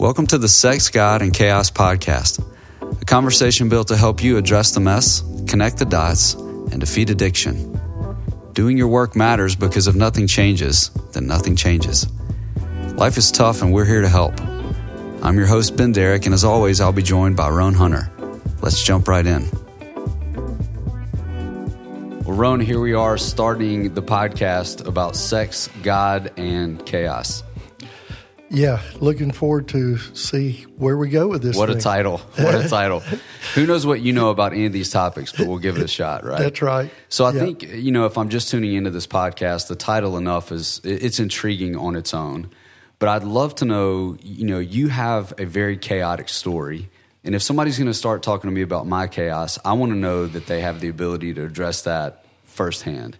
Welcome 0.00 0.28
to 0.28 0.38
the 0.38 0.48
Sex, 0.48 0.88
God, 0.88 1.20
and 1.20 1.30
Chaos 1.30 1.70
podcast, 1.70 2.42
a 2.80 3.04
conversation 3.04 3.68
built 3.68 3.88
to 3.88 3.98
help 3.98 4.22
you 4.22 4.38
address 4.38 4.72
the 4.72 4.80
mess, 4.80 5.22
connect 5.46 5.76
the 5.76 5.84
dots, 5.84 6.32
and 6.32 6.80
defeat 6.80 7.10
addiction. 7.10 7.78
Doing 8.54 8.78
your 8.78 8.88
work 8.88 9.14
matters 9.14 9.54
because 9.54 9.88
if 9.88 9.94
nothing 9.94 10.26
changes, 10.26 10.88
then 11.12 11.26
nothing 11.26 11.54
changes. 11.54 12.06
Life 12.94 13.18
is 13.18 13.30
tough, 13.30 13.60
and 13.60 13.74
we're 13.74 13.84
here 13.84 14.00
to 14.00 14.08
help. 14.08 14.40
I'm 15.22 15.36
your 15.36 15.46
host, 15.46 15.76
Ben 15.76 15.92
Derrick, 15.92 16.24
and 16.24 16.32
as 16.32 16.44
always, 16.44 16.80
I'll 16.80 16.94
be 16.94 17.02
joined 17.02 17.36
by 17.36 17.50
Roan 17.50 17.74
Hunter. 17.74 18.10
Let's 18.62 18.82
jump 18.82 19.06
right 19.06 19.26
in. 19.26 19.50
Well, 22.24 22.38
Roan, 22.38 22.60
here 22.60 22.80
we 22.80 22.94
are 22.94 23.18
starting 23.18 23.92
the 23.92 24.02
podcast 24.02 24.86
about 24.86 25.14
sex, 25.14 25.68
God, 25.82 26.32
and 26.38 26.86
chaos. 26.86 27.42
Yeah, 28.52 28.82
looking 28.98 29.30
forward 29.30 29.68
to 29.68 29.98
see 29.98 30.62
where 30.76 30.96
we 30.96 31.08
go 31.08 31.28
with 31.28 31.40
this. 31.40 31.56
What 31.56 31.68
thing. 31.68 31.78
a 31.78 31.80
title! 31.80 32.18
What 32.36 32.54
a 32.56 32.68
title! 32.68 32.98
Who 33.54 33.64
knows 33.64 33.86
what 33.86 34.00
you 34.00 34.12
know 34.12 34.30
about 34.30 34.52
any 34.52 34.66
of 34.66 34.72
these 34.72 34.90
topics, 34.90 35.30
but 35.30 35.46
we'll 35.46 35.58
give 35.58 35.76
it 35.76 35.82
a 35.84 35.88
shot, 35.88 36.24
right? 36.24 36.40
That's 36.40 36.60
right. 36.60 36.90
So 37.08 37.24
I 37.26 37.32
Yeah. 37.32 37.40
think 37.40 37.62
you 37.62 37.92
know 37.92 38.06
if 38.06 38.18
I'm 38.18 38.28
just 38.28 38.50
tuning 38.50 38.74
into 38.74 38.90
this 38.90 39.06
podcast, 39.06 39.68
the 39.68 39.76
title 39.76 40.16
enough 40.16 40.50
is 40.50 40.80
it's 40.82 41.20
intriguing 41.20 41.76
on 41.76 41.94
its 41.94 42.12
own. 42.12 42.50
But 42.98 43.08
I'd 43.08 43.24
love 43.24 43.54
to 43.56 43.64
know, 43.64 44.16
you 44.20 44.44
know, 44.44 44.58
you 44.58 44.88
have 44.88 45.32
a 45.38 45.46
very 45.46 45.76
chaotic 45.76 46.28
story, 46.28 46.90
and 47.22 47.36
if 47.36 47.42
somebody's 47.42 47.78
going 47.78 47.86
to 47.86 47.94
start 47.94 48.22
talking 48.24 48.50
to 48.50 48.54
me 48.54 48.62
about 48.62 48.84
my 48.86 49.06
chaos, 49.06 49.60
I 49.64 49.74
want 49.74 49.92
to 49.92 49.96
know 49.96 50.26
that 50.26 50.46
they 50.46 50.60
have 50.60 50.80
the 50.80 50.88
ability 50.88 51.34
to 51.34 51.44
address 51.44 51.82
that 51.82 52.24
firsthand. 52.44 53.16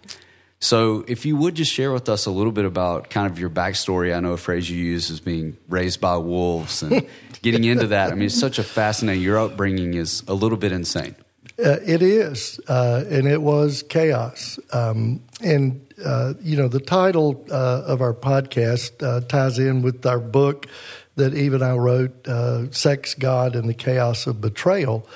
So, 0.63 1.03
if 1.07 1.25
you 1.25 1.35
would 1.37 1.55
just 1.55 1.73
share 1.73 1.91
with 1.91 2.07
us 2.07 2.27
a 2.27 2.31
little 2.31 2.51
bit 2.51 2.65
about 2.65 3.09
kind 3.09 3.29
of 3.29 3.39
your 3.39 3.49
backstory, 3.49 4.15
I 4.15 4.19
know 4.19 4.33
a 4.33 4.37
phrase 4.37 4.69
you 4.69 4.77
use 4.77 5.09
is 5.09 5.19
being 5.19 5.57
raised 5.67 5.99
by 5.99 6.17
wolves 6.17 6.83
and 6.83 7.07
getting 7.41 7.63
into 7.63 7.87
that. 7.87 8.11
I 8.11 8.15
mean, 8.15 8.27
it's 8.27 8.39
such 8.39 8.59
a 8.59 8.63
fascinating. 8.63 9.23
Your 9.23 9.39
upbringing 9.39 9.95
is 9.95 10.23
a 10.27 10.35
little 10.35 10.59
bit 10.59 10.71
insane. 10.71 11.15
Uh, 11.57 11.77
it 11.83 12.03
is, 12.03 12.59
uh, 12.67 13.03
and 13.09 13.27
it 13.27 13.41
was 13.41 13.81
chaos. 13.83 14.59
Um, 14.71 15.23
and 15.43 15.81
uh, 16.05 16.35
you 16.41 16.55
know, 16.55 16.67
the 16.67 16.79
title 16.79 17.43
uh, 17.51 17.81
of 17.87 18.01
our 18.01 18.13
podcast 18.13 19.01
uh, 19.01 19.21
ties 19.21 19.57
in 19.57 19.81
with 19.81 20.05
our 20.05 20.19
book 20.19 20.67
that 21.15 21.33
Eve 21.33 21.55
and 21.55 21.63
I 21.63 21.75
wrote, 21.75 22.27
uh, 22.27 22.71
"Sex, 22.71 23.15
God, 23.15 23.55
and 23.55 23.67
the 23.67 23.73
Chaos 23.73 24.27
of 24.27 24.41
Betrayal," 24.41 25.07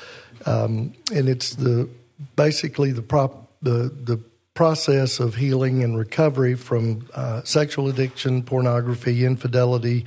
um, 0.48 0.94
and 1.14 1.30
it's 1.30 1.53
the 1.53 1.88
basically 2.36 2.92
the 2.92 3.03
prop 3.03 3.52
the 3.61 3.92
the 4.03 4.20
process 4.56 5.20
of 5.20 5.36
healing 5.36 5.84
and 5.84 5.98
recovery 5.98 6.56
from 6.56 7.08
uh, 7.14 7.44
sexual 7.44 7.89
addiction, 7.89 8.42
pornography, 8.42 9.25
infidelity, 9.25 10.06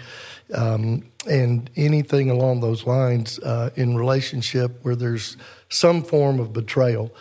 um, 0.54 1.04
and 1.28 1.70
anything 1.76 2.30
along 2.30 2.60
those 2.60 2.86
lines 2.86 3.38
uh, 3.40 3.70
in 3.76 3.94
relationship 3.96 4.78
where 4.82 4.96
there's 4.96 5.36
some 5.68 6.02
form 6.02 6.40
of 6.40 6.52
betrayal. 6.52 7.14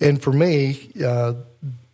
And 0.00 0.22
for 0.22 0.32
me, 0.32 0.92
uh, 1.04 1.34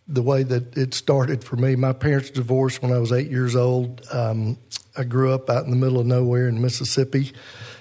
the 0.07 0.21
way 0.21 0.43
that 0.43 0.77
it 0.77 0.93
started 0.93 1.43
for 1.43 1.57
me, 1.57 1.75
my 1.75 1.91
parents 1.91 2.29
divorced 2.29 2.81
when 2.81 2.93
I 2.93 2.99
was 2.99 3.11
eight 3.11 3.29
years 3.29 3.55
old. 3.55 4.01
Um, 4.11 4.57
I 4.95 5.03
grew 5.03 5.33
up 5.33 5.49
out 5.49 5.65
in 5.65 5.71
the 5.71 5.75
middle 5.75 5.99
of 5.99 6.05
nowhere 6.05 6.47
in 6.47 6.61
Mississippi. 6.61 7.33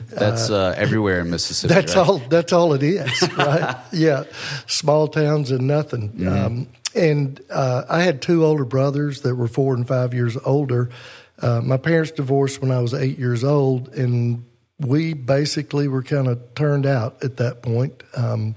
That's 0.08 0.50
uh, 0.50 0.74
everywhere 0.76 1.20
in 1.20 1.30
Mississippi. 1.30 1.74
That's 1.74 1.94
right? 1.96 2.08
all. 2.08 2.18
That's 2.18 2.52
all 2.52 2.72
it 2.72 2.82
is, 2.82 3.28
right? 3.36 3.76
yeah, 3.92 4.24
small 4.66 5.08
towns 5.08 5.50
and 5.50 5.66
nothing. 5.66 6.10
Mm-hmm. 6.10 6.28
Um, 6.28 6.68
and 6.96 7.40
uh, 7.50 7.84
I 7.88 8.02
had 8.02 8.22
two 8.22 8.44
older 8.44 8.64
brothers 8.64 9.22
that 9.22 9.34
were 9.34 9.48
four 9.48 9.74
and 9.74 9.86
five 9.86 10.14
years 10.14 10.36
older. 10.44 10.90
Uh, 11.40 11.60
my 11.62 11.76
parents 11.76 12.10
divorced 12.12 12.62
when 12.62 12.70
I 12.70 12.80
was 12.80 12.94
eight 12.94 13.18
years 13.18 13.44
old, 13.44 13.88
and 13.94 14.44
we 14.78 15.14
basically 15.14 15.88
were 15.88 16.02
kind 16.02 16.28
of 16.28 16.54
turned 16.54 16.86
out 16.86 17.22
at 17.22 17.38
that 17.38 17.62
point. 17.62 18.02
Um, 18.14 18.54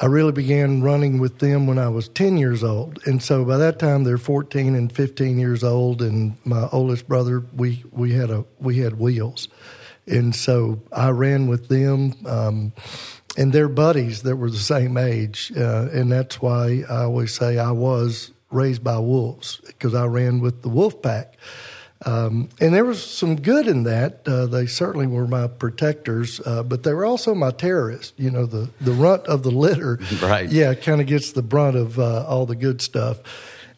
I 0.00 0.06
really 0.06 0.32
began 0.32 0.82
running 0.82 1.18
with 1.18 1.38
them 1.38 1.66
when 1.66 1.78
I 1.78 1.88
was 1.88 2.08
10 2.08 2.36
years 2.36 2.62
old. 2.62 3.00
And 3.06 3.22
so 3.22 3.44
by 3.44 3.56
that 3.56 3.78
time 3.78 4.04
they're 4.04 4.18
14 4.18 4.74
and 4.74 4.92
15 4.92 5.38
years 5.38 5.64
old 5.64 6.02
and 6.02 6.36
my 6.44 6.68
oldest 6.70 7.08
brother 7.08 7.44
we 7.54 7.82
we 7.90 8.12
had 8.12 8.30
a 8.30 8.44
we 8.60 8.78
had 8.78 8.98
wheels. 8.98 9.48
And 10.06 10.34
so 10.34 10.80
I 10.92 11.10
ran 11.10 11.48
with 11.48 11.68
them 11.68 12.14
um, 12.26 12.72
and 13.38 13.52
their 13.52 13.68
buddies 13.68 14.22
that 14.22 14.36
were 14.36 14.50
the 14.50 14.58
same 14.58 14.96
age. 14.96 15.52
Uh, 15.56 15.88
and 15.92 16.10
that's 16.10 16.42
why 16.42 16.82
I 16.90 17.04
always 17.04 17.32
say 17.32 17.56
I 17.56 17.70
was 17.70 18.32
raised 18.50 18.82
by 18.82 18.98
wolves 18.98 19.60
because 19.64 19.94
I 19.94 20.06
ran 20.06 20.40
with 20.40 20.62
the 20.62 20.68
wolf 20.68 21.00
pack. 21.00 21.36
Um, 22.04 22.48
and 22.60 22.74
there 22.74 22.84
was 22.84 23.02
some 23.02 23.36
good 23.36 23.68
in 23.68 23.84
that. 23.84 24.26
Uh, 24.26 24.46
they 24.46 24.66
certainly 24.66 25.06
were 25.06 25.26
my 25.26 25.46
protectors, 25.46 26.40
uh, 26.44 26.62
but 26.64 26.82
they 26.82 26.92
were 26.92 27.04
also 27.04 27.34
my 27.34 27.50
terrorists. 27.52 28.12
You 28.16 28.30
know, 28.30 28.44
the, 28.44 28.70
the 28.80 28.92
runt 28.92 29.26
of 29.26 29.44
the 29.44 29.50
litter, 29.50 30.00
Right. 30.22 30.50
Yeah, 30.50 30.74
kind 30.74 31.00
of 31.00 31.06
gets 31.06 31.32
the 31.32 31.42
brunt 31.42 31.76
of 31.76 31.98
uh, 31.98 32.24
all 32.26 32.44
the 32.44 32.56
good 32.56 32.80
stuff. 32.80 33.18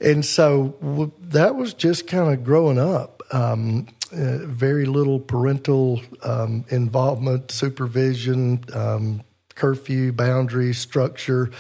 And 0.01 0.25
so 0.25 0.75
w- 0.81 1.13
that 1.21 1.55
was 1.57 1.75
just 1.75 2.07
kind 2.07 2.33
of 2.33 2.45
growing 2.45 2.79
up. 2.79 3.23
Um, 3.31 3.89
uh, 4.13 4.39
very 4.39 4.87
little 4.87 5.21
parental 5.21 6.03
um, 6.23 6.65
involvement, 6.69 7.51
supervision, 7.51 8.65
um, 8.75 9.23
curfew, 9.61 10.11
boundaries, 10.11 10.79
structure, 10.79 11.51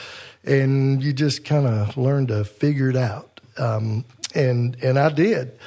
and 0.42 1.02
you 1.02 1.12
just 1.12 1.44
kind 1.44 1.66
of 1.66 1.98
learn 1.98 2.26
to 2.28 2.44
figure 2.44 2.88
it 2.88 2.96
out. 2.96 3.40
Um, 3.58 4.06
and 4.34 4.74
and 4.82 4.98
I 4.98 5.10
did. 5.10 5.58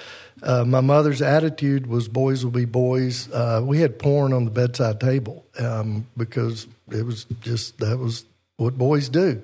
Uh, 0.41 0.65
my 0.65 0.81
mother's 0.81 1.21
attitude 1.21 1.85
was 1.85 2.07
boys 2.07 2.43
will 2.43 2.51
be 2.51 2.65
boys. 2.65 3.31
Uh, 3.31 3.61
we 3.63 3.79
had 3.79 3.99
porn 3.99 4.33
on 4.33 4.45
the 4.45 4.51
bedside 4.51 4.99
table 4.99 5.45
um, 5.59 6.07
because 6.17 6.65
it 6.89 7.05
was 7.05 7.25
just 7.41 7.77
that 7.77 7.99
was 7.99 8.25
what 8.57 8.77
boys 8.77 9.09
do, 9.09 9.43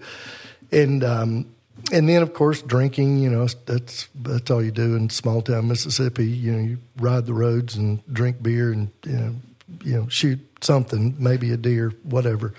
and 0.72 1.04
um, 1.04 1.46
and 1.92 2.10
then 2.10 2.24
of 2.24 2.34
course 2.34 2.64
drinking. 2.64 3.20
You 3.20 3.30
know 3.30 3.48
that's 3.66 4.08
that's 4.16 4.50
all 4.50 4.64
you 4.64 4.72
do 4.72 4.96
in 4.96 5.12
small 5.12 5.44
town 5.44 5.68
Mississippi. 5.68 6.26
You 6.26 6.52
know 6.54 6.64
you 6.64 6.78
ride 6.98 7.28
the 7.28 7.34
roads 7.34 7.76
and 7.76 8.02
drink 8.12 8.42
beer 8.42 8.72
and 8.72 8.90
you 9.06 9.14
know 9.14 9.36
you 9.84 9.94
know 9.96 10.08
shoot 10.08 10.40
something, 10.62 11.16
maybe 11.20 11.52
a 11.52 11.58
deer, 11.58 11.94
whatever. 12.04 12.54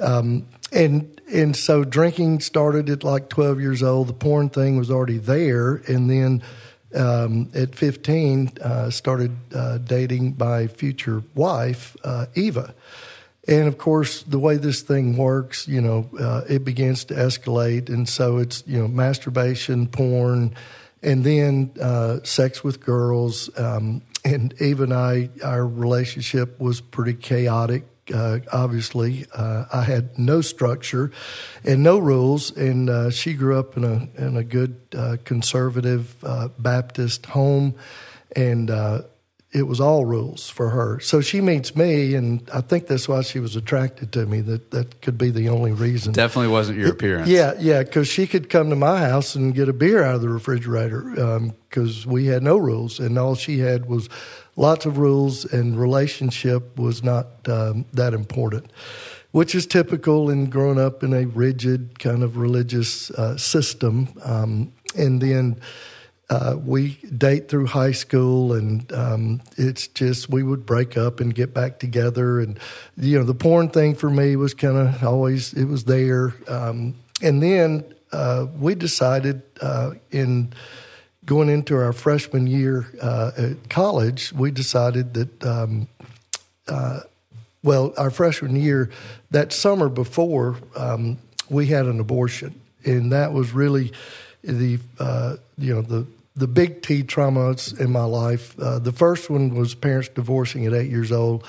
Um, 0.00 0.46
and 0.72 1.20
and 1.32 1.56
so 1.56 1.84
drinking 1.84 2.40
started 2.40 2.88
at 2.90 3.04
like 3.04 3.28
twelve 3.28 3.60
years 3.60 3.82
old. 3.82 4.08
The 4.08 4.14
porn 4.14 4.48
thing 4.48 4.76
was 4.76 4.90
already 4.90 5.18
there, 5.18 5.76
and 5.86 6.08
then 6.08 6.42
um, 6.94 7.50
at 7.54 7.74
15, 7.74 8.52
uh, 8.60 8.90
started 8.90 9.36
uh, 9.54 9.78
dating 9.78 10.36
my 10.38 10.66
future 10.66 11.22
wife, 11.34 11.96
uh, 12.04 12.26
Eva. 12.34 12.74
And 13.48 13.66
of 13.66 13.76
course, 13.78 14.22
the 14.22 14.38
way 14.38 14.56
this 14.56 14.82
thing 14.82 15.16
works, 15.16 15.66
you 15.66 15.80
know, 15.80 16.08
uh, 16.18 16.42
it 16.48 16.64
begins 16.64 17.04
to 17.06 17.14
escalate. 17.14 17.88
And 17.88 18.08
so 18.08 18.38
it's, 18.38 18.62
you 18.66 18.78
know, 18.78 18.88
masturbation, 18.88 19.88
porn, 19.88 20.54
and 21.02 21.24
then 21.24 21.72
uh, 21.80 22.18
sex 22.22 22.62
with 22.62 22.80
girls. 22.80 23.50
Um, 23.58 24.02
and 24.24 24.54
Eva 24.60 24.84
and 24.84 24.94
I, 24.94 25.30
our 25.42 25.66
relationship 25.66 26.60
was 26.60 26.80
pretty 26.80 27.14
chaotic. 27.14 27.84
Uh, 28.12 28.40
obviously, 28.52 29.26
uh, 29.34 29.64
I 29.72 29.82
had 29.82 30.18
no 30.18 30.40
structure 30.40 31.12
and 31.64 31.82
no 31.82 31.98
rules, 31.98 32.56
and 32.56 32.90
uh, 32.90 33.10
she 33.10 33.34
grew 33.34 33.58
up 33.58 33.76
in 33.76 33.84
a 33.84 34.08
in 34.20 34.36
a 34.36 34.44
good 34.44 34.76
uh, 34.96 35.16
conservative 35.24 36.16
uh, 36.24 36.48
Baptist 36.58 37.26
home, 37.26 37.76
and 38.34 38.70
uh, 38.70 39.02
it 39.52 39.66
was 39.66 39.80
all 39.80 40.06
rules 40.06 40.48
for 40.48 40.70
her. 40.70 40.98
So 41.00 41.20
she 41.20 41.42
meets 41.42 41.76
me, 41.76 42.14
and 42.14 42.48
I 42.52 42.62
think 42.62 42.86
that's 42.86 43.06
why 43.06 43.20
she 43.20 43.38
was 43.38 43.54
attracted 43.54 44.10
to 44.12 44.24
me. 44.24 44.40
That 44.40 44.70
that 44.70 45.02
could 45.02 45.18
be 45.18 45.30
the 45.30 45.50
only 45.50 45.72
reason. 45.72 46.12
Definitely 46.12 46.52
wasn't 46.52 46.78
your 46.78 46.90
appearance. 46.90 47.28
Yeah, 47.28 47.52
yeah, 47.58 47.82
because 47.82 48.08
she 48.08 48.26
could 48.26 48.48
come 48.48 48.70
to 48.70 48.76
my 48.76 49.00
house 49.00 49.34
and 49.34 49.54
get 49.54 49.68
a 49.68 49.74
beer 49.74 50.02
out 50.02 50.14
of 50.14 50.22
the 50.22 50.30
refrigerator 50.30 51.52
because 51.68 52.06
we 52.06 52.26
had 52.26 52.42
no 52.42 52.56
rules, 52.56 52.98
and 52.98 53.18
all 53.18 53.34
she 53.34 53.58
had 53.58 53.86
was 53.86 54.08
lots 54.56 54.86
of 54.86 54.96
rules, 54.96 55.44
and 55.44 55.78
relationship 55.78 56.78
was 56.78 57.02
not 57.02 57.26
um, 57.46 57.84
that 57.92 58.14
important, 58.14 58.72
which 59.32 59.54
is 59.54 59.66
typical 59.66 60.30
in 60.30 60.48
growing 60.48 60.80
up 60.80 61.02
in 61.02 61.12
a 61.12 61.26
rigid 61.26 61.98
kind 61.98 62.22
of 62.22 62.38
religious 62.38 63.10
uh, 63.10 63.36
system. 63.36 64.08
Um, 64.24 64.72
and 64.96 65.20
then 65.20 65.60
uh, 66.32 66.56
we 66.56 66.94
date 67.14 67.50
through 67.50 67.66
high 67.66 67.92
school, 67.92 68.54
and 68.54 68.90
um, 68.94 69.42
it's 69.58 69.86
just 69.88 70.30
we 70.30 70.42
would 70.42 70.64
break 70.64 70.96
up 70.96 71.20
and 71.20 71.34
get 71.34 71.52
back 71.52 71.78
together. 71.78 72.40
And 72.40 72.58
you 72.96 73.18
know, 73.18 73.24
the 73.24 73.34
porn 73.34 73.68
thing 73.68 73.94
for 73.94 74.08
me 74.08 74.36
was 74.36 74.54
kind 74.54 74.78
of 74.78 75.04
always 75.04 75.52
it 75.52 75.66
was 75.66 75.84
there. 75.84 76.32
Um, 76.48 76.94
and 77.20 77.42
then 77.42 77.84
uh, 78.12 78.46
we 78.58 78.74
decided 78.74 79.42
uh, 79.60 79.90
in 80.10 80.54
going 81.26 81.50
into 81.50 81.76
our 81.76 81.92
freshman 81.92 82.46
year 82.46 82.86
uh, 83.02 83.32
at 83.36 83.68
college, 83.68 84.32
we 84.32 84.50
decided 84.50 85.12
that. 85.14 85.44
Um, 85.44 85.88
uh, 86.66 87.00
well, 87.64 87.92
our 87.96 88.10
freshman 88.10 88.56
year, 88.56 88.90
that 89.30 89.52
summer 89.52 89.88
before, 89.88 90.56
um, 90.74 91.18
we 91.48 91.66
had 91.66 91.86
an 91.86 92.00
abortion, 92.00 92.60
and 92.84 93.12
that 93.12 93.32
was 93.32 93.52
really 93.52 93.92
the 94.42 94.80
uh, 94.98 95.36
you 95.56 95.72
know 95.72 95.82
the 95.82 96.06
the 96.34 96.48
big 96.48 96.82
T 96.82 97.02
traumas 97.02 97.78
in 97.78 97.90
my 97.90 98.04
life. 98.04 98.58
Uh, 98.58 98.78
the 98.78 98.92
first 98.92 99.28
one 99.28 99.54
was 99.54 99.74
parents 99.74 100.08
divorcing 100.08 100.66
at 100.66 100.72
eight 100.72 100.90
years 100.90 101.12
old, 101.12 101.46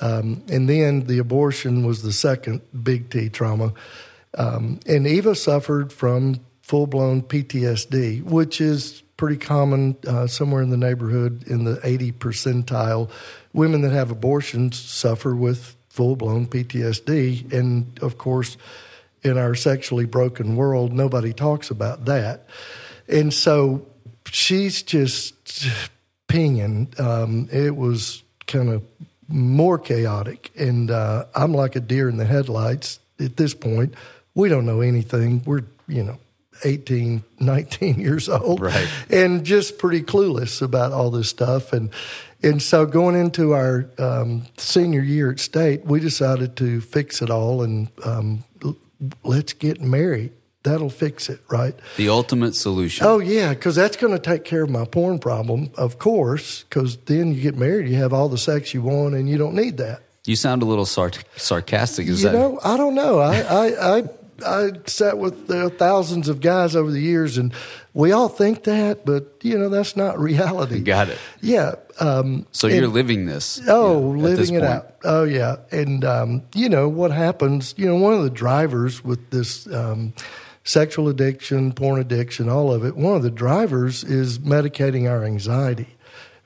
um, 0.00 0.42
and 0.48 0.68
then 0.68 1.06
the 1.06 1.18
abortion 1.18 1.86
was 1.86 2.02
the 2.02 2.12
second 2.12 2.62
big 2.82 3.10
T 3.10 3.28
trauma. 3.28 3.72
Um, 4.34 4.80
and 4.86 5.06
Eva 5.06 5.34
suffered 5.34 5.92
from 5.92 6.40
full 6.62 6.86
blown 6.86 7.22
PTSD, 7.22 8.22
which 8.24 8.60
is 8.60 9.02
pretty 9.16 9.36
common 9.36 9.96
uh, 10.06 10.26
somewhere 10.26 10.62
in 10.62 10.70
the 10.70 10.76
neighborhood 10.76 11.46
in 11.46 11.64
the 11.64 11.78
80 11.84 12.12
percentile. 12.12 13.10
Women 13.52 13.82
that 13.82 13.92
have 13.92 14.10
abortions 14.10 14.78
suffer 14.78 15.36
with 15.36 15.76
full 15.90 16.16
blown 16.16 16.46
PTSD. 16.46 17.52
And 17.52 17.98
of 18.00 18.16
course, 18.16 18.56
in 19.22 19.36
our 19.36 19.54
sexually 19.54 20.06
broken 20.06 20.56
world, 20.56 20.92
nobody 20.92 21.32
talks 21.32 21.70
about 21.70 22.06
that. 22.06 22.46
And 23.06 23.32
so 23.32 23.86
she's 24.32 24.82
just 24.82 25.68
pinging. 26.26 26.88
Um, 26.98 27.48
it 27.52 27.76
was 27.76 28.22
kind 28.46 28.70
of 28.70 28.82
more 29.28 29.78
chaotic. 29.78 30.50
And 30.58 30.90
uh, 30.90 31.26
I'm 31.34 31.52
like 31.52 31.76
a 31.76 31.80
deer 31.80 32.08
in 32.08 32.16
the 32.16 32.24
headlights 32.24 32.98
at 33.20 33.36
this 33.36 33.54
point. 33.54 33.94
We 34.34 34.48
don't 34.48 34.66
know 34.66 34.80
anything. 34.80 35.42
We're, 35.44 35.64
you 35.86 36.02
know, 36.02 36.18
18, 36.64 37.22
19 37.40 38.00
years 38.00 38.28
old. 38.28 38.60
Right. 38.60 38.88
And 39.10 39.44
just 39.44 39.78
pretty 39.78 40.02
clueless 40.02 40.62
about 40.62 40.92
all 40.92 41.10
this 41.10 41.28
stuff. 41.28 41.72
And, 41.72 41.90
and 42.42 42.60
so 42.60 42.86
going 42.86 43.14
into 43.14 43.52
our 43.52 43.88
um, 43.98 44.46
senior 44.56 45.02
year 45.02 45.30
at 45.30 45.40
state, 45.40 45.84
we 45.84 46.00
decided 46.00 46.56
to 46.56 46.80
fix 46.80 47.22
it 47.22 47.30
all 47.30 47.62
and 47.62 47.88
um, 48.04 48.44
let's 49.22 49.52
get 49.52 49.80
married. 49.80 50.32
That'll 50.64 50.90
fix 50.90 51.28
it, 51.28 51.40
right? 51.50 51.74
The 51.96 52.08
ultimate 52.08 52.54
solution. 52.54 53.04
Oh, 53.06 53.18
yeah, 53.18 53.48
because 53.50 53.74
that's 53.74 53.96
going 53.96 54.12
to 54.12 54.18
take 54.20 54.44
care 54.44 54.62
of 54.62 54.70
my 54.70 54.84
porn 54.84 55.18
problem, 55.18 55.70
of 55.76 55.98
course, 55.98 56.62
because 56.64 56.96
then 56.98 57.34
you 57.34 57.40
get 57.42 57.56
married, 57.56 57.88
you 57.88 57.96
have 57.96 58.12
all 58.12 58.28
the 58.28 58.38
sex 58.38 58.72
you 58.72 58.80
want, 58.82 59.14
and 59.14 59.28
you 59.28 59.38
don't 59.38 59.54
need 59.54 59.78
that. 59.78 60.02
You 60.24 60.36
sound 60.36 60.62
a 60.62 60.64
little 60.66 60.86
sar- 60.86 61.10
sarcastic. 61.36 62.06
Is 62.06 62.22
you 62.22 62.28
that? 62.28 62.38
know, 62.38 62.60
I 62.62 62.76
don't 62.76 62.94
know. 62.94 63.18
I, 63.18 63.40
I, 63.40 63.96
I 63.98 64.02
I 64.44 64.70
sat 64.86 65.18
with 65.18 65.48
uh, 65.50 65.68
thousands 65.70 66.28
of 66.28 66.40
guys 66.40 66.74
over 66.74 66.90
the 66.90 67.00
years, 67.00 67.38
and 67.38 67.52
we 67.94 68.10
all 68.12 68.28
think 68.28 68.64
that, 68.64 69.04
but 69.04 69.36
you 69.42 69.56
know 69.58 69.68
that's 69.68 69.96
not 69.96 70.18
reality. 70.18 70.80
Got 70.84 71.08
it. 71.10 71.18
Yeah. 71.40 71.74
Um, 72.00 72.46
So 72.52 72.66
you're 72.66 72.88
living 72.88 73.26
this. 73.26 73.60
Oh, 73.68 74.14
yeah, 74.14 74.24
at 74.30 74.36
this 74.36 74.50
living 74.50 74.54
it 74.56 74.60
point. 74.60 74.72
out. 74.72 74.94
Oh, 75.04 75.24
yeah. 75.24 75.56
And, 75.70 76.04
um, 76.04 76.42
you 76.54 76.68
know, 76.68 76.88
what 76.88 77.10
happens, 77.12 77.74
you 77.76 77.86
know, 77.86 77.96
one 77.96 78.14
of 78.14 78.22
the 78.24 78.30
drivers 78.30 79.04
with 79.04 79.30
this 79.30 79.66
um, 79.72 80.12
sexual 80.64 81.08
addiction, 81.08 81.72
porn 81.72 82.00
addiction, 82.00 82.48
all 82.48 82.72
of 82.72 82.84
it, 82.84 82.96
one 82.96 83.16
of 83.16 83.22
the 83.22 83.30
drivers 83.30 84.04
is 84.04 84.38
medicating 84.38 85.10
our 85.10 85.24
anxiety. 85.24 85.96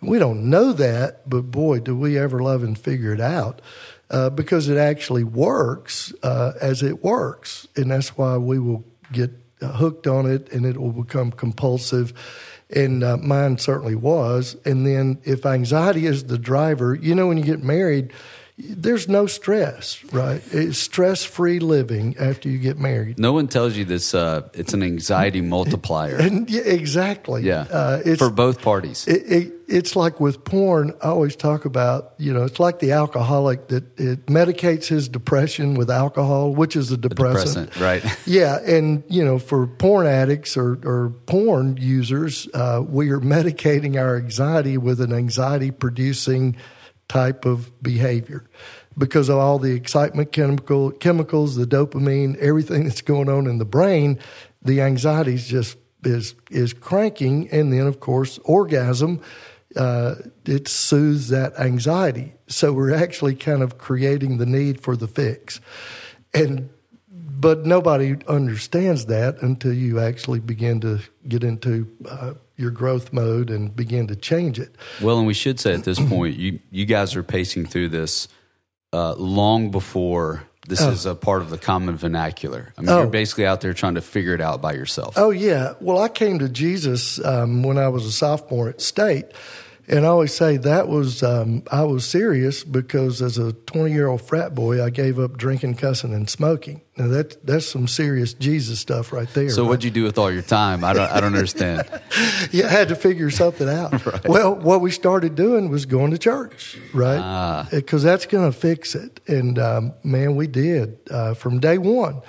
We 0.01 0.19
don't 0.19 0.51
know 0.51 0.73
that, 0.73 1.29
but 1.29 1.43
boy, 1.51 1.81
do 1.81 1.97
we 1.97 2.19
ever 2.19 2.43
love 2.43 2.63
and 2.63 2.79
figure 2.79 3.13
it 3.13 3.21
out. 3.21 3.61
Uh, 4.09 4.31
because 4.31 4.69
it 4.69 4.77
actually 4.77 5.25
works 5.25 6.15
uh, 6.23 6.53
as 6.61 6.81
it 6.81 7.03
works. 7.03 7.67
And 7.75 7.91
that's 7.91 8.17
why 8.17 8.37
we 8.37 8.61
will 8.61 8.85
get 9.11 9.33
hooked 9.61 10.07
on 10.07 10.31
it 10.31 10.53
and 10.53 10.65
it 10.65 10.81
will 10.81 10.93
become 10.93 11.33
compulsive 11.33 12.13
and 12.71 13.05
uh, 13.05 13.17
mine 13.19 13.59
certainly 13.59 13.95
was. 13.95 14.57
And 14.65 14.87
then 14.87 15.21
if 15.25 15.47
anxiety 15.47 16.07
is 16.07 16.25
the 16.25 16.39
driver, 16.39 16.95
you 16.95 17.15
know, 17.15 17.29
when 17.29 17.39
you 17.39 17.45
get 17.45 17.63
married, 17.63 18.13
there's 18.59 19.07
no 19.07 19.27
stress, 19.27 20.03
right? 20.13 20.43
It's 20.51 20.79
stress 20.79 21.23
free 21.23 21.59
living 21.59 22.17
after 22.19 22.49
you 22.49 22.59
get 22.59 22.79
married. 22.79 23.19
No 23.19 23.35
one 23.35 23.49
tells 23.49 23.77
you 23.77 23.85
this. 23.85 24.15
Uh, 24.15 24.49
it's 24.55 24.73
an 24.73 24.83
anxiety 24.83 25.41
multiplier. 25.43 26.17
And 26.17 26.49
yeah, 26.49 26.63
exactly. 26.63 27.43
Yeah, 27.43 27.67
uh, 27.71 28.01
it's 28.05 28.19
for 28.19 28.31
both 28.31 28.63
parties. 28.63 29.07
It, 29.07 29.31
it, 29.31 29.53
it's 29.69 29.95
like 29.95 30.21
with 30.21 30.43
porn. 30.45 30.95
I 31.03 31.09
always 31.09 31.37
talk 31.37 31.67
about, 31.67 32.15
you 32.17 32.33
know, 32.33 32.45
it's 32.45 32.59
like 32.59 32.79
the 32.79 32.93
alcoholic 32.93 33.69
that 33.69 33.99
it 33.99 34.25
medicates 34.27 34.87
his 34.87 35.09
depression 35.09 35.75
with 35.75 35.91
alcohol, 35.91 36.55
which 36.55 36.77
is 36.77 36.91
a 36.91 36.97
depressant. 36.97 37.73
Depressant, 37.73 38.05
right? 38.05 38.19
Yeah, 38.27 38.59
and 38.65 39.05
you 39.09 39.25
know, 39.25 39.39
for 39.39 39.67
porn 39.67 40.07
addicts 40.07 40.57
or, 40.57 40.79
or 40.85 41.11
porn 41.27 41.77
users, 41.77 42.49
uh, 42.55 42.83
we 42.87 43.11
are 43.11 43.21
medicating 43.21 44.01
our 44.01 44.17
anxiety 44.17 44.79
with 44.79 45.01
an 45.01 45.13
anxiety 45.13 45.71
producing 45.71 46.57
type 47.09 47.45
of 47.45 47.71
behavior 47.83 48.45
because 48.99 49.29
of 49.29 49.39
all 49.39 49.59
the 49.59 49.75
excitement 49.75 50.33
chemical 50.33 50.91
chemicals, 50.91 51.57
the 51.57 51.67
dopamine, 51.67 52.37
everything 52.39 52.85
that's 52.85 53.03
going 53.03 53.29
on 53.29 53.47
in 53.47 53.59
the 53.59 53.65
brain. 53.65 54.19
The 54.63 54.81
anxiety 54.81 55.35
is 55.35 55.47
just 55.47 55.77
is 56.05 56.35
is 56.51 56.73
cranking, 56.73 57.49
and 57.51 57.73
then 57.73 57.87
of 57.87 58.01
course 58.01 58.39
orgasm. 58.45 59.21
Uh, 59.75 60.15
it 60.47 60.69
soothes 60.69 61.29
that 61.29 61.59
anxiety. 61.59 62.33
So 62.47 62.73
we're 62.73 62.95
actually 62.95 63.35
kind 63.35 63.63
of 63.63 63.77
creating 63.77 64.39
the 64.39 64.47
need 64.47 64.81
for 64.81 64.97
the 64.97 65.07
fix, 65.07 65.61
and 66.33 66.71
but 67.09 67.67
nobody 67.67 68.17
understands 68.27 69.07
that 69.07 69.43
until 69.43 69.75
you 69.75 70.01
actually 70.01 70.41
begin 70.41 70.81
to 70.81 71.01
get 71.29 71.45
into 71.45 71.95
uh, 72.09 72.35
your 72.57 72.71
growth 72.71 73.13
mode 73.13 73.51
and 73.51 73.75
begin 73.77 74.07
to 74.09 74.17
change 74.17 74.59
it. 74.59 74.75
Well, 75.03 75.19
and 75.19 75.27
we 75.27 75.35
should 75.35 75.61
say 75.61 75.75
at 75.75 75.85
this 75.85 75.99
point, 76.09 76.37
you 76.37 76.61
you 76.71 76.87
guys 76.87 77.15
are 77.17 77.23
pacing 77.23 77.67
through 77.67 77.91
this 77.91 78.29
uh, 78.93 79.15
long 79.15 79.71
before 79.71 80.45
this 80.69 80.81
is 80.81 81.07
a 81.07 81.15
part 81.15 81.43
of 81.43 81.51
the 81.51 81.59
common 81.59 81.97
vernacular. 81.97 82.73
I 82.77 82.81
mean, 82.81 82.91
Oh. 82.91 82.99
you're 83.03 83.07
basically 83.07 83.47
out 83.47 83.61
there 83.61 83.73
trying 83.73 83.95
to 83.95 84.01
figure 84.01 84.35
it 84.35 84.41
out 84.41 84.61
by 84.61 84.73
yourself. 84.73 85.15
Oh 85.17 85.31
yeah. 85.31 85.75
Well, 85.81 85.99
I 85.99 86.09
came 86.09 86.41
to 86.41 86.49
Jesus 86.49 87.25
um, 87.25 87.63
when 87.63 87.79
I 87.79 87.89
was 87.89 88.05
a 88.05 88.11
sophomore 88.11 88.69
at 88.69 88.81
State, 88.81 89.27
and 89.89 90.05
I 90.05 90.09
always 90.09 90.35
say 90.35 90.57
that 90.57 90.89
was 90.89 91.23
um, 91.23 91.63
I 91.71 91.85
was 91.85 92.05
serious 92.05 92.65
because 92.65 93.23
as 93.23 93.39
a 93.39 93.53
twenty 93.53 93.93
year 93.93 94.09
old 94.09 94.23
frat 94.23 94.55
boy, 94.55 94.83
I 94.83 94.91
gave 94.91 95.19
up 95.19 95.37
drinking, 95.37 95.77
cussing, 95.77 96.13
and 96.13 96.29
smoking. 96.29 96.83
Now 96.97 97.09
that 97.09 97.47
that's 97.47 97.67
some 97.67 97.87
serious 97.87 98.35
Jesus 98.35 98.81
stuff 98.81 99.13
right 99.13 99.29
there. 99.35 99.51
So 99.51 99.63
right? 99.63 99.69
what'd 99.69 99.85
you 99.85 99.91
do 99.91 100.03
with 100.03 100.19
all 100.19 100.33
your 100.33 100.43
time? 100.43 100.83
I 100.83 100.93
don't 100.93 101.11
I 101.11 101.21
don't 101.21 101.35
understand. 101.35 101.89
you 102.51 102.65
had 102.65 102.89
to 102.89 102.97
figure 102.97 103.31
something 103.31 103.69
out. 103.69 104.03
Well, 104.27 104.55
what 104.57 104.81
we 104.81 104.91
started 104.91 105.35
doing 105.35 105.69
was 105.69 105.87
going 105.87 106.11
to 106.11 106.19
church, 106.19 106.79
right? 106.93 107.19
Ah. 107.19 107.69
Because 107.71 108.03
that's 108.03 108.27
going 108.27 108.51
to 108.51 108.57
fix 108.57 108.95
it. 108.95 109.21
And 109.29 109.59
um, 109.59 109.95
man, 110.03 110.37
we 110.37 110.47
did 110.47 110.99
uh, 111.11 111.35
from 111.35 111.61
day 111.61 111.79
one. 111.79 112.23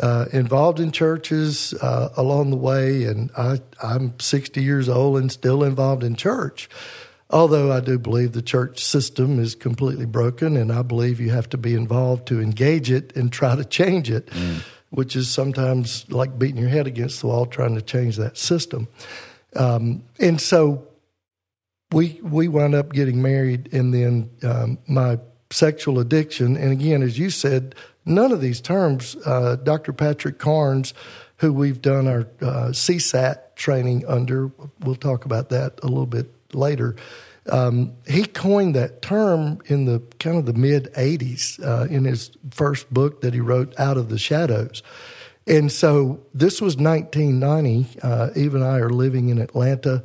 Uh, 0.00 0.26
involved 0.32 0.78
in 0.78 0.92
churches 0.92 1.74
uh, 1.74 2.10
along 2.16 2.50
the 2.50 2.56
way, 2.56 3.04
and 3.04 3.30
I, 3.36 3.60
I'm 3.82 4.18
60 4.20 4.62
years 4.62 4.88
old 4.88 5.18
and 5.18 5.30
still 5.32 5.64
involved 5.64 6.04
in 6.04 6.14
church. 6.14 6.68
Although 7.30 7.72
I 7.72 7.80
do 7.80 7.98
believe 7.98 8.32
the 8.32 8.40
church 8.40 8.82
system 8.82 9.40
is 9.40 9.54
completely 9.54 10.06
broken, 10.06 10.56
and 10.56 10.72
I 10.72 10.82
believe 10.82 11.18
you 11.18 11.30
have 11.30 11.48
to 11.50 11.58
be 11.58 11.74
involved 11.74 12.28
to 12.28 12.40
engage 12.40 12.90
it 12.92 13.14
and 13.16 13.32
try 13.32 13.56
to 13.56 13.64
change 13.64 14.08
it, 14.08 14.30
which 14.90 15.16
is 15.16 15.28
sometimes 15.28 16.10
like 16.10 16.38
beating 16.38 16.60
your 16.60 16.70
head 16.70 16.86
against 16.86 17.20
the 17.20 17.26
wall 17.26 17.46
trying 17.46 17.74
to 17.74 17.82
change 17.82 18.16
that 18.16 18.38
system. 18.38 18.86
Um, 19.56 20.04
and 20.20 20.40
so 20.40 20.86
we 21.92 22.20
we 22.22 22.48
wound 22.48 22.74
up 22.74 22.92
getting 22.92 23.20
married, 23.20 23.68
and 23.72 23.92
then 23.92 24.30
um, 24.42 24.78
my 24.86 25.18
sexual 25.50 25.98
addiction. 25.98 26.56
And 26.56 26.72
again, 26.72 27.02
as 27.02 27.18
you 27.18 27.30
said, 27.30 27.74
none 28.08 28.32
of 28.32 28.40
these 28.40 28.60
terms. 28.60 29.16
Uh, 29.24 29.56
Dr. 29.56 29.92
Patrick 29.92 30.38
Carnes, 30.38 30.94
who 31.36 31.52
we've 31.52 31.80
done 31.80 32.08
our 32.08 32.20
uh, 32.40 32.70
CSAT 32.70 33.54
training 33.54 34.04
under, 34.06 34.50
we'll 34.80 34.96
talk 34.96 35.24
about 35.24 35.50
that 35.50 35.78
a 35.82 35.86
little 35.86 36.06
bit 36.06 36.32
later. 36.54 36.96
Um, 37.48 37.94
he 38.06 38.24
coined 38.24 38.74
that 38.74 39.00
term 39.00 39.60
in 39.66 39.86
the 39.86 40.02
kind 40.18 40.36
of 40.36 40.46
the 40.46 40.52
mid 40.52 40.92
'80s 40.94 41.64
uh, 41.64 41.86
in 41.88 42.04
his 42.04 42.30
first 42.50 42.92
book 42.92 43.22
that 43.22 43.32
he 43.32 43.40
wrote, 43.40 43.78
"Out 43.78 43.96
of 43.96 44.08
the 44.10 44.18
Shadows." 44.18 44.82
And 45.46 45.72
so 45.72 46.20
this 46.34 46.60
was 46.60 46.76
1990. 46.76 48.00
Uh, 48.02 48.28
Eve 48.36 48.54
and 48.54 48.62
I 48.62 48.78
are 48.80 48.90
living 48.90 49.30
in 49.30 49.38
Atlanta. 49.38 50.04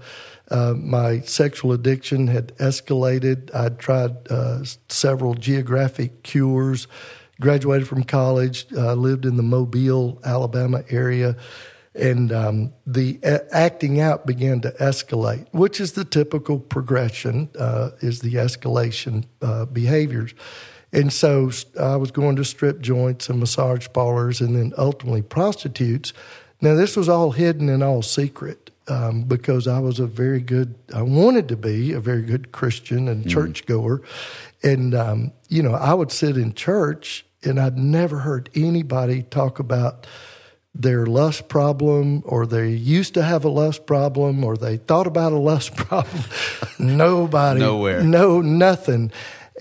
Uh, 0.49 0.73
my 0.77 1.19
sexual 1.21 1.73
addiction 1.73 2.27
had 2.27 2.55
escalated. 2.57 3.53
I'd 3.53 3.77
tried 3.77 4.15
uh, 4.29 4.63
several 4.87 5.33
geographic 5.33 6.23
cures, 6.23 6.87
graduated 7.39 7.87
from 7.87 8.03
college, 8.03 8.65
uh, 8.75 8.93
lived 8.93 9.25
in 9.25 9.37
the 9.37 9.43
Mobile, 9.43 10.19
Alabama 10.23 10.83
area, 10.89 11.35
and 11.95 12.31
um, 12.31 12.73
the 12.87 13.19
a- 13.23 13.55
acting 13.55 13.99
out 13.99 14.25
began 14.25 14.61
to 14.61 14.71
escalate, 14.79 15.47
which 15.51 15.79
is 15.79 15.93
the 15.93 16.05
typical 16.05 16.59
progression, 16.59 17.49
uh, 17.57 17.91
is 18.01 18.19
the 18.21 18.35
escalation 18.35 19.25
uh, 19.41 19.65
behaviors. 19.65 20.33
And 20.91 21.11
so 21.11 21.49
I 21.79 21.95
was 21.95 22.11
going 22.11 22.35
to 22.35 22.45
strip 22.45 22.79
joints 22.79 23.27
and 23.29 23.39
massage 23.39 23.87
parlors 23.93 24.41
and 24.41 24.55
then 24.55 24.73
ultimately 24.77 25.23
prostitutes. 25.23 26.13
Now, 26.61 26.75
this 26.75 26.95
was 26.95 27.09
all 27.09 27.31
hidden 27.31 27.67
and 27.67 27.83
all 27.83 28.03
secret 28.03 28.69
um, 28.87 29.23
because 29.23 29.67
I 29.67 29.79
was 29.79 29.99
a 29.99 30.07
very 30.07 30.41
good, 30.41 30.75
I 30.93 31.01
wanted 31.01 31.47
to 31.49 31.57
be 31.57 31.93
a 31.93 31.99
very 31.99 32.23
good 32.23 32.51
Christian 32.51 33.07
and 33.07 33.29
churchgoer. 33.29 34.01
And, 34.61 34.93
um, 34.93 35.31
you 35.49 35.63
know, 35.63 35.73
I 35.73 35.93
would 35.93 36.11
sit 36.11 36.37
in 36.37 36.53
church 36.53 37.25
and 37.43 37.59
I'd 37.59 37.77
never 37.77 38.19
heard 38.19 38.49
anybody 38.55 39.23
talk 39.23 39.59
about 39.59 40.07
their 40.75 41.05
lust 41.05 41.47
problem 41.49 42.23
or 42.25 42.45
they 42.45 42.71
used 42.71 43.13
to 43.13 43.21
have 43.21 43.45
a 43.45 43.49
lust 43.49 43.85
problem 43.85 44.43
or 44.43 44.57
they 44.57 44.77
thought 44.77 45.07
about 45.07 45.31
a 45.31 45.37
lust 45.37 45.75
problem. 45.75 46.23
Nobody. 46.79 47.59
Nowhere. 47.59 48.01
No, 48.03 48.41
nothing. 48.41 49.11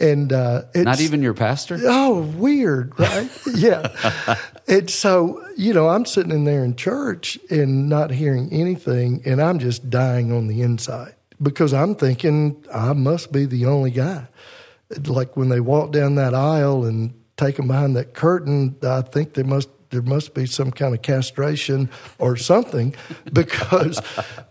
And 0.03 0.33
uh, 0.33 0.65
not 0.75 1.01
even 1.01 1.23
your 1.23 1.33
pastor. 1.33 1.79
Oh, 1.83 2.23
weird, 2.37 2.99
right? 2.99 3.31
yeah. 3.55 4.37
and 4.67 4.91
so, 4.91 5.47
you 5.57 5.73
know, 5.73 5.89
I'm 5.89 6.05
sitting 6.05 6.33
in 6.33 6.45
there 6.45 6.65
in 6.65 6.75
church 6.75 7.39
and 7.51 7.89
not 7.89 8.11
hearing 8.11 8.53
anything, 8.53 9.23
and 9.25 9.41
I'm 9.41 9.61
just 9.61 9.89
dying 9.89 10.33
on 10.33 10.49
the 10.49 10.61
inside 10.61 11.15
because 11.41 11.73
I'm 11.73 11.95
thinking 11.95 12.65
I 12.73 12.93
must 12.93 13.33
be 13.33 13.45
the 13.45 13.67
only 13.67 13.93
guy. 13.93 14.27
Like 15.07 15.37
when 15.37 15.49
they 15.49 15.61
walk 15.61 15.93
down 15.93 16.17
that 16.17 16.35
aisle 16.35 16.85
and 16.85 17.15
take 17.37 17.57
them 17.57 17.69
behind 17.69 17.97
that 17.97 18.13
curtain, 18.13 18.77
I 18.83 19.03
think 19.03 19.35
they 19.35 19.43
must 19.43 19.69
there 19.93 20.03
must 20.03 20.35
be 20.35 20.47
some 20.47 20.73
kind 20.73 20.95
of 20.95 21.03
castration 21.03 21.89
or 22.19 22.37
something 22.37 22.95
because 23.33 24.01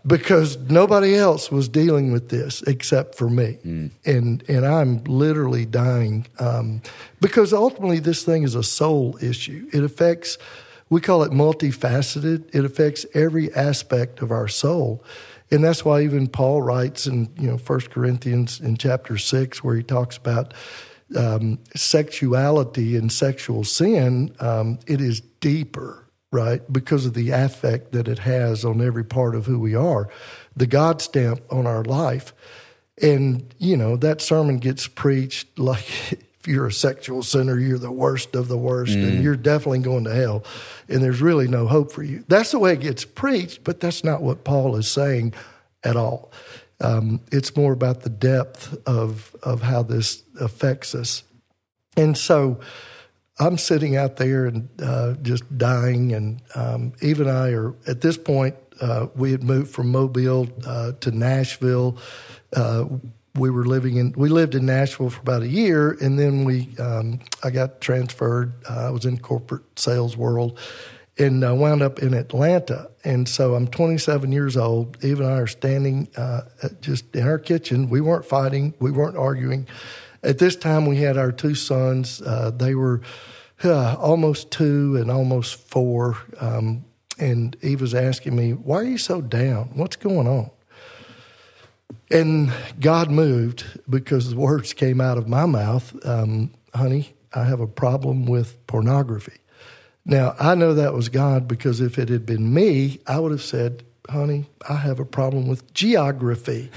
because 0.06 0.56
nobody 0.70 1.14
else 1.16 1.50
was 1.50 1.68
dealing 1.68 2.12
with 2.12 2.30
this 2.30 2.62
except 2.62 3.16
for 3.16 3.28
me. 3.28 3.58
Mm. 3.66 3.90
and 4.06 4.44
and 4.48 4.64
I'm 4.64 5.04
literally 5.04 5.66
dying 5.66 6.26
um, 6.38 6.80
because 7.20 7.52
ultimately 7.52 7.98
this 7.98 8.24
thing 8.24 8.44
is 8.44 8.54
a 8.54 8.62
soul 8.62 9.18
issue. 9.20 9.68
It 9.72 9.84
affects 9.84 10.38
we 10.88 11.00
call 11.00 11.22
it 11.22 11.32
multifaceted. 11.32 12.54
It 12.54 12.64
affects 12.64 13.04
every 13.14 13.52
aspect 13.54 14.22
of 14.22 14.30
our 14.30 14.46
soul. 14.46 15.02
And 15.50 15.62
that's 15.64 15.84
why 15.84 16.02
even 16.02 16.28
Paul 16.28 16.62
writes 16.62 17.06
in 17.06 17.28
you 17.38 17.50
know 17.50 17.58
First 17.58 17.90
Corinthians 17.90 18.60
in 18.60 18.76
chapter 18.76 19.18
6 19.18 19.64
where 19.64 19.76
he 19.76 19.82
talks 19.82 20.16
about 20.16 20.54
um, 21.16 21.58
sexuality 21.74 22.96
and 22.96 23.10
sexual 23.10 23.64
sin, 23.64 24.34
um, 24.40 24.78
it 24.86 25.00
is 25.00 25.20
deeper, 25.20 26.06
right? 26.30 26.60
Because 26.72 27.06
of 27.06 27.14
the 27.14 27.30
affect 27.30 27.92
that 27.92 28.08
it 28.08 28.20
has 28.20 28.64
on 28.64 28.80
every 28.80 29.04
part 29.04 29.34
of 29.34 29.46
who 29.46 29.58
we 29.58 29.74
are, 29.74 30.08
the 30.56 30.66
God 30.66 31.00
stamp 31.02 31.40
on 31.50 31.66
our 31.66 31.84
life. 31.84 32.32
And, 33.00 33.54
you 33.58 33.76
know, 33.76 33.96
that 33.96 34.20
sermon 34.20 34.58
gets 34.58 34.86
preached 34.86 35.58
like 35.58 36.18
if 36.42 36.48
you're 36.48 36.66
a 36.66 36.72
sexual 36.72 37.22
sinner, 37.22 37.56
you're 37.56 37.78
the 37.78 37.92
worst 37.92 38.34
of 38.34 38.48
the 38.48 38.58
worst, 38.58 38.96
mm. 38.96 39.06
and 39.06 39.22
you're 39.22 39.36
definitely 39.36 39.78
going 39.78 40.02
to 40.02 40.12
hell, 40.12 40.42
and 40.88 41.00
there's 41.00 41.22
really 41.22 41.46
no 41.46 41.68
hope 41.68 41.92
for 41.92 42.02
you. 42.02 42.24
That's 42.26 42.50
the 42.50 42.58
way 42.58 42.72
it 42.72 42.80
gets 42.80 43.04
preached, 43.04 43.62
but 43.62 43.78
that's 43.78 44.02
not 44.02 44.22
what 44.22 44.42
Paul 44.42 44.74
is 44.74 44.90
saying 44.90 45.34
at 45.84 45.96
all. 45.96 46.32
Um, 46.82 47.20
it's 47.30 47.56
more 47.56 47.72
about 47.72 48.02
the 48.02 48.10
depth 48.10 48.76
of 48.86 49.34
of 49.42 49.62
how 49.62 49.82
this 49.82 50.22
affects 50.40 50.94
us, 50.94 51.22
and 51.96 52.16
so 52.16 52.60
I'm 53.38 53.58
sitting 53.58 53.96
out 53.96 54.16
there 54.16 54.46
and 54.46 54.68
uh, 54.80 55.14
just 55.22 55.56
dying, 55.56 56.12
and 56.12 56.42
um, 56.54 56.92
Eve 57.00 57.20
and 57.20 57.30
I 57.30 57.50
are 57.50 57.74
at 57.86 58.00
this 58.00 58.18
point. 58.18 58.56
Uh, 58.80 59.06
we 59.14 59.30
had 59.32 59.42
moved 59.42 59.70
from 59.70 59.88
Mobile 59.88 60.48
uh, 60.66 60.92
to 61.00 61.10
Nashville. 61.10 61.98
Uh, 62.54 62.86
we 63.34 63.50
were 63.50 63.64
living 63.64 63.96
in 63.96 64.12
we 64.16 64.28
lived 64.28 64.54
in 64.54 64.66
Nashville 64.66 65.10
for 65.10 65.20
about 65.20 65.42
a 65.42 65.48
year, 65.48 65.96
and 66.00 66.18
then 66.18 66.44
we 66.44 66.76
um, 66.78 67.20
I 67.42 67.50
got 67.50 67.80
transferred. 67.80 68.52
Uh, 68.68 68.88
I 68.88 68.90
was 68.90 69.04
in 69.04 69.18
corporate 69.18 69.78
sales 69.78 70.16
world, 70.16 70.58
and 71.18 71.44
uh, 71.44 71.54
wound 71.54 71.82
up 71.82 71.98
in 71.98 72.14
Atlanta. 72.14 72.90
And 73.04 73.28
so 73.28 73.54
I'm 73.54 73.68
27 73.68 74.32
years 74.32 74.56
old. 74.56 75.02
Eve 75.04 75.20
and 75.20 75.28
I 75.28 75.38
are 75.38 75.46
standing 75.46 76.08
uh, 76.16 76.42
just 76.80 77.14
in 77.14 77.26
our 77.26 77.38
kitchen. 77.38 77.90
We 77.90 78.00
weren't 78.00 78.24
fighting, 78.24 78.74
we 78.78 78.90
weren't 78.90 79.16
arguing. 79.16 79.68
At 80.22 80.38
this 80.38 80.54
time, 80.54 80.86
we 80.86 80.98
had 80.98 81.16
our 81.16 81.32
two 81.32 81.54
sons. 81.54 82.22
Uh, 82.22 82.50
they 82.50 82.74
were 82.74 83.00
uh, 83.64 83.96
almost 83.96 84.50
two 84.50 84.96
and 84.96 85.10
almost 85.10 85.56
four. 85.56 86.16
Um, 86.40 86.84
and 87.18 87.56
Eve 87.60 87.80
was 87.80 87.94
asking 87.94 88.36
me, 88.36 88.52
Why 88.52 88.76
are 88.78 88.84
you 88.84 88.98
so 88.98 89.20
down? 89.20 89.70
What's 89.74 89.96
going 89.96 90.28
on? 90.28 90.50
And 92.10 92.52
God 92.78 93.10
moved 93.10 93.80
because 93.88 94.30
the 94.30 94.36
words 94.36 94.74
came 94.74 95.00
out 95.00 95.18
of 95.18 95.28
my 95.28 95.46
mouth 95.46 95.94
um, 96.06 96.52
Honey, 96.74 97.14
I 97.34 97.44
have 97.44 97.60
a 97.60 97.66
problem 97.66 98.26
with 98.26 98.66
pornography. 98.66 99.41
Now, 100.04 100.34
I 100.38 100.54
know 100.54 100.74
that 100.74 100.94
was 100.94 101.08
God 101.08 101.46
because 101.46 101.80
if 101.80 101.98
it 101.98 102.08
had 102.08 102.26
been 102.26 102.52
me, 102.52 103.00
I 103.06 103.20
would 103.20 103.30
have 103.30 103.42
said, 103.42 103.84
honey, 104.08 104.46
I 104.68 104.74
have 104.74 104.98
a 104.98 105.04
problem 105.04 105.46
with 105.46 105.72
geography. 105.74 106.70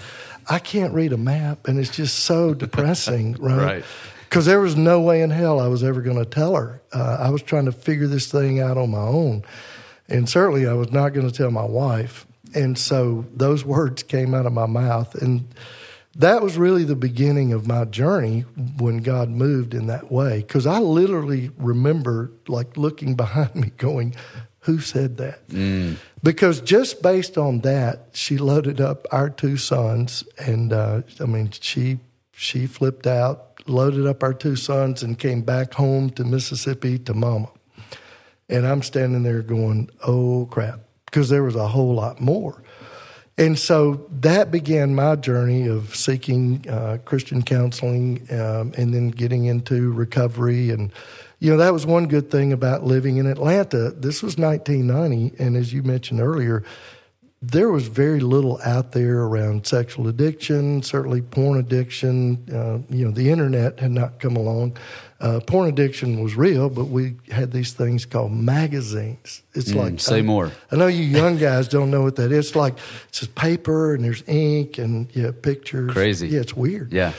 I 0.47 0.59
can't 0.59 0.93
read 0.93 1.11
a 1.11 1.17
map, 1.17 1.67
and 1.67 1.79
it's 1.79 1.95
just 1.95 2.19
so 2.19 2.53
depressing, 2.53 3.33
right? 3.33 3.57
Right. 3.57 3.85
Because 4.29 4.45
there 4.45 4.59
was 4.59 4.75
no 4.75 5.01
way 5.01 5.21
in 5.21 5.29
hell 5.29 5.59
I 5.59 5.67
was 5.67 5.83
ever 5.83 6.01
going 6.01 6.17
to 6.17 6.25
tell 6.25 6.55
her. 6.55 6.81
Uh, 6.93 7.17
I 7.21 7.29
was 7.29 7.41
trying 7.41 7.65
to 7.65 7.71
figure 7.71 8.07
this 8.07 8.29
thing 8.29 8.59
out 8.59 8.77
on 8.77 8.91
my 8.91 8.97
own. 8.97 9.43
And 10.09 10.27
certainly 10.27 10.67
I 10.67 10.73
was 10.73 10.91
not 10.91 11.09
going 11.13 11.29
to 11.29 11.35
tell 11.35 11.51
my 11.51 11.63
wife. 11.63 12.25
And 12.53 12.77
so 12.77 13.25
those 13.33 13.63
words 13.63 14.03
came 14.03 14.33
out 14.33 14.45
of 14.45 14.51
my 14.51 14.65
mouth. 14.65 15.15
And 15.15 15.47
that 16.15 16.41
was 16.41 16.57
really 16.57 16.85
the 16.85 16.95
beginning 16.95 17.51
of 17.51 17.67
my 17.67 17.83
journey 17.85 18.41
when 18.77 18.99
God 18.99 19.29
moved 19.29 19.73
in 19.73 19.87
that 19.87 20.11
way. 20.11 20.39
Because 20.39 20.65
I 20.65 20.79
literally 20.79 21.51
remember 21.57 22.31
like 22.47 22.77
looking 22.77 23.15
behind 23.15 23.55
me 23.55 23.71
going, 23.77 24.15
Who 24.61 24.79
said 24.79 25.17
that? 25.17 25.47
Mm. 25.49 25.97
Because 26.23 26.61
just 26.61 27.01
based 27.01 27.37
on 27.37 27.59
that, 27.59 28.09
she 28.13 28.37
loaded 28.37 28.79
up 28.79 29.07
our 29.11 29.29
two 29.29 29.57
sons. 29.57 30.23
And 30.37 30.71
uh, 30.71 31.01
I 31.19 31.25
mean, 31.25 31.51
she, 31.51 31.99
she 32.31 32.65
flipped 32.65 33.05
out, 33.05 33.61
loaded 33.67 34.07
up 34.07 34.23
our 34.23 34.33
two 34.33 34.55
sons, 34.55 35.03
and 35.03 35.19
came 35.19 35.41
back 35.41 35.73
home 35.73 36.09
to 36.11 36.23
Mississippi 36.23 36.97
to 36.99 37.13
mama. 37.13 37.49
And 38.47 38.65
I'm 38.65 38.83
standing 38.83 39.23
there 39.23 39.41
going, 39.41 39.89
Oh 40.07 40.47
crap. 40.49 40.79
Because 41.05 41.29
there 41.29 41.43
was 41.43 41.55
a 41.55 41.67
whole 41.67 41.93
lot 41.93 42.19
more. 42.19 42.61
And 43.37 43.59
so 43.59 44.07
that 44.21 44.49
began 44.49 44.95
my 44.95 45.17
journey 45.17 45.67
of 45.67 45.93
seeking 45.93 46.65
uh, 46.69 46.99
Christian 47.03 47.41
counseling 47.43 48.25
um, 48.31 48.73
and 48.77 48.93
then 48.93 49.09
getting 49.09 49.45
into 49.45 49.91
recovery. 49.91 50.69
And, 50.69 50.91
you 51.39 51.51
know, 51.51 51.57
that 51.57 51.73
was 51.73 51.85
one 51.85 52.07
good 52.07 52.31
thing 52.31 52.53
about 52.53 52.85
living 52.85 53.17
in 53.17 53.25
Atlanta. 53.25 53.91
This 53.91 54.23
was 54.23 54.37
1990. 54.37 55.43
And 55.43 55.57
as 55.57 55.73
you 55.73 55.83
mentioned 55.83 56.21
earlier, 56.21 56.63
there 57.41 57.69
was 57.69 57.87
very 57.87 58.21
little 58.21 58.59
out 58.63 58.93
there 58.93 59.19
around 59.19 59.67
sexual 59.67 60.07
addiction, 60.07 60.81
certainly 60.81 61.21
porn 61.21 61.59
addiction. 61.59 62.47
Uh, 62.49 62.93
you 62.93 63.03
know, 63.03 63.11
the 63.11 63.29
internet 63.29 63.79
had 63.79 63.91
not 63.91 64.19
come 64.19 64.37
along. 64.37 64.77
Uh, 65.17 65.39
porn 65.39 65.69
addiction 65.69 66.21
was 66.21 66.35
real, 66.35 66.69
but 66.69 66.85
we 66.85 67.15
had 67.31 67.51
these 67.51 67.71
things 67.71 68.05
called 68.05 68.33
magazines. 68.33 69.43
It's 69.53 69.71
mm, 69.71 69.75
like 69.75 69.99
say 70.01 70.19
I, 70.19 70.21
more. 70.21 70.51
I 70.71 70.75
know 70.75 70.87
you 70.87 71.03
young 71.03 71.37
guys 71.37 71.69
don't 71.69 71.89
know 71.89 72.01
what 72.03 72.17
that 72.17 72.33
is. 72.33 72.47
It's 72.47 72.55
like 72.55 72.77
it's 73.07 73.21
just 73.21 73.33
paper 73.33 73.95
and 73.95 74.03
there's 74.03 74.23
ink 74.27 74.77
and 74.77 75.09
yeah, 75.15 75.31
pictures. 75.31 75.93
Crazy. 75.93 76.27
Yeah, 76.27 76.41
it's 76.41 76.53
weird. 76.53 76.91
Yeah. 76.91 77.13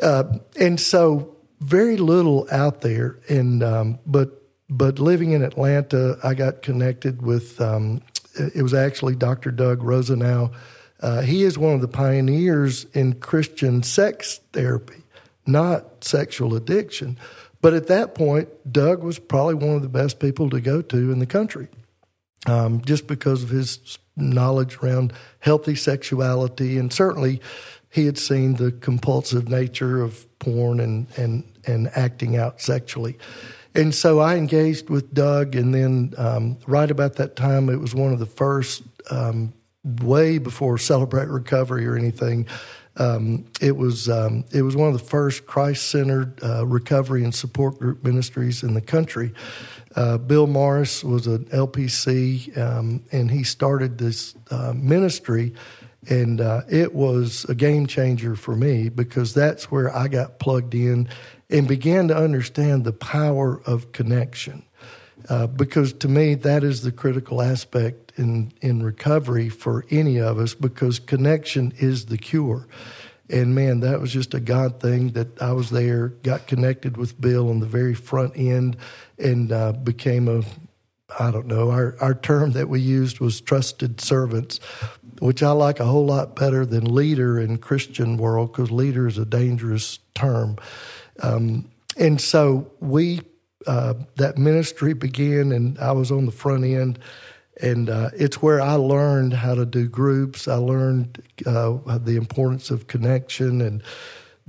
Uh, 0.00 0.38
and 0.58 0.80
so 0.80 1.36
very 1.60 1.98
little 1.98 2.48
out 2.50 2.80
there, 2.80 3.18
and 3.28 3.62
um, 3.62 3.98
but 4.06 4.42
but 4.70 4.98
living 4.98 5.32
in 5.32 5.42
Atlanta, 5.42 6.18
I 6.24 6.34
got 6.34 6.62
connected 6.62 7.20
with. 7.20 7.60
Um, 7.60 8.00
it 8.36 8.62
was 8.62 8.74
actually 8.74 9.14
Dr. 9.14 9.52
Doug 9.52 9.84
Rosenau. 9.84 10.50
Uh, 11.00 11.20
he 11.20 11.44
is 11.44 11.56
one 11.56 11.74
of 11.74 11.80
the 11.80 11.88
pioneers 11.88 12.84
in 12.94 13.12
Christian 13.20 13.84
sex 13.84 14.40
therapy 14.52 15.03
not 15.46 16.04
sexual 16.04 16.54
addiction. 16.54 17.18
But 17.60 17.74
at 17.74 17.86
that 17.86 18.14
point, 18.14 18.48
Doug 18.70 19.02
was 19.02 19.18
probably 19.18 19.54
one 19.54 19.76
of 19.76 19.82
the 19.82 19.88
best 19.88 20.20
people 20.20 20.50
to 20.50 20.60
go 20.60 20.82
to 20.82 21.12
in 21.12 21.18
the 21.18 21.26
country, 21.26 21.68
um, 22.46 22.82
just 22.84 23.06
because 23.06 23.42
of 23.42 23.48
his 23.48 23.98
knowledge 24.16 24.76
around 24.82 25.12
healthy 25.40 25.74
sexuality, 25.74 26.78
and 26.78 26.92
certainly 26.92 27.40
he 27.90 28.06
had 28.06 28.18
seen 28.18 28.54
the 28.54 28.70
compulsive 28.70 29.48
nature 29.48 30.02
of 30.02 30.26
porn 30.38 30.80
and 30.80 31.06
and 31.16 31.44
and 31.66 31.90
acting 31.94 32.36
out 32.36 32.60
sexually. 32.60 33.16
And 33.74 33.94
so 33.94 34.20
I 34.20 34.36
engaged 34.36 34.88
with 34.88 35.14
Doug, 35.14 35.56
and 35.56 35.74
then 35.74 36.14
um, 36.16 36.58
right 36.66 36.90
about 36.90 37.16
that 37.16 37.34
time, 37.34 37.68
it 37.68 37.80
was 37.80 37.94
one 37.94 38.12
of 38.12 38.20
the 38.20 38.26
first, 38.26 38.82
um, 39.10 39.52
way 40.02 40.38
before 40.38 40.78
Celebrate 40.78 41.28
Recovery 41.28 41.86
or 41.86 41.96
anything. 41.96 42.46
Um, 42.96 43.46
it 43.60 43.76
was 43.76 44.08
um, 44.08 44.44
it 44.52 44.62
was 44.62 44.76
one 44.76 44.88
of 44.88 44.92
the 44.92 45.04
first 45.04 45.46
Christ 45.46 45.90
centered 45.90 46.38
uh, 46.42 46.64
recovery 46.66 47.24
and 47.24 47.34
support 47.34 47.78
group 47.78 48.04
ministries 48.04 48.62
in 48.62 48.74
the 48.74 48.80
country. 48.80 49.32
Uh, 49.96 50.18
Bill 50.18 50.46
Morris 50.46 51.04
was 51.04 51.26
an 51.26 51.44
LPC, 51.46 52.56
um, 52.58 53.04
and 53.12 53.30
he 53.30 53.44
started 53.44 53.98
this 53.98 54.34
uh, 54.50 54.72
ministry, 54.74 55.54
and 56.08 56.40
uh, 56.40 56.62
it 56.68 56.94
was 56.94 57.44
a 57.48 57.54
game 57.54 57.86
changer 57.86 58.36
for 58.36 58.56
me 58.56 58.88
because 58.88 59.34
that's 59.34 59.70
where 59.70 59.94
I 59.94 60.08
got 60.08 60.38
plugged 60.38 60.74
in 60.74 61.08
and 61.50 61.68
began 61.68 62.08
to 62.08 62.16
understand 62.16 62.84
the 62.84 62.92
power 62.92 63.60
of 63.66 63.92
connection. 63.92 64.64
Uh, 65.28 65.46
because 65.46 65.92
to 65.92 66.08
me, 66.08 66.34
that 66.34 66.62
is 66.62 66.82
the 66.82 66.92
critical 66.92 67.40
aspect 67.40 68.12
in, 68.16 68.52
in 68.60 68.82
recovery 68.82 69.48
for 69.48 69.84
any 69.90 70.18
of 70.18 70.38
us 70.38 70.54
because 70.54 70.98
connection 70.98 71.72
is 71.78 72.06
the 72.06 72.18
cure. 72.18 72.66
And 73.30 73.54
man, 73.54 73.80
that 73.80 74.00
was 74.00 74.12
just 74.12 74.34
a 74.34 74.40
God 74.40 74.80
thing 74.80 75.12
that 75.12 75.40
I 75.40 75.52
was 75.52 75.70
there, 75.70 76.08
got 76.08 76.46
connected 76.46 76.98
with 76.98 77.18
Bill 77.18 77.48
on 77.48 77.60
the 77.60 77.66
very 77.66 77.94
front 77.94 78.36
end, 78.36 78.76
and 79.18 79.50
uh, 79.50 79.72
became 79.72 80.28
a 80.28 80.42
I 81.18 81.30
don't 81.30 81.46
know, 81.46 81.70
our, 81.70 81.96
our 82.00 82.14
term 82.14 82.52
that 82.52 82.68
we 82.68 82.80
used 82.80 83.20
was 83.20 83.40
trusted 83.40 84.00
servants, 84.00 84.58
which 85.20 85.42
I 85.42 85.50
like 85.52 85.78
a 85.78 85.84
whole 85.84 86.06
lot 86.06 86.34
better 86.34 86.66
than 86.66 86.94
leader 86.94 87.38
in 87.38 87.58
Christian 87.58 88.16
world 88.16 88.52
because 88.52 88.70
leader 88.70 89.06
is 89.06 89.18
a 89.18 89.24
dangerous 89.24 89.98
term. 90.14 90.56
Um, 91.22 91.70
and 91.96 92.20
so 92.20 92.70
we, 92.80 93.20
uh, 93.66 93.94
that 94.16 94.38
ministry 94.38 94.94
began, 94.94 95.52
and 95.52 95.78
I 95.78 95.92
was 95.92 96.10
on 96.10 96.26
the 96.26 96.32
front 96.32 96.64
end. 96.64 96.98
And 97.62 97.88
uh, 97.88 98.10
it's 98.16 98.42
where 98.42 98.60
I 98.60 98.74
learned 98.74 99.32
how 99.32 99.54
to 99.54 99.64
do 99.64 99.88
groups. 99.88 100.48
I 100.48 100.56
learned 100.56 101.22
uh, 101.46 101.98
the 101.98 102.16
importance 102.16 102.70
of 102.70 102.88
connection 102.88 103.60
and 103.60 103.82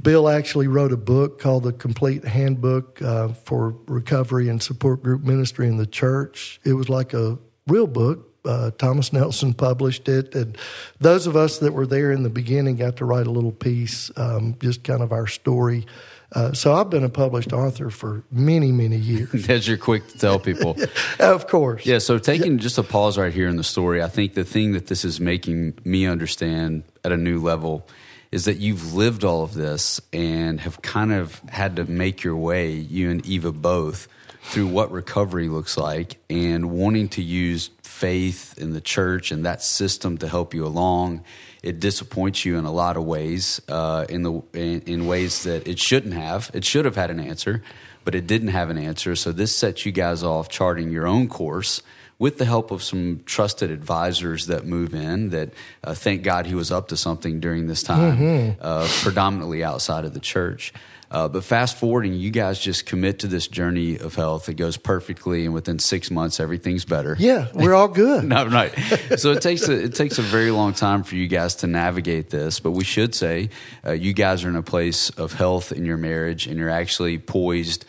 Bill 0.02 0.28
actually 0.28 0.68
wrote 0.68 0.92
a 0.92 0.98
book 0.98 1.40
called 1.40 1.64
The 1.64 1.72
Complete 1.72 2.26
Handbook 2.26 3.02
uh, 3.02 3.30
for 3.30 3.76
Recovery 3.88 4.50
and 4.50 4.62
Support 4.62 5.04
Group 5.04 5.24
Ministry 5.24 5.68
in 5.68 5.78
the 5.78 5.86
Church. 5.86 6.60
It 6.66 6.74
was 6.74 6.90
like 6.90 7.14
a 7.14 7.38
real 7.68 7.88
book. 7.88 8.32
Uh, 8.44 8.72
Thomas 8.72 9.14
Nelson 9.14 9.54
published 9.56 10.10
it. 10.10 10.36
And 10.36 10.58
those 11.00 11.28
of 11.28 11.36
us 11.36 11.60
that 11.60 11.74
were 11.74 11.88
there 11.88 12.12
in 12.12 12.24
the 12.24 12.30
beginning 12.30 12.76
got 12.76 12.98
to 12.98 13.06
write 13.06 13.26
a 13.26 13.32
little 13.32 13.54
piece, 13.54 14.12
um, 14.18 14.58
just 14.60 14.84
kind 14.84 15.02
of 15.02 15.14
our 15.14 15.28
story. 15.28 15.86
Uh, 16.32 16.54
so 16.54 16.74
I've 16.74 16.90
been 16.90 17.04
a 17.04 17.10
published 17.10 17.54
author 17.54 17.90
for 17.90 18.24
many, 18.32 18.72
many 18.72 18.98
years. 18.98 19.48
As 19.50 19.68
you're 19.68 19.78
quick 19.78 20.08
to 20.10 20.18
tell 20.18 20.40
people. 20.40 20.76
of 21.20 21.48
course. 21.48 21.86
Yeah, 21.86 22.00
so 22.00 22.18
taking 22.18 22.58
just 22.58 22.78
a 22.78 22.84
pause 22.84 23.18
right 23.18 23.34
here 23.34 23.48
in 23.48 23.58
the 23.58 23.64
story, 23.64 24.02
I 24.02 24.08
think 24.08 24.34
the 24.34 24.44
thing 24.44 24.74
that 24.74 24.88
this 24.88 25.06
is 25.06 25.20
making 25.20 25.78
me 25.84 26.08
understand 26.08 26.84
at 27.04 27.12
a 27.12 27.18
new 27.18 27.40
level– 27.40 27.88
is 28.36 28.44
that 28.44 28.58
you've 28.58 28.94
lived 28.94 29.24
all 29.24 29.44
of 29.44 29.54
this 29.54 30.02
and 30.12 30.60
have 30.60 30.82
kind 30.82 31.14
of 31.14 31.40
had 31.48 31.78
to 31.78 31.86
make 31.86 32.22
your 32.22 32.36
way, 32.36 32.72
you 32.72 33.10
and 33.10 33.26
Eva 33.26 33.50
both, 33.50 34.10
through 34.42 34.68
what 34.68 34.92
recovery 34.92 35.48
looks 35.48 35.78
like 35.78 36.18
and 36.30 36.70
wanting 36.70 37.08
to 37.08 37.22
use 37.22 37.70
faith 37.82 38.54
in 38.58 38.74
the 38.74 38.82
church 38.82 39.32
and 39.32 39.46
that 39.46 39.64
system 39.64 40.18
to 40.18 40.28
help 40.28 40.54
you 40.54 40.66
along. 40.66 41.24
It 41.66 41.80
disappoints 41.80 42.46
you 42.46 42.58
in 42.58 42.66
a 42.66 42.72
lot 42.72 42.96
of 42.96 43.04
ways, 43.04 43.60
uh, 43.68 44.06
in 44.08 44.24
the 44.24 44.42
in, 44.54 44.82
in 44.82 45.08
ways 45.08 45.44
that 45.44 45.68
it 45.68 45.80
shouldn't 45.80 46.14
have. 46.14 46.52
It 46.54 46.64
should 46.64 46.86
have 46.86 46.96
had 46.96 47.10
an 47.10 47.20
answer, 47.20 47.64
but 48.04 48.14
it 48.14 48.28
didn't 48.28 48.50
have 48.50 48.70
an 48.70 48.78
answer. 48.78 49.16
So 49.16 49.32
this 49.32 49.56
sets 49.56 49.86
you 49.86 49.92
guys 49.92 50.24
off 50.24 50.48
charting 50.48 50.92
your 50.92 51.08
own 51.08 51.28
course 51.28 51.82
with 52.18 52.38
the 52.38 52.46
help 52.46 52.72
of 52.72 52.82
some 52.82 53.22
trusted 53.26 53.72
advisors 53.72 54.48
that 54.48 54.66
move 54.66 54.94
in 54.94 55.30
that 55.30 55.50
uh, 55.84 55.94
thank 55.94 56.24
God 56.24 56.46
he 56.46 56.56
was 56.56 56.72
up 56.72 56.88
to 56.90 56.98
something 56.98 57.40
during 57.40 57.68
this 57.68 57.84
time, 57.84 58.18
mm-hmm. 58.18 58.62
uh, 58.62 58.88
predominantly 59.02 59.64
outside 59.64 60.06
of 60.06 60.14
the 60.14 60.20
church. 60.20 60.72
Uh, 61.12 61.28
but 61.28 61.44
fast 61.44 61.78
forwarding, 61.78 62.14
you 62.14 62.32
guys 62.32 62.60
just 62.60 62.86
commit 62.86 63.20
to 63.20 63.28
this 63.28 63.48
journey 63.48 63.98
of 63.98 64.16
health. 64.16 64.50
It 64.50 64.56
goes 64.56 64.78
perfectly, 64.78 65.46
and 65.46 65.54
within 65.54 65.80
six 65.80 66.10
months, 66.10 66.40
everything's 66.40 66.86
better. 66.86 67.16
Yeah, 67.20 67.48
we're 67.54 67.74
all 67.74 67.88
good. 67.88 68.24
no, 68.26 68.46
right. 68.48 68.74
So 69.18 69.32
it 69.32 69.42
takes 69.42 69.68
a, 69.68 69.84
it 69.84 69.96
takes 69.96 70.18
a 70.18 70.24
very 70.24 70.52
long 70.52 70.74
time 70.74 71.04
for 71.04 71.16
you 71.16 71.28
guys 71.28 71.56
to 71.58 71.68
navigate 71.68 72.30
this. 72.30 72.60
But 72.60 72.72
we 72.72 72.84
should 72.84 73.14
say 73.14 73.50
uh, 73.86 73.92
you 73.92 74.14
guys 74.14 74.44
are 74.44 74.50
in 74.50 74.56
a 74.56 74.64
place 74.64 75.10
of 75.12 75.34
health 75.34 75.72
in 75.72 75.86
your 75.86 75.98
marriage, 75.98 76.48
and 76.48 76.58
you're 76.58 76.70
actually 76.70 77.18
poised 77.20 77.86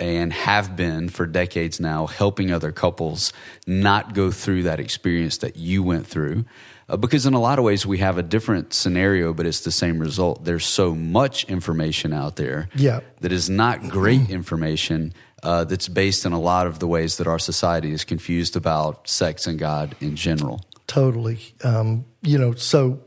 and 0.00 0.32
have 0.32 0.76
been 0.76 1.10
for 1.10 1.26
decades 1.26 1.78
now 1.78 2.06
helping 2.06 2.50
other 2.50 2.72
couples 2.72 3.32
not 3.66 4.14
go 4.14 4.30
through 4.30 4.62
that 4.62 4.80
experience 4.80 5.38
that 5.38 5.56
you 5.56 5.82
went 5.82 6.06
through. 6.06 6.44
Uh, 6.90 6.96
because 6.96 7.24
in 7.24 7.34
a 7.34 7.40
lot 7.40 7.58
of 7.58 7.64
ways 7.64 7.86
we 7.86 7.98
have 7.98 8.18
a 8.18 8.22
different 8.22 8.74
scenario, 8.74 9.32
but 9.32 9.46
it's 9.46 9.60
the 9.60 9.70
same 9.70 9.98
result. 9.98 10.44
There's 10.44 10.66
so 10.66 10.94
much 10.94 11.44
information 11.44 12.12
out 12.12 12.36
there 12.36 12.68
yeah. 12.74 13.00
that 13.20 13.32
is 13.32 13.48
not 13.48 13.88
great 13.88 14.28
information 14.38 15.14
uh, 15.42 15.64
that's 15.64 15.88
based 15.88 16.26
in 16.26 16.32
a 16.32 16.40
lot 16.40 16.66
of 16.66 16.80
the 16.80 16.86
ways 16.86 17.16
that 17.18 17.26
our 17.26 17.38
society 17.38 17.92
is 17.92 18.04
confused 18.04 18.56
about 18.56 19.08
sex 19.08 19.46
and 19.46 19.58
God 19.58 19.96
in 20.00 20.16
general. 20.16 20.60
Totally. 20.86 21.38
Um, 21.62 22.04
you 22.22 22.36
know, 22.36 22.54
so 22.54 23.00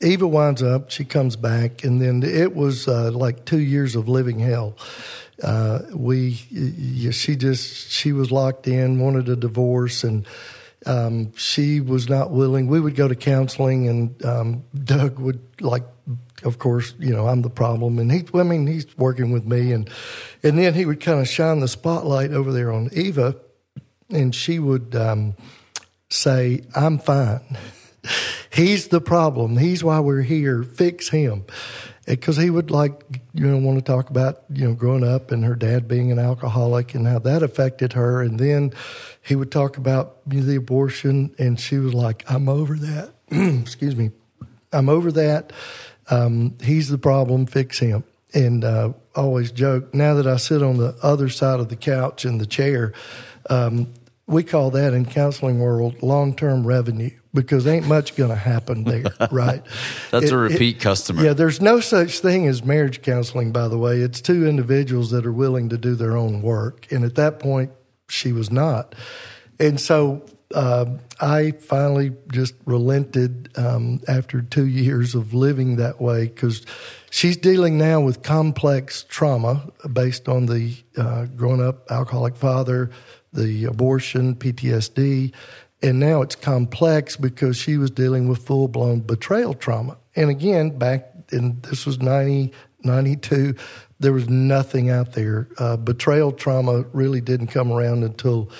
Eva 0.00 0.28
winds 0.28 0.62
up, 0.62 0.90
she 0.90 1.04
comes 1.04 1.34
back, 1.36 1.84
and 1.84 2.00
then 2.00 2.22
it 2.22 2.54
was 2.54 2.86
uh, 2.86 3.10
like 3.12 3.44
two 3.46 3.60
years 3.60 3.96
of 3.96 4.08
living 4.08 4.38
hell 4.38 4.76
uh, 5.42 5.80
we 5.94 6.32
she 7.10 7.36
just 7.36 7.90
she 7.90 8.12
was 8.12 8.30
locked 8.30 8.68
in, 8.68 9.00
wanted 9.00 9.28
a 9.28 9.36
divorce, 9.36 10.04
and 10.04 10.26
um, 10.86 11.32
she 11.36 11.80
was 11.80 12.08
not 12.08 12.30
willing. 12.30 12.66
We 12.66 12.80
would 12.80 12.94
go 12.94 13.08
to 13.08 13.14
counseling, 13.14 13.88
and 13.88 14.24
um, 14.24 14.64
Doug 14.74 15.18
would 15.18 15.40
like. 15.60 15.84
Of 16.44 16.58
course, 16.58 16.94
you 16.98 17.12
know 17.12 17.28
I'm 17.28 17.42
the 17.42 17.50
problem, 17.50 18.00
and 18.00 18.10
he. 18.10 18.24
I 18.34 18.42
mean, 18.42 18.66
he's 18.66 18.86
working 18.98 19.30
with 19.30 19.46
me, 19.46 19.72
and 19.72 19.88
and 20.42 20.58
then 20.58 20.74
he 20.74 20.84
would 20.84 21.00
kind 21.00 21.20
of 21.20 21.28
shine 21.28 21.60
the 21.60 21.68
spotlight 21.68 22.32
over 22.32 22.52
there 22.52 22.72
on 22.72 22.90
Eva, 22.92 23.36
and 24.10 24.34
she 24.34 24.58
would 24.58 24.96
um, 24.96 25.36
say, 26.08 26.62
"I'm 26.74 26.98
fine. 26.98 27.56
he's 28.52 28.88
the 28.88 29.00
problem. 29.00 29.56
He's 29.56 29.84
why 29.84 30.00
we're 30.00 30.22
here. 30.22 30.64
Fix 30.64 31.10
him." 31.10 31.44
Because 32.06 32.36
he 32.36 32.50
would 32.50 32.70
like 32.70 33.00
you 33.32 33.46
know 33.46 33.56
want 33.58 33.78
to 33.78 33.84
talk 33.84 34.10
about 34.10 34.42
you 34.52 34.66
know 34.66 34.74
growing 34.74 35.04
up 35.04 35.30
and 35.30 35.44
her 35.44 35.54
dad 35.54 35.86
being 35.86 36.10
an 36.10 36.18
alcoholic 36.18 36.94
and 36.94 37.06
how 37.06 37.18
that 37.20 37.42
affected 37.42 37.92
her. 37.92 38.22
And 38.22 38.38
then 38.38 38.72
he 39.22 39.36
would 39.36 39.52
talk 39.52 39.76
about 39.76 40.16
the 40.26 40.56
abortion 40.56 41.34
and 41.38 41.58
she 41.58 41.78
was 41.78 41.94
like 41.94 42.24
i'm 42.28 42.48
over 42.48 42.74
that. 42.76 43.12
Excuse 43.62 43.96
me. 43.96 44.10
I'm 44.72 44.88
over 44.88 45.12
that. 45.12 45.52
Um, 46.08 46.56
he's 46.62 46.88
the 46.88 46.98
problem. 46.98 47.46
Fix 47.46 47.78
him. 47.78 48.04
And 48.34 48.64
uh, 48.64 48.94
always 49.14 49.52
joke 49.52 49.92
now 49.92 50.14
that 50.14 50.26
i 50.26 50.36
sit 50.36 50.62
on 50.62 50.78
the 50.78 50.96
other 51.02 51.28
side 51.28 51.60
of 51.60 51.68
the 51.68 51.76
couch 51.76 52.24
in 52.24 52.38
the 52.38 52.46
chair 52.46 52.94
um, 53.50 53.92
we 54.26 54.42
call 54.42 54.70
that 54.70 54.94
in 54.94 55.04
counseling 55.04 55.58
world 55.58 56.02
long-term 56.02 56.66
revenue 56.66 57.10
because 57.34 57.66
ain't 57.66 57.86
much 57.86 58.14
going 58.14 58.30
to 58.30 58.36
happen 58.36 58.84
there, 58.84 59.04
right? 59.30 59.62
That's 60.10 60.26
it, 60.26 60.32
a 60.32 60.36
repeat 60.36 60.76
it, 60.76 60.80
customer. 60.80 61.24
Yeah, 61.24 61.32
there's 61.32 61.60
no 61.60 61.80
such 61.80 62.20
thing 62.20 62.46
as 62.46 62.64
marriage 62.64 63.02
counseling, 63.02 63.52
by 63.52 63.68
the 63.68 63.78
way. 63.78 64.00
It's 64.00 64.20
two 64.20 64.46
individuals 64.46 65.10
that 65.10 65.26
are 65.26 65.32
willing 65.32 65.68
to 65.70 65.78
do 65.78 65.94
their 65.94 66.16
own 66.16 66.42
work. 66.42 66.86
And 66.90 67.04
at 67.04 67.16
that 67.16 67.40
point, 67.40 67.72
she 68.08 68.32
was 68.32 68.50
not. 68.50 68.94
And 69.58 69.80
so 69.80 70.24
uh, 70.54 70.86
I 71.20 71.52
finally 71.52 72.12
just 72.30 72.54
relented 72.66 73.50
um, 73.56 74.00
after 74.08 74.42
two 74.42 74.66
years 74.66 75.14
of 75.14 75.34
living 75.34 75.76
that 75.76 76.00
way 76.00 76.26
because 76.26 76.64
she's 77.10 77.36
dealing 77.36 77.78
now 77.78 78.00
with 78.00 78.22
complex 78.22 79.04
trauma 79.08 79.70
based 79.92 80.28
on 80.28 80.46
the 80.46 80.74
uh, 80.96 81.26
growing 81.26 81.62
up 81.62 81.90
alcoholic 81.90 82.36
father, 82.36 82.90
the 83.32 83.64
abortion, 83.64 84.34
PTSD 84.34 85.32
and 85.82 85.98
now 85.98 86.22
it's 86.22 86.36
complex 86.36 87.16
because 87.16 87.56
she 87.56 87.76
was 87.76 87.90
dealing 87.90 88.28
with 88.28 88.46
full 88.46 88.68
blown 88.68 89.00
betrayal 89.00 89.52
trauma. 89.52 89.98
And 90.14 90.30
again, 90.30 90.78
back 90.78 91.08
in 91.32 91.60
this 91.62 91.84
was 91.84 91.98
90, 91.98 92.52
92, 92.84 93.54
there 93.98 94.12
was 94.12 94.28
nothing 94.28 94.90
out 94.90 95.12
there. 95.12 95.48
Uh, 95.58 95.76
betrayal 95.76 96.32
trauma 96.32 96.84
really 96.92 97.20
didn't 97.20 97.48
come 97.48 97.72
around 97.72 98.04
until 98.04 98.50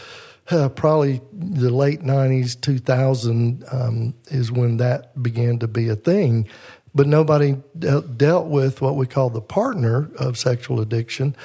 uh, 0.50 0.68
probably 0.68 1.20
the 1.32 1.70
late 1.70 2.00
90s, 2.00 2.61
2000 2.61 3.64
um, 3.70 4.14
is 4.26 4.50
when 4.50 4.78
that 4.78 5.22
began 5.22 5.58
to 5.61 5.68
be 5.68 5.88
a 5.88 5.96
thing. 5.96 6.48
But 6.94 7.06
nobody 7.06 7.56
de- 7.78 8.02
dealt 8.02 8.48
with 8.48 8.82
what 8.82 8.96
we 8.96 9.06
call 9.06 9.30
the 9.30 9.40
partner 9.40 10.11
of 10.18 10.37
sexual 10.37 10.80
addiction 10.80 11.37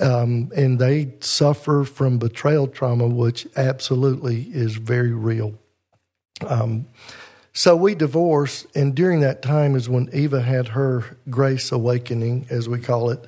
um, 0.00 0.50
and 0.56 0.78
they 0.78 1.14
suffer 1.20 1.84
from 1.84 2.18
betrayal 2.18 2.66
trauma, 2.66 3.06
which 3.06 3.46
absolutely 3.56 4.42
is 4.52 4.76
very 4.76 5.12
real. 5.12 5.54
Um, 6.46 6.86
so 7.52 7.76
we 7.76 7.94
divorced, 7.94 8.66
and 8.74 8.94
during 8.94 9.20
that 9.20 9.40
time 9.40 9.76
is 9.76 9.88
when 9.88 10.08
Eva 10.12 10.42
had 10.42 10.68
her 10.68 11.16
grace 11.30 11.70
awakening, 11.70 12.46
as 12.50 12.68
we 12.68 12.80
call 12.80 13.10
it. 13.10 13.24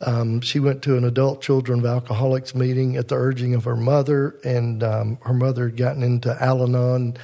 Um, 0.00 0.40
she 0.40 0.58
went 0.58 0.82
to 0.82 0.96
an 0.96 1.04
adult 1.04 1.42
children 1.42 1.80
of 1.80 1.86
alcoholics 1.86 2.54
meeting 2.54 2.96
at 2.96 3.08
the 3.08 3.14
urging 3.14 3.54
of 3.54 3.64
her 3.64 3.76
mother, 3.76 4.36
and 4.42 4.82
um, 4.82 5.18
her 5.22 5.34
mother 5.34 5.66
had 5.66 5.76
gotten 5.76 6.02
into 6.02 6.36
Al 6.42 6.64
Anon, 6.64 7.16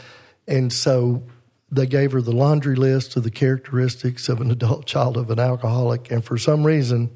and 0.46 0.72
so 0.72 1.24
they 1.68 1.86
gave 1.86 2.12
her 2.12 2.20
the 2.20 2.32
laundry 2.32 2.76
list 2.76 3.16
of 3.16 3.24
the 3.24 3.30
characteristics 3.30 4.28
of 4.28 4.40
an 4.40 4.52
adult 4.52 4.86
child 4.86 5.16
of 5.16 5.30
an 5.30 5.40
alcoholic, 5.40 6.12
and 6.12 6.24
for 6.24 6.38
some 6.38 6.64
reason 6.64 7.10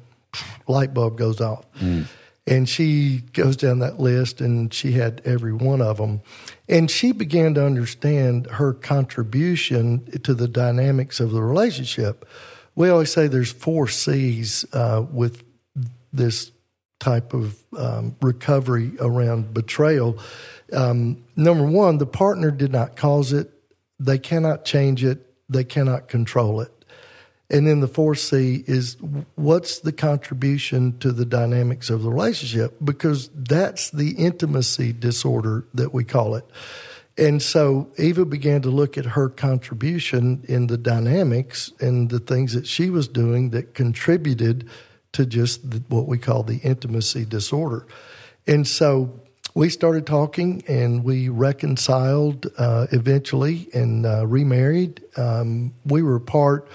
light 0.67 0.93
bulb 0.93 1.17
goes 1.17 1.41
off. 1.41 1.65
Mm. 1.79 2.05
And 2.47 2.67
she 2.67 3.19
goes 3.33 3.55
down 3.55 3.79
that 3.79 3.99
list 3.99 4.41
and 4.41 4.73
she 4.73 4.93
had 4.93 5.21
every 5.25 5.53
one 5.53 5.81
of 5.81 5.97
them. 5.97 6.21
And 6.67 6.89
she 6.89 7.11
began 7.11 7.53
to 7.53 7.65
understand 7.65 8.47
her 8.47 8.73
contribution 8.73 10.05
to 10.23 10.33
the 10.33 10.47
dynamics 10.47 11.19
of 11.19 11.31
the 11.31 11.41
relationship. 11.41 12.27
We 12.75 12.89
always 12.89 13.11
say 13.11 13.27
there's 13.27 13.51
four 13.51 13.87
C's 13.87 14.65
uh, 14.73 15.05
with 15.11 15.43
this 16.11 16.51
type 16.99 17.33
of 17.33 17.57
um, 17.77 18.15
recovery 18.21 18.91
around 18.99 19.53
betrayal. 19.53 20.17
Um, 20.71 21.23
number 21.35 21.65
one, 21.65 21.97
the 21.97 22.05
partner 22.05 22.51
did 22.51 22.71
not 22.71 22.95
cause 22.95 23.33
it, 23.33 23.51
they 23.99 24.17
cannot 24.17 24.65
change 24.65 25.03
it, 25.03 25.27
they 25.49 25.63
cannot 25.63 26.07
control 26.07 26.61
it. 26.61 26.71
And 27.51 27.67
then 27.67 27.81
the 27.81 27.87
fourth 27.87 28.19
C 28.19 28.63
is 28.65 28.95
what's 29.35 29.79
the 29.79 29.91
contribution 29.91 30.97
to 30.99 31.11
the 31.11 31.25
dynamics 31.25 31.89
of 31.89 32.01
the 32.01 32.09
relationship? 32.09 32.77
Because 32.81 33.29
that's 33.35 33.91
the 33.91 34.11
intimacy 34.11 34.93
disorder 34.93 35.65
that 35.73 35.93
we 35.93 36.05
call 36.05 36.35
it. 36.35 36.45
And 37.17 37.41
so 37.41 37.91
Eva 37.97 38.23
began 38.23 38.61
to 38.61 38.69
look 38.69 38.97
at 38.97 39.05
her 39.05 39.27
contribution 39.27 40.45
in 40.47 40.67
the 40.67 40.77
dynamics 40.77 41.73
and 41.81 42.09
the 42.09 42.19
things 42.19 42.53
that 42.53 42.65
she 42.65 42.89
was 42.89 43.09
doing 43.09 43.49
that 43.49 43.73
contributed 43.73 44.69
to 45.11 45.25
just 45.25 45.69
the, 45.69 45.83
what 45.89 46.07
we 46.07 46.17
call 46.17 46.43
the 46.43 46.59
intimacy 46.59 47.25
disorder. 47.25 47.85
And 48.47 48.65
so 48.65 49.19
we 49.53 49.67
started 49.67 50.07
talking 50.07 50.63
and 50.69 51.03
we 51.03 51.27
reconciled 51.27 52.47
uh, 52.57 52.87
eventually 52.93 53.67
and 53.73 54.05
uh, 54.05 54.25
remarried. 54.25 55.03
Um, 55.17 55.73
we 55.85 56.01
were 56.01 56.21
part. 56.21 56.69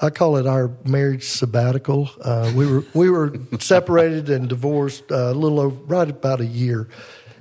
I 0.00 0.10
call 0.10 0.36
it 0.36 0.46
our 0.46 0.70
marriage 0.84 1.24
sabbatical. 1.24 2.10
Uh, 2.20 2.52
we 2.54 2.66
were 2.66 2.84
we 2.94 3.10
were 3.10 3.34
separated 3.60 4.30
and 4.30 4.48
divorced 4.48 5.10
uh, 5.10 5.30
a 5.30 5.34
little 5.34 5.60
over 5.60 5.76
right 5.84 6.08
about 6.08 6.40
a 6.40 6.46
year, 6.46 6.88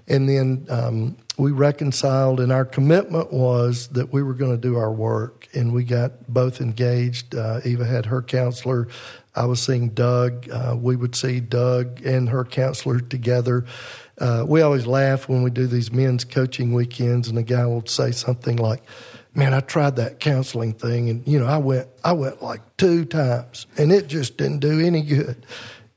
and 0.07 0.27
then 0.27 0.65
um, 0.69 1.17
we 1.37 1.51
reconciled. 1.51 2.39
And 2.39 2.51
our 2.51 2.65
commitment 2.65 3.31
was 3.31 3.87
that 3.89 4.11
we 4.11 4.23
were 4.23 4.33
going 4.33 4.51
to 4.51 4.61
do 4.61 4.75
our 4.77 4.91
work, 4.91 5.47
and 5.53 5.73
we 5.73 5.83
got 5.83 6.27
both 6.31 6.59
engaged. 6.59 7.33
Uh, 7.33 7.61
Eva 7.63 7.85
had 7.85 8.07
her 8.07 8.21
counselor. 8.21 8.87
I 9.35 9.45
was 9.45 9.61
seeing 9.61 9.89
Doug. 9.89 10.49
Uh, 10.49 10.75
we 10.77 10.95
would 10.95 11.15
see 11.15 11.39
Doug 11.39 12.05
and 12.05 12.27
her 12.29 12.43
counselor 12.43 12.99
together 12.99 13.65
uh, 14.19 14.43
we 14.45 14.61
always 14.61 14.85
laugh 14.85 15.29
when 15.29 15.43
we 15.43 15.49
do 15.49 15.65
these 15.65 15.91
men's 15.91 16.25
coaching 16.25 16.73
weekends, 16.73 17.29
and 17.29 17.37
the 17.37 17.43
guy 17.43 17.65
will 17.65 17.85
say 17.85 18.11
something 18.11 18.57
like, 18.57 18.83
"Man, 19.39 19.53
I 19.53 19.61
tried 19.61 19.95
that 19.95 20.19
counseling 20.19 20.73
thing, 20.73 21.09
and 21.09 21.27
you 21.27 21.39
know, 21.39 21.47
I 21.47 21.57
went, 21.57 21.87
I 22.03 22.11
went 22.11 22.43
like 22.43 22.61
two 22.77 23.05
times, 23.05 23.67
and 23.77 23.91
it 23.91 24.07
just 24.07 24.37
didn't 24.37 24.59
do 24.59 24.79
any 24.79 25.01
good." 25.01 25.45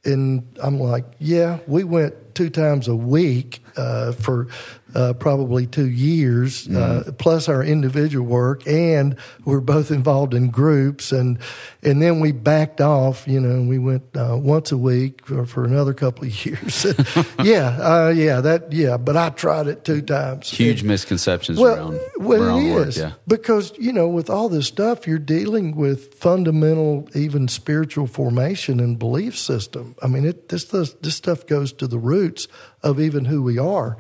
And 0.05 0.45
I'm 0.63 0.81
like, 0.81 1.05
"Yeah, 1.19 1.59
we 1.67 1.85
went 1.85 2.15
two 2.35 2.51
times 2.51 2.89
a 2.89 2.97
week 2.97 3.63
uh, 3.77 4.13
for 4.13 4.49
uh, 4.95 5.13
probably 5.15 5.67
two 5.67 5.89
years, 5.89 6.67
mm-hmm. 6.67 7.09
uh, 7.09 7.13
plus 7.13 7.49
our 7.49 7.63
individual 7.63 8.27
work, 8.27 8.67
and 8.67 9.17
we're 9.45 9.61
both 9.61 9.91
involved 9.91 10.35
in 10.35 10.51
groups, 10.51 11.13
and 11.13 11.39
and 11.83 12.03
then 12.03 12.21
we 12.21 12.33
backed 12.33 12.81
off. 12.81 13.27
You 13.27 13.41
know, 13.41 13.63
we 13.69 13.79
went 13.79 14.05
uh, 14.17 14.37
once 14.41 14.73
a 14.73 14.77
week 14.77 15.27
for, 15.27 15.47
for, 15.47 15.65
another 15.65 15.95
couple 15.95 16.25
of 16.25 16.47
years. 16.47 16.85
yeah, 17.43 17.79
uh, 17.81 18.13
yeah, 18.15 18.41
that 18.41 18.73
yeah. 18.73 18.97
But 18.97 19.17
I 19.17 19.31
tried 19.31 19.67
it 19.67 19.85
two 19.85 20.03
times. 20.03 20.51
Huge 20.51 20.81
and, 20.81 20.89
misconceptions 20.89 21.59
well, 21.59 21.93
around. 21.93 22.01
Well, 22.19 22.43
around 22.43 22.67
it 22.67 22.75
work, 22.75 22.89
is 22.89 22.99
yeah. 22.99 23.13
because 23.27 23.73
you 23.79 23.93
know 23.93 24.09
with 24.09 24.29
all 24.29 24.49
this 24.49 24.67
stuff, 24.67 25.07
you're 25.07 25.19
dealing 25.19 25.77
with 25.77 26.15
fundamental, 26.15 27.09
even 27.15 27.49
spiritual 27.49 28.07
formation 28.07 28.81
and 28.81 28.99
belief 28.99 29.39
system. 29.39 29.95
I 30.03 30.07
mean, 30.07 30.25
it, 30.25 30.49
this 30.49 30.65
this 30.65 31.15
stuff 31.15 31.47
goes 31.47 31.73
to 31.75 31.87
the 31.87 31.99
roots 31.99 32.49
of 32.83 33.01
even 33.01 33.25
who 33.25 33.43
we 33.43 33.59
are 33.59 33.97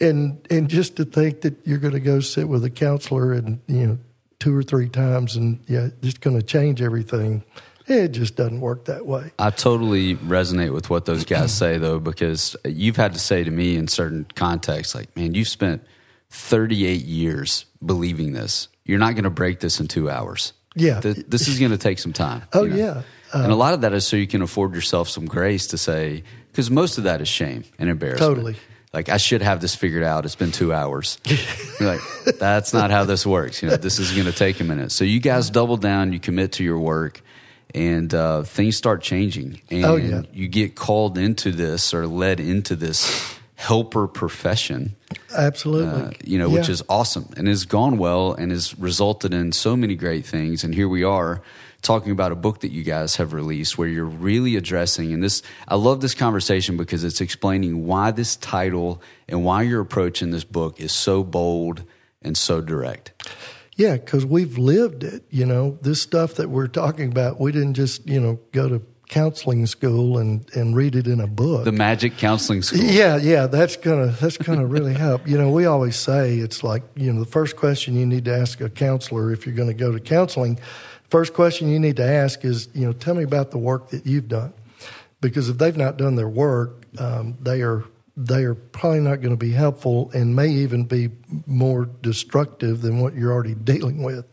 and 0.00 0.46
and 0.50 0.68
just 0.68 0.96
to 0.96 1.04
think 1.04 1.42
that 1.42 1.56
you're 1.64 1.78
going 1.78 1.94
to 1.94 2.00
go 2.00 2.20
sit 2.20 2.48
with 2.48 2.64
a 2.64 2.70
counselor 2.70 3.32
and 3.32 3.60
you 3.66 3.86
know 3.86 3.98
two 4.38 4.56
or 4.56 4.62
three 4.62 4.88
times 4.88 5.36
and 5.36 5.60
yeah 5.66 5.88
just 6.02 6.20
going 6.20 6.38
to 6.38 6.44
change 6.44 6.82
everything 6.82 7.42
it 7.88 8.08
just 8.08 8.34
doesn't 8.34 8.60
work 8.60 8.86
that 8.86 9.06
way. 9.06 9.30
I 9.38 9.50
totally 9.50 10.16
resonate 10.16 10.72
with 10.72 10.90
what 10.90 11.04
those 11.04 11.24
guys 11.24 11.54
say 11.54 11.78
though 11.78 12.00
because 12.00 12.56
you've 12.64 12.96
had 12.96 13.12
to 13.12 13.20
say 13.20 13.44
to 13.44 13.50
me 13.50 13.76
in 13.76 13.86
certain 13.86 14.26
contexts 14.34 14.94
like 14.94 15.14
man 15.16 15.34
you've 15.34 15.48
spent 15.48 15.84
38 16.30 17.02
years 17.02 17.66
believing 17.84 18.32
this. 18.32 18.68
You're 18.84 18.98
not 18.98 19.12
going 19.12 19.24
to 19.24 19.30
break 19.30 19.60
this 19.60 19.78
in 19.78 19.86
two 19.86 20.10
hours. 20.10 20.52
Yeah. 20.74 21.00
This 21.00 21.48
is 21.48 21.58
going 21.58 21.70
to 21.70 21.78
take 21.78 21.98
some 21.98 22.12
time 22.12 22.42
oh 22.52 22.64
you 22.64 22.70
know? 22.70 22.76
yeah. 22.76 23.02
Uh, 23.32 23.42
and 23.42 23.52
a 23.52 23.56
lot 23.56 23.74
of 23.74 23.80
that 23.80 23.92
is 23.92 24.06
so 24.06 24.16
you 24.16 24.26
can 24.26 24.42
afford 24.42 24.74
yourself 24.74 25.08
some 25.08 25.26
grace 25.26 25.68
to 25.68 25.78
say 25.78 26.22
because 26.48 26.70
most 26.70 26.98
of 26.98 27.04
that 27.04 27.20
is 27.20 27.28
shame 27.28 27.64
and 27.78 27.88
embarrassment. 27.88 28.34
Totally 28.34 28.56
like 28.96 29.10
I 29.10 29.18
should 29.18 29.42
have 29.42 29.60
this 29.60 29.74
figured 29.74 30.02
out. 30.02 30.24
It's 30.24 30.36
been 30.36 30.52
two 30.52 30.72
hours. 30.72 31.18
like 31.80 32.00
that's 32.38 32.72
not 32.72 32.90
how 32.90 33.04
this 33.04 33.26
works. 33.26 33.62
You 33.62 33.68
know, 33.68 33.76
this 33.76 33.98
is 33.98 34.12
going 34.12 34.24
to 34.24 34.32
take 34.32 34.58
a 34.58 34.64
minute. 34.64 34.90
So 34.90 35.04
you 35.04 35.20
guys 35.20 35.50
double 35.50 35.76
down. 35.76 36.14
You 36.14 36.18
commit 36.18 36.52
to 36.52 36.64
your 36.64 36.78
work, 36.78 37.20
and 37.74 38.12
uh, 38.14 38.44
things 38.44 38.74
start 38.74 39.02
changing. 39.02 39.60
And 39.70 39.84
oh, 39.84 39.96
yeah. 39.96 40.22
you 40.32 40.48
get 40.48 40.76
called 40.76 41.18
into 41.18 41.52
this 41.52 41.92
or 41.92 42.06
led 42.06 42.40
into 42.40 42.74
this 42.74 43.36
helper 43.56 44.08
profession. 44.08 44.96
Absolutely. 45.36 46.02
Uh, 46.02 46.10
you 46.24 46.38
know, 46.38 46.48
yeah. 46.48 46.54
which 46.54 46.70
is 46.70 46.82
awesome 46.88 47.28
and 47.36 47.48
has 47.48 47.66
gone 47.66 47.98
well 47.98 48.32
and 48.32 48.50
has 48.50 48.78
resulted 48.78 49.34
in 49.34 49.52
so 49.52 49.76
many 49.76 49.94
great 49.94 50.24
things. 50.24 50.64
And 50.64 50.74
here 50.74 50.88
we 50.88 51.04
are 51.04 51.42
talking 51.86 52.12
about 52.12 52.32
a 52.32 52.36
book 52.36 52.60
that 52.60 52.70
you 52.70 52.82
guys 52.82 53.16
have 53.16 53.32
released 53.32 53.78
where 53.78 53.88
you're 53.88 54.04
really 54.04 54.56
addressing 54.56 55.12
and 55.12 55.22
this 55.22 55.42
I 55.68 55.76
love 55.76 56.00
this 56.00 56.14
conversation 56.14 56.76
because 56.76 57.04
it's 57.04 57.20
explaining 57.20 57.86
why 57.86 58.10
this 58.10 58.36
title 58.36 59.00
and 59.28 59.44
why 59.44 59.62
your 59.62 59.80
approach 59.80 60.22
in 60.22 60.30
this 60.30 60.44
book 60.44 60.80
is 60.80 60.92
so 60.92 61.22
bold 61.22 61.84
and 62.22 62.36
so 62.36 62.60
direct. 62.60 63.12
Yeah, 63.76 63.96
because 63.96 64.24
we've 64.24 64.56
lived 64.56 65.04
it. 65.04 65.24
You 65.30 65.46
know, 65.46 65.78
this 65.82 66.00
stuff 66.00 66.34
that 66.34 66.48
we're 66.48 66.66
talking 66.66 67.10
about, 67.12 67.38
we 67.38 67.52
didn't 67.52 67.74
just, 67.74 68.06
you 68.08 68.18
know, 68.18 68.40
go 68.52 68.68
to 68.68 68.82
counseling 69.08 69.66
school 69.66 70.18
and, 70.18 70.48
and 70.54 70.74
read 70.74 70.96
it 70.96 71.06
in 71.06 71.20
a 71.20 71.26
book. 71.26 71.64
The 71.64 71.72
magic 71.72 72.16
counseling 72.16 72.62
school. 72.62 72.80
Yeah, 72.84 73.16
yeah, 73.16 73.46
that's 73.46 73.76
gonna 73.76 74.06
that's 74.06 74.38
gonna 74.38 74.66
really 74.66 74.94
help. 74.94 75.28
You 75.28 75.38
know, 75.38 75.50
we 75.50 75.66
always 75.66 75.96
say 75.96 76.38
it's 76.38 76.64
like, 76.64 76.82
you 76.96 77.12
know, 77.12 77.20
the 77.20 77.30
first 77.30 77.56
question 77.56 77.94
you 77.94 78.06
need 78.06 78.24
to 78.24 78.34
ask 78.34 78.60
a 78.60 78.70
counselor 78.70 79.32
if 79.32 79.46
you're 79.46 79.54
gonna 79.54 79.74
go 79.74 79.92
to 79.92 80.00
counseling 80.00 80.58
First 81.08 81.34
question 81.34 81.68
you 81.68 81.78
need 81.78 81.96
to 81.96 82.04
ask 82.04 82.44
is, 82.44 82.68
you 82.74 82.84
know, 82.84 82.92
tell 82.92 83.14
me 83.14 83.22
about 83.22 83.50
the 83.50 83.58
work 83.58 83.90
that 83.90 84.06
you've 84.06 84.28
done, 84.28 84.52
because 85.20 85.48
if 85.48 85.58
they've 85.58 85.76
not 85.76 85.96
done 85.96 86.16
their 86.16 86.28
work, 86.28 86.84
um, 86.98 87.36
they 87.40 87.62
are 87.62 87.84
they 88.16 88.44
are 88.44 88.54
probably 88.54 89.00
not 89.00 89.16
going 89.16 89.32
to 89.32 89.36
be 89.36 89.52
helpful 89.52 90.10
and 90.14 90.34
may 90.34 90.48
even 90.48 90.84
be 90.84 91.10
more 91.46 91.84
destructive 91.84 92.80
than 92.80 92.98
what 92.98 93.14
you're 93.14 93.30
already 93.30 93.54
dealing 93.64 94.02
with. 94.02 94.24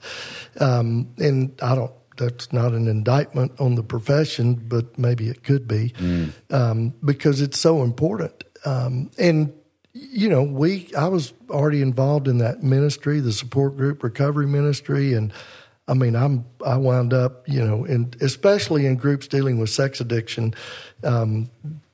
Um, 0.60 1.14
and 1.18 1.54
I 1.62 1.76
don't. 1.76 1.92
That's 2.16 2.54
not 2.54 2.74
an 2.74 2.88
indictment 2.88 3.60
on 3.60 3.74
the 3.74 3.82
profession, 3.82 4.54
but 4.54 5.00
maybe 5.00 5.30
it 5.30 5.44
could 5.44 5.68
be 5.68 5.90
mm. 5.98 6.32
um, 6.52 6.94
because 7.04 7.42
it's 7.42 7.60
so 7.60 7.82
important. 7.82 8.44
Um, 8.66 9.10
and 9.18 9.52
you 9.94 10.30
know, 10.30 10.44
we 10.44 10.92
I 10.96 11.08
was 11.08 11.34
already 11.50 11.82
involved 11.82 12.28
in 12.28 12.38
that 12.38 12.62
ministry, 12.62 13.20
the 13.20 13.34
support 13.34 13.76
group 13.78 14.04
recovery 14.04 14.46
ministry, 14.46 15.14
and 15.14 15.34
I 15.88 15.94
mean, 15.94 16.16
I'm 16.16 16.46
I 16.66 16.78
wound 16.78 17.14
up, 17.14 17.48
you 17.48 17.64
know, 17.64 17.84
and 17.86 18.16
especially 18.22 18.86
in 18.86 18.96
groups 18.96 19.28
dealing 19.28 19.60
with 19.60 19.70
sex 19.70 20.00
addiction, 20.00 20.54
um, 21.04 21.50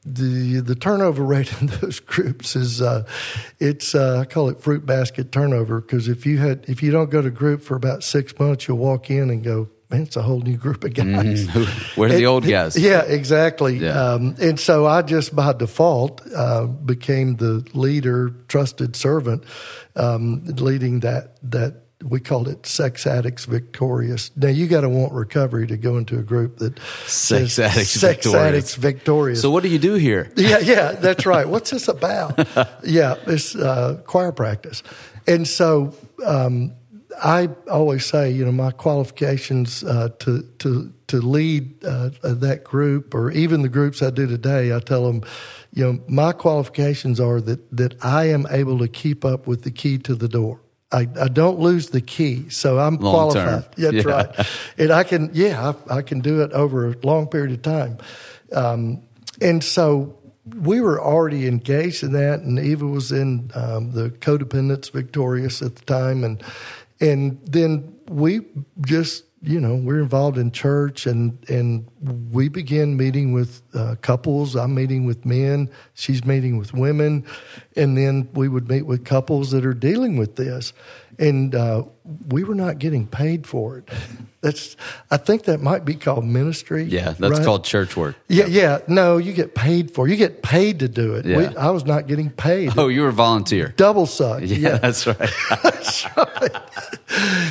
the 0.06 0.62
the 0.62 0.75
turnover 0.75 1.23
rate 1.25 1.52
in 1.60 1.67
those 1.67 1.99
groups 1.99 2.56
is 2.56 2.82
uh, 2.82 3.06
it's 3.60 3.95
uh, 3.95 4.19
I 4.19 4.25
call 4.25 4.49
it 4.49 4.62
fruit 4.62 4.86
basket 4.86 5.32
turnover 5.32 5.82
because 5.82 6.08
if 6.08 6.25
you 6.25 6.38
had 6.38 6.65
if 6.67 6.84
you 6.84 6.91
don't 6.91 7.10
go 7.10 7.21
to 7.21 7.32
group 7.32 7.62
for 7.62 7.75
about 7.75 8.04
six 8.04 8.38
months, 8.38 8.67
you'll 8.67 8.78
walk 8.78 9.10
in 9.10 9.32
and 9.32 9.43
go, 9.43 9.69
man, 9.89 10.04
it's 10.04 10.15
a 10.15 10.21
whole 10.21 10.41
new 10.41 10.58
group 10.58 10.84
of 10.84 10.93
guys. 10.93 11.47
Mm-hmm. 11.47 11.99
Where 11.99 12.10
are 12.10 12.15
the 12.15 12.28
old 12.28 12.45
guys? 12.45 12.78
Yeah, 12.78 13.02
exactly. 13.02 13.78
Yeah. 13.78 13.99
Um, 13.99 14.36
and 14.39 14.60
so 14.60 14.86
I 14.86 15.02
just 15.02 15.36
by 15.36 15.54
default 15.54 16.21
uh, 16.34 16.65
became 16.65 17.38
the 17.38 17.67
leader, 17.73 18.30
trusted 18.47 18.95
servant, 18.95 19.43
um, 19.95 20.45
leading 20.45 20.99
that 20.99 21.38
that 21.49 21.88
we 22.03 22.19
called 22.19 22.47
it 22.47 22.65
sex 22.65 23.05
addicts 23.05 23.45
victorious. 23.45 24.31
Now 24.35 24.47
you 24.47 24.67
got 24.67 24.81
to 24.81 24.89
want 24.89 25.12
recovery 25.12 25.67
to 25.67 25.77
go 25.77 25.97
into 25.97 26.17
a 26.17 26.23
group 26.23 26.57
that 26.57 26.79
sex 27.05 27.59
addicts 27.59 27.91
sex 27.91 28.25
victorious. 28.25 28.47
addicts 28.47 28.75
victorious. 28.75 29.41
So 29.41 29.51
what 29.51 29.63
do 29.63 29.69
you 29.69 29.79
do 29.79 29.95
here? 29.95 30.31
yeah, 30.38 30.59
yeah, 30.59 30.93
that's 30.93 31.25
right. 31.25 31.47
What's 31.47 31.71
this 31.71 31.88
about? 31.88 32.38
yeah, 32.83 33.15
it's 33.27 33.55
uh, 33.55 34.01
choir 34.05 34.31
practice, 34.31 34.81
and 35.27 35.47
so 35.47 35.93
um, 36.25 36.73
I 37.21 37.49
always 37.69 38.05
say, 38.05 38.31
you 38.31 38.45
know, 38.45 38.51
my 38.51 38.71
qualifications 38.71 39.83
uh, 39.83 40.09
to 40.19 40.43
to 40.59 40.93
to 41.07 41.21
lead 41.21 41.83
uh, 41.83 42.12
that 42.23 42.63
group, 42.63 43.13
or 43.13 43.31
even 43.31 43.62
the 43.62 43.69
groups 43.69 44.01
I 44.01 44.09
do 44.09 44.25
today, 44.25 44.73
I 44.73 44.79
tell 44.79 45.05
them, 45.05 45.23
you 45.73 45.83
know, 45.83 45.99
my 46.07 46.31
qualifications 46.31 47.19
are 47.19 47.41
that 47.41 47.75
that 47.75 47.95
I 48.03 48.29
am 48.29 48.47
able 48.49 48.77
to 48.79 48.88
keep 48.88 49.25
up 49.25 49.47
with 49.47 49.63
the 49.63 49.71
key 49.71 49.97
to 49.99 50.15
the 50.15 50.29
door. 50.29 50.62
I, 50.91 51.08
I 51.19 51.28
don't 51.28 51.60
lose 51.60 51.89
the 51.89 52.02
key, 52.02 52.49
so 52.49 52.80
I'm 52.80 52.97
long 52.97 53.32
qualified. 53.32 53.63
Term. 53.63 53.71
That's 53.78 54.06
yeah. 54.06 54.12
right, 54.12 54.47
and 54.78 54.91
I 54.91 55.04
can 55.04 55.30
yeah 55.34 55.73
I, 55.89 55.97
I, 55.97 56.02
can 56.02 56.19
do 56.19 56.41
it 56.41 56.52
over 56.52 56.89
a 56.89 56.95
long 57.04 57.28
period 57.28 57.52
of 57.52 57.62
time, 57.62 57.99
um, 58.54 59.04
and 59.39 59.63
so 59.63 60.17
we 60.62 60.82
were 60.82 60.99
already 60.99 61.47
engaged 61.47 62.02
in 62.02 62.13
that, 62.13 62.39
and 62.39 62.58
Eva 62.58 62.88
was 62.88 63.12
in 63.12 63.52
um, 63.54 63.91
the 63.91 64.10
codependence 64.10 64.91
victorious 64.91 65.62
at 65.62 65.75
the 65.75 65.86
time, 65.86 66.23
and 66.23 66.43
and 66.99 67.39
then 67.43 67.95
we 68.10 68.41
just 68.82 69.25
you 69.41 69.60
know 69.60 69.75
we're 69.75 70.02
involved 70.02 70.38
in 70.38 70.52
church 70.52 71.06
and 71.06 71.38
and 71.49 71.88
we 72.32 72.49
begin 72.49 72.97
meeting 72.97 73.32
with 73.34 73.62
uh, 73.73 73.95
couples. 74.02 74.56
I'm 74.56 74.75
meeting 74.75 75.06
with 75.06 75.25
men. 75.25 75.69
She's 75.93 76.25
meeting 76.25 76.58
with 76.58 76.73
women. 76.73 77.25
And 77.75 77.97
then 77.97 78.30
we 78.34 78.47
would 78.47 78.69
meet 78.69 78.84
with 78.84 79.06
couples 79.06 79.52
that 79.52 79.65
are 79.65 79.73
dealing 79.73 80.17
with 80.17 80.36
this 80.36 80.73
and 81.19 81.53
uh, 81.53 81.84
we 82.29 82.43
were 82.43 82.55
not 82.55 82.79
getting 82.79 83.05
paid 83.05 83.45
for 83.45 83.77
it. 83.77 83.89
That's 84.41 84.77
I 85.12 85.17
think 85.17 85.43
that 85.43 85.60
might 85.60 85.84
be 85.84 85.95
called 85.95 86.25
ministry. 86.25 86.84
Yeah, 86.84 87.13
that's 87.19 87.39
right? 87.39 87.45
called 87.45 87.65
church 87.65 87.97
work. 87.97 88.15
Yeah, 88.29 88.45
yeah. 88.45 88.79
No, 88.88 89.17
you 89.17 89.34
get 89.34 89.53
paid 89.53 89.91
for. 89.91 90.08
You 90.08 90.15
get 90.15 90.41
paid 90.41 90.79
to 90.79 90.88
do 90.88 91.15
it. 91.15 91.25
Yeah. 91.25 91.38
We, 91.38 91.58
I 91.58 91.71
was 91.71 91.86
not 91.86 92.08
getting 92.08 92.29
paid. 92.29 92.71
Oh, 92.77 92.88
you 92.88 93.01
were 93.01 93.10
a 93.10 93.13
volunteer. 93.13 93.73
Double 93.75 94.05
suck. 94.05 94.41
Yeah, 94.43 94.77
that's 94.82 95.05
right. 95.05 95.29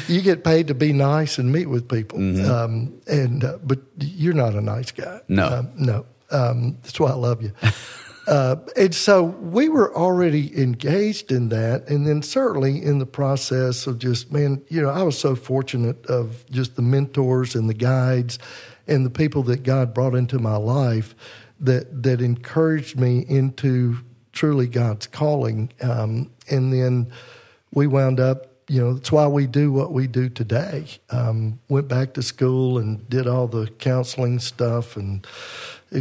you 0.08 0.22
get 0.22 0.44
paid 0.44 0.68
to 0.68 0.74
be 0.74 0.94
nice 0.94 1.36
and 1.36 1.52
meet 1.52 1.66
with 1.66 1.88
people. 1.88 2.18
Mm-hmm. 2.18 2.50
Um, 2.50 3.00
and 3.06 3.44
uh, 3.44 3.58
but 3.62 3.80
you're 3.98 4.32
not 4.32 4.54
a 4.54 4.62
nice 4.62 4.90
guy. 4.90 5.20
No. 5.28 5.46
Um, 5.46 5.70
no. 5.76 6.06
Um, 6.30 6.78
that's 6.82 6.98
why 6.98 7.10
I 7.10 7.14
love 7.14 7.42
you. 7.42 7.52
Uh, 8.28 8.56
and 8.76 8.94
so 8.94 9.22
we 9.24 9.70
were 9.70 9.94
already 9.96 10.60
engaged 10.60 11.32
in 11.32 11.48
that, 11.48 11.88
and 11.88 12.06
then 12.06 12.20
certainly 12.20 12.82
in 12.82 12.98
the 12.98 13.06
process 13.06 13.86
of 13.86 13.98
just 13.98 14.30
man, 14.30 14.62
you 14.68 14.82
know, 14.82 14.90
I 14.90 15.02
was 15.02 15.18
so 15.18 15.34
fortunate 15.34 16.04
of 16.06 16.44
just 16.50 16.76
the 16.76 16.82
mentors 16.82 17.54
and 17.54 17.70
the 17.70 17.74
guides 17.74 18.38
and 18.86 19.06
the 19.06 19.10
people 19.10 19.42
that 19.44 19.62
God 19.62 19.94
brought 19.94 20.14
into 20.14 20.38
my 20.38 20.56
life 20.56 21.14
that 21.60 22.02
that 22.02 22.20
encouraged 22.20 23.00
me 23.00 23.24
into 23.26 23.98
truly 24.32 24.66
God's 24.66 25.06
calling. 25.06 25.72
Um, 25.80 26.30
and 26.50 26.70
then 26.70 27.10
we 27.72 27.86
wound 27.86 28.20
up 28.20 28.48
you 28.68 28.82
know, 28.82 28.92
that's 28.92 29.10
why 29.10 29.26
we 29.26 29.46
do 29.46 29.72
what 29.72 29.92
we 29.92 30.06
do 30.06 30.28
today. 30.28 30.86
Um, 31.08 31.58
went 31.70 31.88
back 31.88 32.12
to 32.14 32.22
school 32.22 32.76
and 32.76 33.08
did 33.08 33.26
all 33.26 33.48
the 33.48 33.66
counseling 33.78 34.38
stuff 34.38 34.96
and 34.96 35.26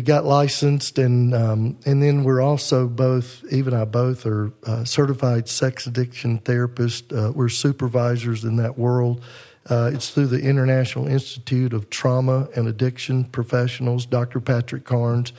got 0.04 0.26
licensed. 0.26 0.98
And, 0.98 1.34
um, 1.34 1.78
and 1.86 2.02
then 2.02 2.24
we're 2.24 2.42
also 2.42 2.88
both, 2.88 3.44
even 3.52 3.74
I 3.74 3.86
both 3.86 4.26
are 4.26 4.52
uh, 4.66 4.84
certified 4.84 5.48
sex 5.48 5.88
addiction 5.88 6.40
therapists. 6.40 7.12
Uh, 7.16 7.32
we're 7.32 7.50
supervisors 7.50 8.44
in 8.44 8.58
that 8.58 8.78
world. 8.78 9.24
Uh, 9.70 9.92
it's 9.94 10.12
through 10.12 10.28
the 10.28 10.42
International 10.42 11.08
Institute 11.08 11.74
of 11.74 11.90
Trauma 11.90 12.48
and 12.56 12.68
Addiction 12.68 13.26
Professionals, 13.26 14.06
Dr. 14.06 14.40
Patrick 14.40 14.86
Carnes. 14.86 15.34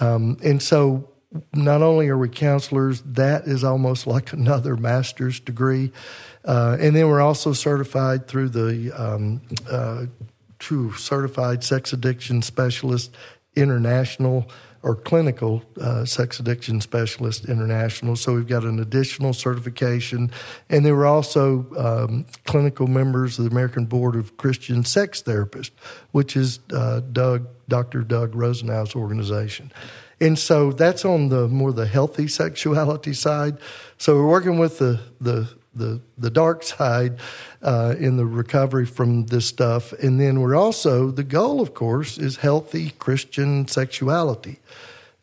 Um, 0.00 0.38
and 0.44 0.62
so 0.62 1.08
not 1.52 1.82
only 1.82 2.08
are 2.08 2.18
we 2.18 2.28
counselors, 2.28 3.02
that 3.02 3.46
is 3.46 3.64
almost 3.64 4.06
like 4.06 4.32
another 4.32 4.76
master's 4.76 5.40
degree. 5.40 5.92
Uh, 6.44 6.76
and 6.78 6.94
then 6.94 7.08
we're 7.08 7.20
also 7.20 7.52
certified 7.52 8.28
through 8.28 8.50
the 8.50 8.92
um, 8.92 9.40
uh, 9.68 10.06
true 10.58 10.92
certified 10.92 11.64
sex 11.64 11.92
addiction 11.92 12.42
specialist 12.42 13.14
international 13.56 14.48
or 14.84 14.94
clinical 14.94 15.62
uh, 15.80 16.04
sex 16.04 16.38
addiction 16.38 16.78
specialist 16.78 17.46
international. 17.46 18.16
So 18.16 18.34
we've 18.34 18.46
got 18.46 18.64
an 18.64 18.78
additional 18.78 19.32
certification, 19.32 20.30
and 20.68 20.84
then 20.84 20.94
we're 20.94 21.06
also 21.06 21.66
um, 21.78 22.26
clinical 22.44 22.86
members 22.86 23.38
of 23.38 23.46
the 23.46 23.50
American 23.50 23.86
Board 23.86 24.14
of 24.14 24.36
Christian 24.36 24.84
Sex 24.84 25.22
Therapists, 25.22 25.70
which 26.12 26.36
is 26.36 26.58
uh, 26.72 27.00
Doug 27.00 27.48
Dr. 27.66 28.02
Doug 28.02 28.34
Rosenau's 28.34 28.94
organization. 28.94 29.72
And 30.20 30.38
so 30.38 30.70
that's 30.70 31.04
on 31.04 31.30
the 31.30 31.48
more 31.48 31.72
the 31.72 31.86
healthy 31.86 32.28
sexuality 32.28 33.14
side. 33.14 33.56
So 33.96 34.16
we're 34.16 34.28
working 34.28 34.58
with 34.58 34.78
the 34.78 35.00
the 35.18 35.48
the, 35.74 36.00
the 36.18 36.30
dark 36.30 36.62
side 36.74 37.18
uh, 37.62 37.94
in 37.98 38.16
the 38.16 38.26
recovery 38.26 38.86
from 38.86 39.26
this 39.26 39.46
stuff. 39.46 39.92
And 39.94 40.20
then 40.20 40.40
we're 40.40 40.56
also, 40.56 41.10
the 41.10 41.24
goal, 41.24 41.60
of 41.60 41.74
course, 41.74 42.18
is 42.18 42.36
healthy 42.36 42.90
Christian 42.98 43.66
sexuality. 43.68 44.58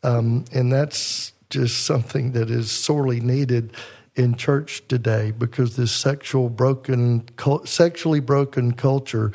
Um, 0.04 0.46
and 0.52 0.72
that's 0.72 1.34
just 1.50 1.86
something 1.86 2.32
that 2.32 2.50
is 2.50 2.72
sorely 2.72 3.20
needed 3.20 3.74
in 4.16 4.36
church 4.36 4.84
today 4.88 5.32
because 5.32 5.76
this 5.76 5.92
sexual 5.92 6.50
broken, 6.50 7.28
sexually 7.66 8.20
broken 8.20 8.74
culture, 8.74 9.32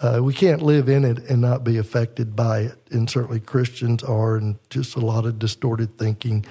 uh, 0.00 0.20
we 0.22 0.34
can't 0.34 0.62
live 0.62 0.88
in 0.88 1.04
it 1.04 1.18
and 1.30 1.40
not 1.40 1.64
be 1.64 1.78
affected 1.78 2.36
by 2.36 2.60
it. 2.60 2.78
And 2.90 3.08
certainly 3.08 3.40
Christians 3.40 4.02
are, 4.02 4.36
and 4.36 4.56
just 4.68 4.96
a 4.96 5.00
lot 5.00 5.24
of 5.24 5.38
distorted 5.38 5.96
thinking. 5.96 6.44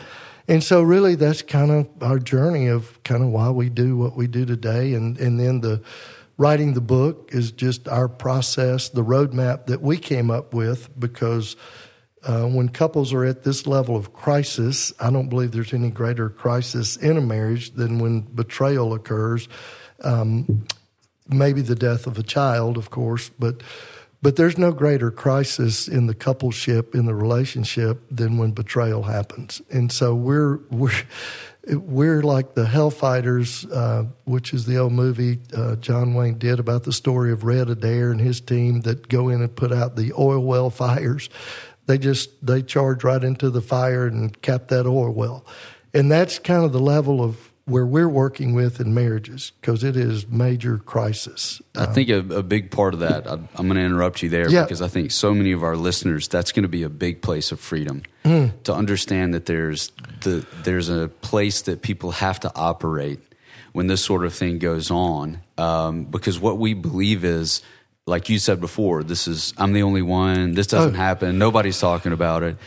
And 0.47 0.63
so, 0.63 0.81
really, 0.81 1.15
that's 1.15 1.41
kind 1.41 1.71
of 1.71 1.89
our 2.01 2.19
journey 2.19 2.67
of 2.67 3.01
kind 3.03 3.23
of 3.23 3.29
why 3.29 3.49
we 3.49 3.69
do 3.69 3.97
what 3.97 4.15
we 4.15 4.27
do 4.27 4.45
today. 4.45 4.93
And, 4.93 5.17
and 5.17 5.39
then 5.39 5.61
the 5.61 5.81
writing 6.37 6.73
the 6.73 6.81
book 6.81 7.29
is 7.31 7.51
just 7.51 7.87
our 7.87 8.07
process, 8.07 8.89
the 8.89 9.03
roadmap 9.03 9.67
that 9.67 9.81
we 9.81 9.97
came 9.97 10.29
up 10.29 10.53
with 10.53 10.89
because 10.99 11.55
uh, 12.23 12.45
when 12.45 12.69
couples 12.69 13.13
are 13.13 13.23
at 13.23 13.43
this 13.43 13.67
level 13.67 13.95
of 13.95 14.13
crisis, 14.13 14.91
I 14.99 15.11
don't 15.11 15.29
believe 15.29 15.51
there's 15.51 15.73
any 15.73 15.91
greater 15.91 16.29
crisis 16.29 16.97
in 16.97 17.17
a 17.17 17.21
marriage 17.21 17.71
than 17.71 17.99
when 17.99 18.21
betrayal 18.21 18.93
occurs. 18.93 19.47
Um, 20.01 20.65
maybe 21.29 21.61
the 21.61 21.75
death 21.75 22.07
of 22.07 22.17
a 22.17 22.23
child, 22.23 22.77
of 22.77 22.89
course, 22.89 23.29
but 23.29 23.61
but 24.25 24.37
there's 24.37 24.57
no 24.57 24.71
greater 24.71 25.11
crisis 25.11 25.87
in 25.87 26.07
the 26.07 26.15
coupleship, 26.15 26.95
in 26.95 27.05
the 27.05 27.13
relationship, 27.13 28.01
than 28.09 28.39
when 28.39 28.53
betrayal 28.53 29.03
happens. 29.03 29.61
And 29.69 29.91
so 29.91 30.15
we're 30.15 30.61
we're 30.71 30.99
we're 31.67 32.23
like 32.23 32.55
the 32.55 32.63
Hellfighters, 32.63 33.71
uh, 33.71 34.05
which 34.23 34.51
is 34.51 34.65
the 34.65 34.77
old 34.77 34.93
movie 34.93 35.41
uh, 35.55 35.75
John 35.75 36.15
Wayne 36.15 36.39
did 36.39 36.59
about 36.59 36.85
the 36.85 36.91
story 36.91 37.31
of 37.31 37.43
Red 37.43 37.69
Adair 37.69 38.09
and 38.09 38.19
his 38.19 38.41
team 38.41 38.81
that 38.81 39.09
go 39.09 39.29
in 39.29 39.41
and 39.41 39.55
put 39.55 39.71
out 39.71 39.95
the 39.95 40.11
oil 40.17 40.43
well 40.43 40.71
fires. 40.71 41.29
They 41.85 41.99
just 41.99 42.43
they 42.43 42.63
charge 42.63 43.03
right 43.03 43.23
into 43.23 43.51
the 43.51 43.61
fire 43.61 44.07
and 44.07 44.41
cap 44.41 44.69
that 44.69 44.87
oil 44.87 45.11
well, 45.11 45.45
and 45.93 46.11
that's 46.11 46.39
kind 46.39 46.65
of 46.65 46.73
the 46.73 46.79
level 46.79 47.23
of 47.23 47.53
where 47.65 47.85
we're 47.85 48.09
working 48.09 48.53
with 48.53 48.79
in 48.79 48.93
marriages 48.93 49.51
because 49.59 49.83
it 49.83 49.97
is 49.97 50.27
major 50.27 50.77
crisis. 50.77 51.61
I 51.75 51.87
think 51.87 52.09
a, 52.09 52.19
a, 52.19 52.43
big 52.43 52.69
part 52.69 52.93
of 52.93 52.99
that. 52.99 53.27
I, 53.27 53.33
am 53.33 53.47
going 53.55 53.75
to 53.75 53.81
interrupt 53.81 54.21
you 54.21 54.29
there 54.29 54.49
yeah. 54.49 54.63
because 54.63 54.83
I 54.83 54.87
think 54.87 55.11
so 55.11 55.33
many 55.33 55.51
of 55.51 55.63
our 55.63 55.75
listeners 55.75 56.27
that's 56.27 56.51
going 56.51 56.63
to 56.63 56.69
be 56.69 56.83
a 56.83 56.89
big 56.89 57.23
place 57.23 57.51
of 57.51 57.59
freedom 57.59 58.03
mm. 58.23 58.51
to 58.63 58.73
understand 58.73 59.33
that 59.33 59.47
there's 59.47 59.91
the 60.21 60.45
there's 60.63 60.89
a 60.89 61.07
place 61.21 61.63
that 61.63 61.81
people 61.81 62.11
have 62.11 62.39
to 62.41 62.51
operate 62.55 63.19
when 63.73 63.87
this 63.87 64.03
sort 64.03 64.25
of 64.25 64.33
thing 64.33 64.59
goes 64.59 64.91
on 64.91 65.39
um, 65.57 66.05
because 66.05 66.39
what 66.39 66.57
we 66.57 66.73
believe 66.73 67.25
is 67.25 67.61
like 68.05 68.29
you 68.29 68.37
said 68.37 68.61
before 68.61 69.03
this 69.03 69.27
is 69.27 69.53
i'm 69.57 69.73
the 69.73 69.83
only 69.83 70.01
one 70.01 70.53
this 70.53 70.67
doesn't 70.67 70.93
oh. 70.93 70.97
happen 70.97 71.37
nobody's 71.37 71.79
talking 71.79 72.11
about 72.11 72.43
it 72.43 72.57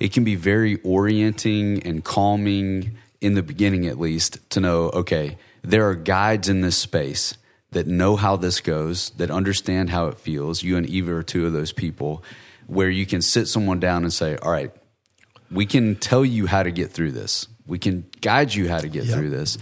it 0.00 0.12
can 0.12 0.24
be 0.24 0.34
very 0.34 0.76
orienting 0.82 1.82
and 1.84 2.04
calming 2.04 2.96
in 3.20 3.34
the 3.34 3.42
beginning 3.42 3.86
at 3.86 3.98
least 3.98 4.38
to 4.50 4.60
know 4.60 4.90
okay 4.90 5.36
there 5.62 5.88
are 5.88 5.94
guides 5.94 6.48
in 6.48 6.60
this 6.60 6.76
space 6.76 7.36
that 7.70 7.86
know 7.86 8.16
how 8.16 8.36
this 8.36 8.60
goes 8.60 9.10
that 9.10 9.30
understand 9.30 9.90
how 9.90 10.06
it 10.06 10.16
feels 10.16 10.62
you 10.62 10.76
and 10.76 10.88
eva 10.88 11.14
are 11.14 11.22
two 11.22 11.46
of 11.46 11.52
those 11.52 11.72
people 11.72 12.22
where 12.66 12.90
you 12.90 13.06
can 13.06 13.22
sit 13.22 13.46
someone 13.46 13.80
down 13.80 14.02
and 14.02 14.12
say 14.12 14.36
all 14.36 14.50
right 14.52 14.72
we 15.50 15.66
can 15.66 15.96
tell 15.96 16.24
you 16.24 16.46
how 16.46 16.62
to 16.62 16.70
get 16.70 16.90
through 16.90 17.12
this 17.12 17.46
we 17.66 17.78
can 17.78 18.06
guide 18.20 18.54
you 18.54 18.68
how 18.68 18.78
to 18.78 18.88
get 18.88 19.04
yep. 19.04 19.18
through 19.18 19.30
this 19.30 19.58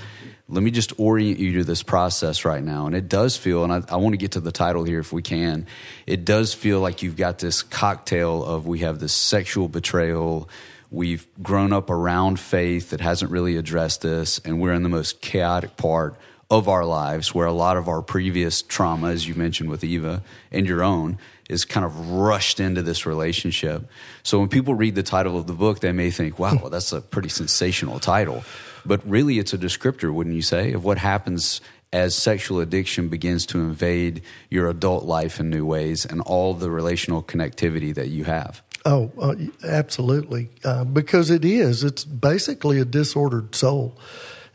let 0.49 0.63
me 0.63 0.71
just 0.71 0.93
orient 0.99 1.41
you 1.41 1.55
to 1.55 1.65
this 1.65 1.83
process 1.83 2.45
right 2.45 2.63
now. 2.63 2.87
And 2.87 2.95
it 2.95 3.09
does 3.09 3.37
feel, 3.37 3.65
and 3.65 3.73
I, 3.73 3.83
I, 3.89 3.97
want 3.97 4.13
to 4.13 4.17
get 4.17 4.33
to 4.33 4.41
the 4.41 4.53
title 4.53 4.85
here 4.85 5.01
if 5.01 5.13
we 5.13 5.23
can, 5.23 5.67
it 6.07 6.25
does 6.25 6.55
feel 6.55 6.81
like 6.81 7.03
you've 7.03 7.17
got 7.17 7.39
this 7.39 7.63
cocktail 7.63 8.45
of 8.45 8.67
we 8.67 8.81
have 8.81 9.01
this 9.01 9.13
sexual 9.13 9.69
betrayal, 9.69 10.49
We've 10.97 11.29
grown 11.43 11.75
up 11.75 11.91
around 11.91 12.41
faith 12.41 12.89
that 12.89 13.03
hasn't 13.03 13.31
really 13.31 13.59
addressed 13.59 14.01
this, 14.01 14.39
and 14.47 14.63
we're 14.63 14.73
in 14.73 14.83
the 14.83 14.89
most 14.89 15.21
chaotic 15.21 15.77
part 15.77 16.17
of 16.51 16.71
our 16.71 16.87
lives 16.87 17.35
where 17.35 17.47
a 17.47 17.53
lot 17.53 17.77
of 17.77 17.87
our 17.87 18.01
previous 18.01 18.63
trauma, 18.63 19.09
as 19.09 19.29
you 19.29 19.35
mentioned 19.35 19.69
with 19.69 19.85
Eva 19.85 20.23
and 20.51 20.67
your 20.67 20.83
own, 20.83 21.19
is 21.51 21.67
kind 21.67 21.85
of 21.85 22.13
rushed 22.13 22.61
into 22.61 22.81
this 22.81 23.05
relationship. 23.05 23.87
So 24.23 24.39
when 24.39 24.49
people 24.49 24.75
read 24.75 24.95
the 24.95 25.03
title 25.03 25.37
of 25.37 25.47
the 25.47 25.53
book, 25.53 25.81
they 25.81 25.93
may 25.93 26.11
think, 26.11 26.39
wow, 26.39 26.57
well, 26.63 26.71
that's 26.71 26.95
a 26.95 27.03
pretty 27.03 27.29
sensational 27.29 28.01
title. 28.01 28.43
But 28.87 29.07
really, 29.07 29.39
it's 29.39 29.53
a 29.53 29.59
descriptor, 29.59 30.15
wouldn't 30.15 30.35
you 30.35 30.41
say, 30.41 30.73
of 30.73 30.83
what 30.83 30.97
happens 30.97 31.61
as 31.93 32.15
sexual 32.15 32.59
addiction 32.61 33.11
begins 33.11 33.45
to 33.47 33.59
invade 33.59 34.23
your 34.49 34.71
adult 34.71 35.05
life 35.05 35.41
in 35.41 35.51
new 35.51 35.67
ways 35.67 36.07
and 36.07 36.23
all 36.23 36.55
the 36.55 36.71
relational 36.71 37.23
connectivity 37.23 37.95
that 37.95 38.09
you 38.09 38.25
have. 38.25 38.63
Oh, 38.87 39.11
uh, 39.21 39.35
absolutely. 39.65 40.49
Uh, 40.65 40.85
because 40.85 41.29
it 41.29 41.45
is. 41.45 41.83
It's 41.83 42.05
basically 42.05 42.79
a 42.79 42.85
disordered 42.85 43.57
soul. 43.57 43.99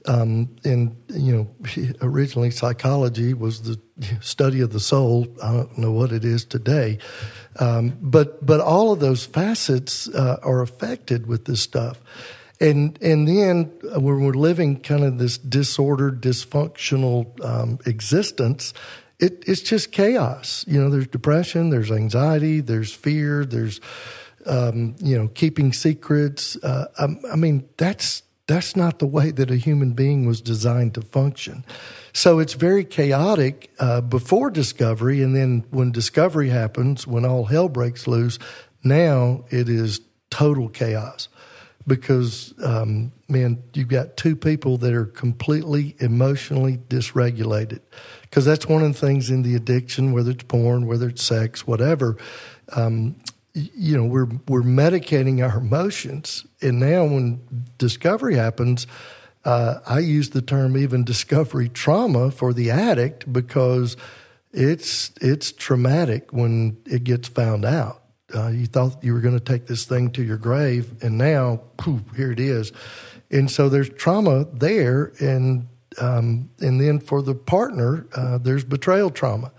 Um, 0.06 0.56
and, 0.64 0.96
you 1.10 1.36
know, 1.36 1.94
originally 2.02 2.50
psychology 2.50 3.34
was 3.34 3.64
the 3.64 3.80
study 4.22 4.62
of 4.62 4.72
the 4.72 4.80
soul. 4.80 5.28
I 5.44 5.52
don't 5.52 5.78
know 5.78 5.92
what 5.92 6.14
it 6.14 6.24
is 6.24 6.46
today. 6.46 7.00
Um, 7.60 7.98
but, 8.02 8.44
but 8.44 8.62
all 8.62 8.94
of 8.94 9.02
those 9.02 9.26
facets 9.26 10.08
uh, 10.08 10.38
are 10.42 10.62
affected 10.62 11.28
with 11.28 11.44
this 11.44 11.62
stuff. 11.62 12.02
And, 12.62 12.98
and 13.02 13.28
then 13.28 13.66
when 13.82 14.24
we're 14.24 14.34
living 14.34 14.80
kind 14.80 15.04
of 15.04 15.18
this 15.18 15.38
disordered, 15.38 16.22
dysfunctional 16.22 17.44
um, 17.44 17.80
existence, 17.86 18.74
it, 19.20 19.44
it's 19.46 19.62
just 19.62 19.92
chaos. 19.92 20.64
You 20.68 20.82
know, 20.82 20.90
there's 20.90 21.08
depression, 21.08 21.70
there's 21.70 21.92
anxiety, 21.92 22.62
there's 22.62 22.94
fear, 22.94 23.44
there's 23.46 23.82
um, 24.46 24.96
you 25.00 25.18
know, 25.18 25.28
keeping 25.30 25.74
secrets. 25.74 26.56
Uh, 26.64 26.86
I, 26.98 27.34
I, 27.34 27.36
mean, 27.36 27.68
that's 27.78 28.24
That's 28.48 28.76
not 28.76 29.00
the 29.00 29.08
way 29.08 29.32
that 29.32 29.50
a 29.50 29.56
human 29.56 29.94
being 29.94 30.26
was 30.26 30.42
designed 30.42 30.94
to 30.96 31.02
function. 31.02 31.64
So 32.12 32.40
it's 32.40 32.54
very 32.54 32.84
chaotic 32.84 33.72
uh, 33.80 34.02
before 34.02 34.50
discovery, 34.50 35.22
and 35.24 35.34
then 35.36 35.64
when 35.70 35.92
discovery 35.92 36.50
happens, 36.50 37.08
when 37.08 37.26
all 37.26 37.46
hell 37.46 37.70
breaks 37.70 38.08
loose, 38.08 38.40
now 38.84 39.46
it 39.50 39.70
is 39.70 40.02
total 40.30 40.68
chaos 40.70 41.30
because 41.88 42.54
um, 42.64 43.12
man, 43.28 43.64
you've 43.74 43.88
got 43.88 44.18
two 44.18 44.36
people 44.36 44.78
that 44.78 44.94
are 44.94 45.06
completely 45.06 45.96
emotionally 46.00 46.78
dysregulated. 46.90 47.80
Because 48.22 48.46
that's 48.46 48.68
one 48.68 48.84
of 48.84 48.94
the 48.94 49.00
things 49.00 49.30
in 49.30 49.42
the 49.44 49.56
addiction, 49.56 50.12
whether 50.12 50.32
it's 50.32 50.44
porn, 50.44 50.86
whether 50.86 51.08
it's 51.10 51.24
sex, 51.24 51.66
whatever. 51.66 52.18
Um, 52.76 53.16
you 53.54 53.98
know, 53.98 54.06
we're 54.06 54.30
we're 54.48 54.62
medicating 54.62 55.44
our 55.48 55.58
emotions, 55.58 56.46
and 56.62 56.80
now 56.80 57.04
when 57.06 57.42
discovery 57.78 58.36
happens, 58.36 58.88
uh, 59.44 59.80
I 59.86 60.00
use 60.00 60.30
the 60.30 60.42
term 60.42 60.78
even 60.78 61.04
discovery 61.04 61.70
trauma 61.70 62.32
for 62.32 62.54
the 62.54 62.72
addict 62.72 63.32
because 63.32 63.98
it's 64.54 65.12
it's 65.22 65.52
traumatic 65.52 66.32
when 66.32 66.78
it 66.86 67.04
gets 67.04 67.28
found 67.28 67.66
out. 67.66 68.04
Uh, 68.34 68.48
you 68.48 68.66
thought 68.66 69.04
you 69.04 69.14
were 69.14 69.20
going 69.20 69.38
to 69.38 69.44
take 69.44 69.68
this 69.68 69.86
thing 69.86 70.12
to 70.12 70.24
your 70.24 70.38
grave, 70.38 71.04
and 71.04 71.18
now, 71.18 71.62
poof, 71.78 72.02
here 72.16 72.32
it 72.32 72.40
is. 72.40 72.72
And 73.30 73.52
so 73.52 73.68
there's 73.68 73.90
trauma 73.90 74.46
there, 74.54 75.12
and 75.20 75.68
um, 76.00 76.50
and 76.60 76.80
then 76.80 77.00
for 77.00 77.22
the 77.22 77.36
partner, 77.36 78.08
uh, 78.16 78.38
there's 78.38 78.64
betrayal 78.64 79.10
trauma, 79.10 79.52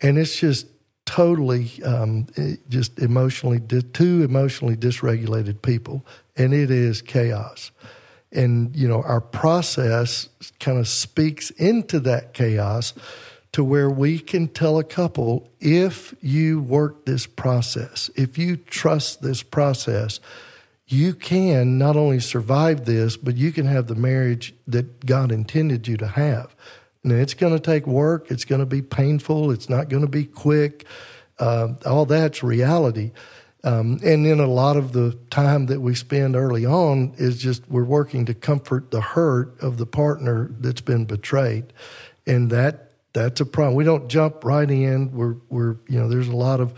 and 0.00 0.18
it's 0.18 0.36
just 0.36 0.66
totally 1.14 1.70
um, 1.84 2.26
just 2.68 2.98
emotionally 2.98 3.60
two 3.60 4.24
emotionally 4.24 4.74
dysregulated 4.74 5.62
people, 5.62 6.04
and 6.36 6.52
it 6.52 6.72
is 6.72 7.02
chaos. 7.02 7.70
And 8.32 8.74
you 8.74 8.88
know 8.88 9.00
our 9.00 9.20
process 9.20 10.28
kind 10.58 10.76
of 10.76 10.88
speaks 10.88 11.50
into 11.50 12.00
that 12.00 12.34
chaos 12.34 12.94
to 13.52 13.62
where 13.62 13.88
we 13.88 14.18
can 14.18 14.48
tell 14.48 14.76
a 14.76 14.82
couple 14.82 15.48
if 15.60 16.16
you 16.20 16.60
work 16.60 17.04
this 17.04 17.28
process, 17.28 18.10
if 18.16 18.36
you 18.36 18.56
trust 18.56 19.22
this 19.22 19.44
process, 19.44 20.18
you 20.88 21.14
can 21.14 21.78
not 21.78 21.94
only 21.94 22.18
survive 22.18 22.86
this, 22.86 23.16
but 23.16 23.36
you 23.36 23.52
can 23.52 23.66
have 23.66 23.86
the 23.86 23.94
marriage 23.94 24.52
that 24.66 25.06
God 25.06 25.30
intended 25.30 25.86
you 25.86 25.96
to 25.98 26.08
have. 26.08 26.56
Now, 27.04 27.16
it's 27.16 27.34
going 27.34 27.52
to 27.52 27.60
take 27.60 27.86
work, 27.86 28.30
it's 28.30 28.44
going 28.44 28.60
to 28.60 28.66
be 28.66 28.82
painful, 28.82 29.50
it's 29.50 29.68
not 29.68 29.88
going 29.88 30.02
to 30.02 30.08
be 30.08 30.24
quick. 30.24 30.86
Uh, 31.38 31.74
all 31.84 32.06
that's 32.06 32.42
reality. 32.42 33.12
Um, 33.64 33.98
and 34.04 34.26
then 34.26 34.40
a 34.40 34.46
lot 34.46 34.76
of 34.76 34.92
the 34.92 35.18
time 35.30 35.66
that 35.66 35.80
we 35.80 35.94
spend 35.94 36.36
early 36.36 36.66
on 36.66 37.14
is 37.16 37.38
just 37.38 37.68
we're 37.68 37.84
working 37.84 38.26
to 38.26 38.34
comfort 38.34 38.90
the 38.90 39.00
hurt 39.00 39.58
of 39.60 39.78
the 39.78 39.86
partner 39.86 40.50
that's 40.60 40.82
been 40.82 41.06
betrayed. 41.06 41.72
And 42.26 42.50
that 42.50 42.92
that's 43.14 43.40
a 43.40 43.46
problem. 43.46 43.74
We 43.74 43.84
don't 43.84 44.08
jump 44.08 44.44
right 44.44 44.70
in. 44.70 45.12
We're 45.12 45.36
we're 45.48 45.76
you 45.88 45.98
know 45.98 46.08
there's 46.08 46.28
a 46.28 46.36
lot 46.36 46.60
of 46.60 46.74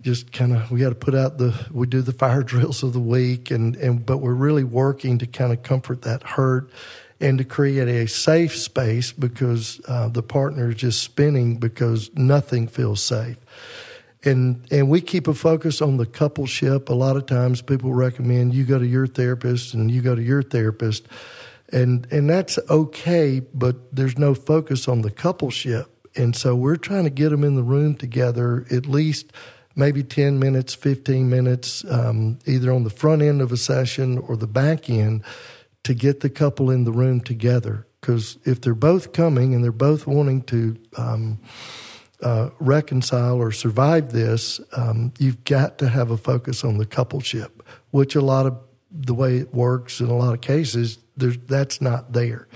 just 0.00 0.32
kind 0.32 0.54
of 0.54 0.70
we 0.70 0.80
got 0.80 0.90
to 0.90 0.94
put 0.94 1.14
out 1.14 1.36
the 1.36 1.54
we 1.70 1.86
do 1.86 2.00
the 2.00 2.12
fire 2.12 2.42
drills 2.44 2.82
of 2.82 2.94
the 2.94 3.00
week 3.00 3.50
and 3.50 3.76
and 3.76 4.06
but 4.06 4.18
we're 4.18 4.34
really 4.34 4.64
working 4.64 5.18
to 5.18 5.26
kind 5.26 5.52
of 5.52 5.62
comfort 5.62 6.02
that 6.02 6.22
hurt 6.22 6.70
and 7.20 7.38
to 7.38 7.44
create 7.44 7.88
a 7.88 8.06
safe 8.06 8.56
space 8.56 9.12
because 9.12 9.80
uh, 9.86 10.08
the 10.08 10.22
partner 10.22 10.70
is 10.70 10.76
just 10.76 11.02
spinning 11.02 11.56
because 11.56 12.10
nothing 12.14 12.66
feels 12.66 13.02
safe. 13.02 13.36
And 14.24 14.66
and 14.70 14.88
we 14.88 15.00
keep 15.00 15.28
a 15.28 15.34
focus 15.34 15.82
on 15.82 15.98
the 15.98 16.06
coupleship. 16.06 16.88
A 16.88 16.94
lot 16.94 17.16
of 17.16 17.26
times 17.26 17.60
people 17.60 17.92
recommend 17.92 18.54
you 18.54 18.64
go 18.64 18.78
to 18.78 18.86
your 18.86 19.06
therapist 19.06 19.74
and 19.74 19.90
you 19.90 20.00
go 20.00 20.14
to 20.14 20.22
your 20.22 20.42
therapist 20.42 21.06
and 21.72 22.06
and 22.10 22.28
that's 22.30 22.58
okay, 22.70 23.40
but 23.40 23.94
there's 23.94 24.18
no 24.18 24.34
focus 24.34 24.86
on 24.88 25.02
the 25.02 25.10
coupleship, 25.10 25.86
and 26.14 26.36
so 26.36 26.54
we're 26.54 26.76
trying 26.76 27.04
to 27.04 27.10
get 27.10 27.30
them 27.30 27.44
in 27.44 27.54
the 27.54 27.62
room 27.62 27.94
together 27.94 28.64
at 28.70 28.86
least 28.86 29.32
maybe 29.76 30.04
10 30.04 30.38
minutes, 30.38 30.72
15 30.72 31.28
minutes, 31.28 31.84
um, 31.90 32.38
either 32.46 32.72
on 32.72 32.84
the 32.84 32.90
front 32.90 33.22
end 33.22 33.40
of 33.40 33.50
a 33.50 33.56
session 33.56 34.18
or 34.18 34.36
the 34.36 34.46
back 34.46 34.88
end 34.88 35.24
to 35.84 35.94
get 35.94 36.20
the 36.20 36.30
couple 36.30 36.70
in 36.70 36.84
the 36.84 36.92
room 36.92 37.20
together. 37.20 37.86
Because 38.00 38.38
if 38.44 38.60
they're 38.60 38.74
both 38.74 39.12
coming 39.12 39.54
and 39.54 39.64
they're 39.64 39.72
both 39.72 40.06
wanting 40.06 40.42
to 40.42 40.76
um, 40.96 41.38
uh, 42.22 42.50
reconcile 42.58 43.36
or 43.36 43.52
survive 43.52 44.12
this, 44.12 44.60
um, 44.76 45.12
you've 45.18 45.42
got 45.44 45.78
to 45.78 45.88
have 45.88 46.10
a 46.10 46.16
focus 46.16 46.64
on 46.64 46.78
the 46.78 46.86
coupleship, 46.86 47.50
which 47.92 48.14
a 48.14 48.20
lot 48.20 48.46
of 48.46 48.58
the 48.90 49.14
way 49.14 49.38
it 49.38 49.54
works 49.54 50.00
in 50.00 50.08
a 50.08 50.16
lot 50.16 50.34
of 50.34 50.40
cases, 50.40 50.98
that's 51.16 51.80
not 51.80 52.12
there. 52.12 52.46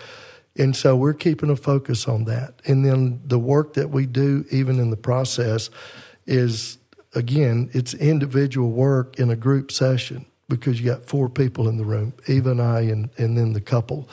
And 0.57 0.75
so 0.75 0.97
we're 0.97 1.15
keeping 1.15 1.51
a 1.51 1.57
focus 1.57 2.09
on 2.09 2.25
that. 2.25 2.61
And 2.67 2.85
then 2.85 3.21
the 3.25 3.39
work 3.39 3.75
that 3.75 3.91
we 3.91 4.07
do, 4.07 4.45
even 4.51 4.79
in 4.81 4.91
the 4.91 4.97
process, 4.97 5.71
is 6.27 6.79
again, 7.15 7.71
it's 7.73 7.95
individual 7.95 8.71
work 8.71 9.19
in 9.19 9.31
a 9.31 9.37
group 9.37 9.73
session 9.73 10.27
because 10.49 10.81
you 10.81 10.87
got 10.87 11.03
four 11.03 11.29
people 11.29 11.69
in 11.69 11.77
the 11.77 11.85
room, 11.85 12.15
Eva 12.27 12.51
and 12.51 12.63
I, 12.63 12.81
and, 12.81 13.11
and 13.19 13.37
then 13.37 13.53
the 13.53 13.61
couple. 13.61 14.09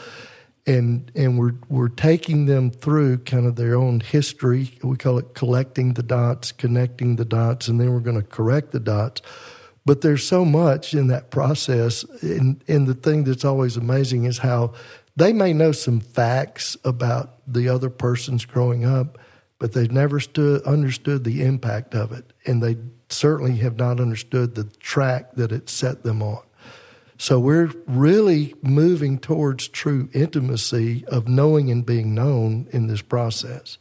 And 0.68 1.12
and 1.16 1.38
we're 1.38 1.54
we're 1.70 1.90
taking 1.90 2.48
them 2.48 2.72
through 2.72 3.20
kind 3.20 3.46
of 3.46 3.56
their 3.56 3.76
own 3.76 4.00
history. 4.00 4.72
We 4.82 4.98
call 4.98 5.20
it 5.20 5.36
collecting 5.36 5.94
the 5.94 6.02
dots, 6.02 6.52
connecting 6.52 7.18
the 7.18 7.26
dots, 7.26 7.68
and 7.68 7.80
then 7.80 7.94
we're 7.94 8.00
going 8.00 8.20
to 8.20 8.28
correct 8.28 8.72
the 8.72 8.80
dots 8.80 9.22
but 9.86 10.02
there's 10.02 10.26
so 10.26 10.44
much 10.44 10.94
in 10.94 11.08
that 11.08 11.30
process. 11.30 12.04
And, 12.22 12.62
and 12.68 12.88
the 12.88 12.96
thing 12.96 13.24
that's 13.24 13.46
always 13.46 13.78
amazing 13.78 14.26
is 14.26 14.40
how 14.40 14.74
they 15.16 15.32
may 15.32 15.54
know 15.54 15.72
some 15.72 16.00
facts 16.00 16.76
about 16.84 17.40
the 17.48 17.70
other 17.70 17.90
person's 17.90 18.46
growing 18.46 18.84
up, 18.84 19.20
but 19.60 19.74
they've 19.74 19.92
never 19.92 20.20
stood, 20.20 20.64
understood 20.64 21.24
the 21.24 21.44
impact 21.44 21.94
of 21.94 22.12
it. 22.12 22.34
And 22.46 22.62
they 22.62 22.78
certainly 23.10 23.58
have 23.58 23.78
not 23.78 24.00
understood 24.00 24.56
the 24.56 24.66
track 24.80 25.34
that 25.34 25.52
it 25.52 25.70
set 25.70 26.04
them 26.04 26.22
on. 26.22 26.44
So 27.18 27.40
we're 27.40 27.72
really 27.88 28.54
moving 28.62 29.20
towards 29.20 29.68
true 29.68 30.10
intimacy 30.14 31.06
of 31.08 31.28
knowing 31.28 31.72
and 31.72 31.86
being 31.86 32.14
known 32.14 32.68
in 32.72 32.88
this 32.88 33.02
process. 33.02 33.78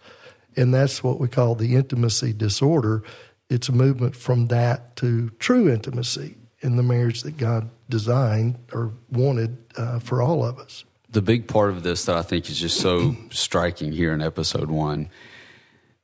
And 0.56 0.72
that's 0.72 1.02
what 1.02 1.18
we 1.18 1.26
call 1.26 1.56
the 1.56 1.74
intimacy 1.74 2.32
disorder 2.32 3.02
it's 3.50 3.68
a 3.68 3.72
movement 3.72 4.16
from 4.16 4.48
that 4.48 4.96
to 4.96 5.30
true 5.38 5.70
intimacy 5.72 6.36
in 6.60 6.76
the 6.76 6.82
marriage 6.82 7.22
that 7.22 7.36
God 7.36 7.70
designed 7.88 8.58
or 8.72 8.92
wanted 9.10 9.58
uh, 9.76 9.98
for 9.98 10.22
all 10.22 10.44
of 10.44 10.58
us. 10.58 10.84
The 11.10 11.22
big 11.22 11.46
part 11.46 11.70
of 11.70 11.82
this 11.82 12.06
that 12.06 12.16
I 12.16 12.22
think 12.22 12.48
is 12.48 12.58
just 12.58 12.80
so 12.80 13.16
striking 13.30 13.92
here 13.92 14.12
in 14.12 14.20
episode 14.20 14.70
one, 14.70 15.08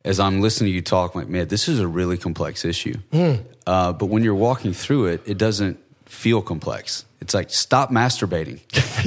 as 0.04 0.18
I'm 0.18 0.40
listening 0.40 0.72
to 0.72 0.74
you 0.74 0.82
talk, 0.82 1.14
I'm 1.14 1.22
like, 1.22 1.28
man, 1.28 1.48
this 1.48 1.68
is 1.68 1.80
a 1.80 1.86
really 1.86 2.16
complex 2.16 2.64
issue. 2.64 2.94
Mm. 3.12 3.44
Uh, 3.66 3.92
but 3.92 4.06
when 4.06 4.22
you're 4.22 4.34
walking 4.34 4.72
through 4.72 5.06
it, 5.06 5.22
it 5.26 5.38
doesn't 5.38 5.78
feel 6.06 6.42
complex. 6.42 7.04
It's 7.20 7.34
like 7.34 7.50
stop 7.50 7.90
masturbating. 7.90 8.60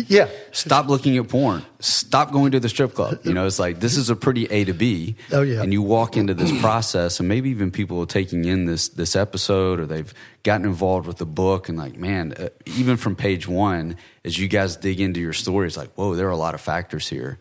yeah. 0.08 0.30
Stop 0.52 0.88
looking 0.88 1.18
at 1.18 1.28
porn. 1.28 1.66
Stop 1.80 2.32
going 2.32 2.52
to 2.52 2.60
the 2.60 2.70
strip 2.70 2.94
club. 2.94 3.20
You 3.24 3.34
know, 3.34 3.48
it's 3.48 3.58
like 3.58 3.80
this 3.80 3.98
is 3.98 4.12
a 4.12 4.16
pretty 4.16 4.46
A 4.46 4.66
to 4.66 4.74
B. 4.74 5.16
Oh 5.32 5.42
yeah. 5.42 5.64
And 5.64 5.74
you 5.74 5.82
walk 5.82 6.16
into 6.16 6.36
this 6.36 6.52
process, 6.62 7.20
and 7.20 7.28
maybe 7.28 7.50
even 7.50 7.72
people 7.72 8.00
are 8.02 8.06
taking 8.06 8.46
in 8.46 8.66
this 8.66 8.90
this 8.90 9.16
episode, 9.16 9.80
or 9.80 9.88
they've 9.88 10.14
gotten 10.44 10.68
involved 10.68 11.08
with 11.08 11.18
the 11.18 11.26
book, 11.26 11.70
and 11.70 11.78
like, 11.78 11.98
man, 11.98 12.34
uh, 12.34 12.50
even 12.66 12.98
from 12.98 13.16
page 13.16 13.48
one, 13.48 13.98
as 14.24 14.38
you 14.38 14.48
guys 14.48 14.78
dig 14.78 15.02
into 15.02 15.20
your 15.20 15.34
story, 15.34 15.66
it's 15.66 15.78
like, 15.78 15.92
whoa, 15.96 16.14
there 16.14 16.28
are 16.28 16.32
a 16.32 16.38
lot 16.38 16.54
of 16.54 16.62
factors 16.62 17.10
here. 17.10 17.40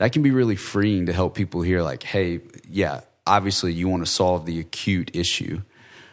That 0.00 0.12
can 0.12 0.22
be 0.22 0.30
really 0.30 0.56
freeing 0.56 1.06
to 1.06 1.12
help 1.12 1.34
people 1.34 1.60
hear, 1.60 1.82
like, 1.82 2.02
hey, 2.02 2.40
yeah, 2.68 3.02
obviously 3.26 3.74
you 3.74 3.86
want 3.86 4.04
to 4.04 4.10
solve 4.10 4.46
the 4.46 4.58
acute 4.58 5.10
issue 5.14 5.60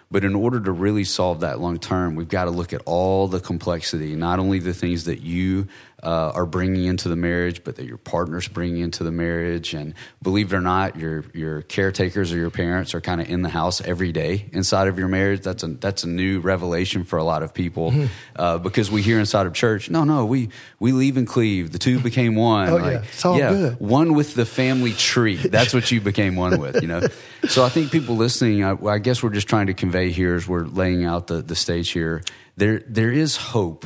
but 0.10 0.24
in 0.24 0.36
order 0.36 0.60
to 0.60 0.72
really 0.72 1.04
solve 1.04 1.42
that 1.42 1.60
long 1.60 1.80
term, 1.80 2.16
we've 2.16 2.30
got 2.30 2.46
to 2.46 2.52
look 2.52 2.72
at 2.72 2.82
all 2.86 3.28
the 3.28 3.40
complexity, 3.40 4.16
not 4.16 4.40
only 4.40 4.60
the 4.60 4.74
things 4.74 5.04
that 5.06 5.22
you 5.22 5.68
uh, 6.08 6.32
are 6.34 6.46
bringing 6.46 6.86
into 6.86 7.10
the 7.10 7.18
marriage, 7.18 7.66
but 7.66 7.76
that 7.76 7.86
your 7.86 7.98
partner's 7.98 8.48
bringing 8.48 8.82
into 8.82 9.04
the 9.04 9.12
marriage. 9.12 9.74
And 9.74 9.94
believe 10.22 10.54
it 10.54 10.56
or 10.56 10.62
not, 10.62 10.96
your 10.96 11.26
your 11.34 11.64
caretakers 11.64 12.32
or 12.32 12.38
your 12.38 12.50
parents 12.50 12.96
are 12.96 13.02
kind 13.02 13.20
of 13.20 13.30
in 13.30 13.42
the 13.42 13.50
house 13.50 13.82
every 13.82 14.14
day 14.14 14.50
inside 14.54 14.88
of 14.88 14.98
your 14.98 15.10
marriage. 15.10 15.42
That's 15.42 15.64
a 15.64 15.68
that's 15.68 16.06
a 16.06 16.08
new 16.08 16.40
revelation 16.40 17.04
for 17.04 17.20
a 17.20 17.26
lot 17.26 17.44
of 17.44 17.54
people 17.54 17.92
mm-hmm. 17.92 18.06
uh, 18.38 18.58
because 18.58 18.90
we 18.90 19.02
hear 19.02 19.20
inside 19.20 19.48
of 19.48 19.54
church, 19.54 19.90
no, 19.90 20.06
no, 20.06 20.26
we 20.26 20.48
we 20.80 20.94
leave 20.94 21.18
and 21.18 21.28
cleave. 21.28 21.74
The 21.74 21.80
two 21.80 22.00
became 22.00 22.36
one. 22.36 22.70
Oh 22.70 22.76
like, 22.78 22.94
yeah, 22.94 23.02
it's 23.02 23.26
all 23.26 23.38
yeah, 23.38 23.50
good. 23.50 23.80
One 23.82 24.14
with 24.14 24.34
the 24.34 24.46
family 24.46 24.94
tree. 24.94 25.36
That's 25.36 25.74
what 25.74 25.92
you 25.92 26.00
became 26.00 26.38
one 26.38 26.62
with. 26.62 26.82
You 26.82 26.88
know. 26.88 27.02
so 27.50 27.66
I 27.66 27.70
think 27.70 27.92
people 27.92 28.16
listening, 28.16 28.64
I, 28.64 28.78
I 28.86 29.00
guess 29.00 29.22
we're 29.22 29.32
just 29.32 29.50
trying 29.50 29.68
to 29.68 29.74
convey 29.74 30.12
here 30.12 30.36
as 30.36 30.48
we're 30.48 30.68
laying 30.68 31.04
out 31.04 31.28
the 31.28 31.42
the 31.42 31.56
stage 31.56 31.90
here. 31.90 32.24
There 32.56 32.82
there 32.88 33.12
is 33.12 33.36
hope 33.36 33.86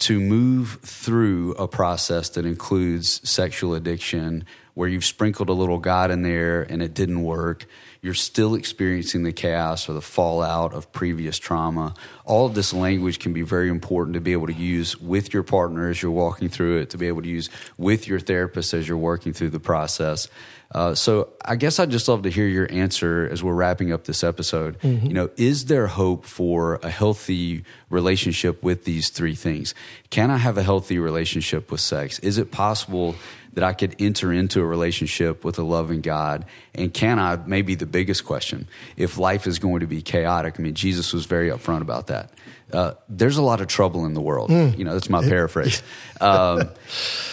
to 0.00 0.20
move 0.20 0.78
through 0.82 1.52
a 1.54 1.66
process 1.66 2.28
that 2.30 2.46
includes 2.46 3.20
sexual 3.28 3.74
addiction 3.74 4.44
where 4.74 4.88
you've 4.88 5.04
sprinkled 5.04 5.48
a 5.48 5.52
little 5.52 5.78
God 5.78 6.10
in 6.10 6.22
there 6.22 6.62
and 6.62 6.82
it 6.82 6.94
didn't 6.94 7.22
work. 7.22 7.66
You're 8.00 8.14
still 8.14 8.54
experiencing 8.54 9.24
the 9.24 9.32
chaos 9.32 9.88
or 9.88 9.92
the 9.92 10.00
fallout 10.00 10.72
of 10.72 10.92
previous 10.92 11.38
trauma. 11.38 11.94
All 12.24 12.46
of 12.46 12.54
this 12.54 12.72
language 12.72 13.18
can 13.18 13.32
be 13.32 13.42
very 13.42 13.68
important 13.68 14.14
to 14.14 14.20
be 14.20 14.32
able 14.32 14.46
to 14.46 14.52
use 14.52 15.00
with 15.00 15.34
your 15.34 15.42
partner 15.42 15.88
as 15.88 16.00
you're 16.00 16.12
walking 16.12 16.48
through 16.48 16.78
it, 16.78 16.90
to 16.90 16.98
be 16.98 17.08
able 17.08 17.22
to 17.22 17.28
use 17.28 17.50
with 17.76 18.06
your 18.06 18.20
therapist 18.20 18.72
as 18.74 18.86
you're 18.86 18.96
working 18.96 19.32
through 19.32 19.50
the 19.50 19.60
process. 19.60 20.28
Uh, 20.70 20.94
so 20.94 21.30
I 21.42 21.56
guess 21.56 21.78
I'd 21.78 21.90
just 21.90 22.08
love 22.08 22.22
to 22.22 22.30
hear 22.30 22.46
your 22.46 22.70
answer 22.70 23.26
as 23.32 23.42
we're 23.42 23.54
wrapping 23.54 23.92
up 23.92 24.04
this 24.04 24.22
episode. 24.22 24.78
Mm-hmm. 24.80 25.06
You 25.06 25.14
know, 25.14 25.30
is 25.36 25.64
there 25.64 25.86
hope 25.86 26.26
for 26.26 26.74
a 26.82 26.90
healthy 26.90 27.64
relationship 27.88 28.62
with 28.62 28.84
these 28.84 29.08
three 29.08 29.34
things? 29.34 29.74
Can 30.10 30.30
I 30.30 30.36
have 30.36 30.58
a 30.58 30.62
healthy 30.62 30.98
relationship 30.98 31.70
with 31.70 31.80
sex? 31.80 32.18
Is 32.18 32.36
it 32.36 32.52
possible 32.52 33.14
that 33.58 33.64
I 33.64 33.72
could 33.72 33.96
enter 33.98 34.32
into 34.32 34.60
a 34.60 34.64
relationship 34.64 35.44
with 35.44 35.58
a 35.58 35.64
loving 35.64 36.00
God? 36.00 36.44
And 36.76 36.94
can 36.94 37.18
I, 37.18 37.34
maybe 37.44 37.74
the 37.74 37.86
biggest 37.86 38.24
question, 38.24 38.68
if 38.96 39.18
life 39.18 39.48
is 39.48 39.58
going 39.58 39.80
to 39.80 39.88
be 39.88 40.00
chaotic? 40.00 40.60
I 40.60 40.62
mean, 40.62 40.74
Jesus 40.74 41.12
was 41.12 41.26
very 41.26 41.48
upfront 41.48 41.80
about 41.80 42.06
that. 42.06 42.30
Uh, 42.72 42.92
there's 43.08 43.36
a 43.36 43.42
lot 43.42 43.60
of 43.60 43.66
trouble 43.66 44.06
in 44.06 44.14
the 44.14 44.20
world. 44.20 44.50
Mm. 44.50 44.78
You 44.78 44.84
know, 44.84 44.92
that's 44.92 45.10
my 45.10 45.22
paraphrase. 45.22 45.82
um, 46.20 46.68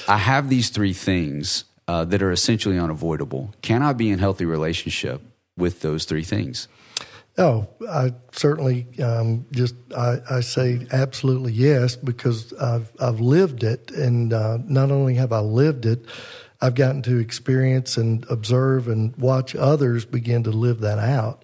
I 0.07 0.17
have 0.17 0.49
these 0.49 0.69
three 0.69 0.93
things 0.93 1.65
uh, 1.87 2.05
that 2.05 2.23
are 2.23 2.31
essentially 2.31 2.79
unavoidable. 2.79 3.53
Can 3.61 3.83
I 3.83 3.93
be 3.93 4.09
in 4.09 4.17
healthy 4.17 4.45
relationship 4.45 5.21
with 5.55 5.81
those 5.81 6.05
three 6.05 6.23
things? 6.23 6.67
Oh, 7.37 7.67
I 7.89 8.13
certainly 8.31 8.87
um, 9.01 9.45
just 9.51 9.75
I, 9.95 10.19
I, 10.29 10.39
say 10.39 10.87
absolutely 10.93 11.51
yes 11.51 11.97
because 11.97 12.53
I've 12.53 12.89
I've 13.01 13.19
lived 13.19 13.63
it, 13.63 13.91
and 13.91 14.31
uh, 14.31 14.59
not 14.63 14.89
only 14.89 15.15
have 15.15 15.33
I 15.33 15.39
lived 15.39 15.85
it, 15.85 16.05
I've 16.61 16.75
gotten 16.75 17.01
to 17.03 17.17
experience 17.17 17.97
and 17.97 18.25
observe 18.29 18.87
and 18.87 19.13
watch 19.17 19.53
others 19.53 20.05
begin 20.05 20.43
to 20.43 20.51
live 20.51 20.79
that 20.79 20.97
out, 20.97 21.43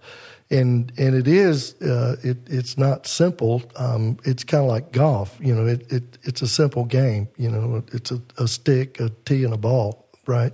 and 0.49 0.93
and 0.97 1.13
it 1.13 1.27
is 1.27 1.73
uh, 1.81 2.15
it 2.23 2.37
it's 2.47 2.77
not 2.77 3.05
simple. 3.05 3.61
Um, 3.75 4.17
it's 4.23 4.45
kind 4.45 4.63
of 4.63 4.69
like 4.69 4.93
golf, 4.93 5.37
you 5.41 5.53
know. 5.53 5.65
It, 5.65 5.91
it 5.91 6.17
it's 6.23 6.41
a 6.41 6.47
simple 6.47 6.85
game, 6.85 7.27
you 7.35 7.51
know. 7.51 7.83
It's 7.91 8.11
a, 8.11 8.21
a 8.37 8.47
stick, 8.47 9.01
a 9.01 9.09
tee, 9.25 9.43
and 9.43 9.53
a 9.53 9.57
ball, 9.57 10.07
right? 10.25 10.53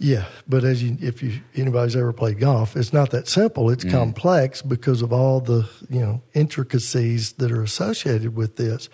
Yeah, 0.00 0.26
but 0.46 0.62
as 0.62 0.82
you, 0.82 0.96
if 1.00 1.22
you 1.22 1.40
anybody's 1.56 1.96
ever 1.96 2.12
played 2.12 2.38
golf, 2.38 2.76
it's 2.76 2.92
not 2.92 3.10
that 3.10 3.26
simple. 3.26 3.68
It's 3.70 3.84
mm. 3.84 3.90
complex 3.90 4.62
because 4.62 5.02
of 5.02 5.12
all 5.12 5.40
the 5.40 5.68
you 5.90 6.00
know 6.00 6.22
intricacies 6.34 7.32
that 7.32 7.50
are 7.50 7.62
associated 7.62 8.36
with 8.36 8.56
this, 8.56 8.88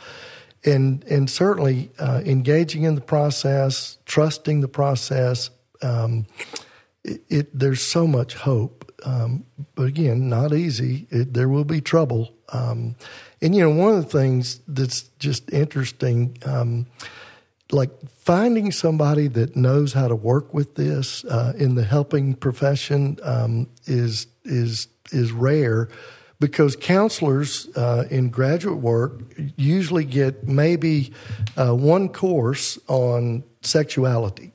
and 0.65 1.05
and 1.05 1.29
certainly 1.29 1.91
uh, 1.99 2.23
engaging 2.25 2.85
in 2.85 2.95
the 2.95 3.03
process, 3.03 3.99
trusting 4.07 4.63
the 4.63 4.69
process. 4.69 5.51
Um, 5.83 6.27
it, 7.05 7.23
it, 7.29 7.59
there's 7.59 7.83
so 7.83 8.07
much 8.07 8.35
hope, 8.35 8.91
um, 9.05 9.45
but 9.75 9.85
again, 9.85 10.31
not 10.31 10.55
easy. 10.55 11.07
It, 11.11 11.35
there 11.35 11.51
will 11.51 11.65
be 11.65 11.83
trouble, 11.83 12.33
um, 12.51 12.97
and 13.43 13.55
you 13.55 13.61
know 13.61 13.77
one 13.77 13.93
of 13.95 14.05
the 14.05 14.19
things 14.19 14.61
that's 14.67 15.03
just 15.19 15.53
interesting 15.53 16.39
um, 16.47 16.87
like 17.73 17.91
finding 18.09 18.71
somebody 18.71 19.29
that 19.29 19.57
knows 19.57 19.93
how 19.93 20.09
to 20.09 20.15
work 20.17 20.53
with 20.53 20.75
this 20.75 21.25
uh, 21.25 21.55
in 21.57 21.75
the 21.75 21.85
helping 21.85 22.35
profession 22.35 23.19
um, 23.23 23.69
is 23.87 24.27
is 24.45 24.89
is 25.13 25.33
rare 25.33 25.89
because 26.41 26.77
counselors 26.77 27.69
uh, 27.77 28.05
in 28.11 28.29
graduate 28.29 28.79
work 28.79 29.23
usually 29.57 30.05
get 30.05 30.47
maybe 30.47 31.13
uh, 31.57 31.75
one 31.75 32.09
course 32.09 32.79
on 32.89 33.45
sexuality 33.63 34.53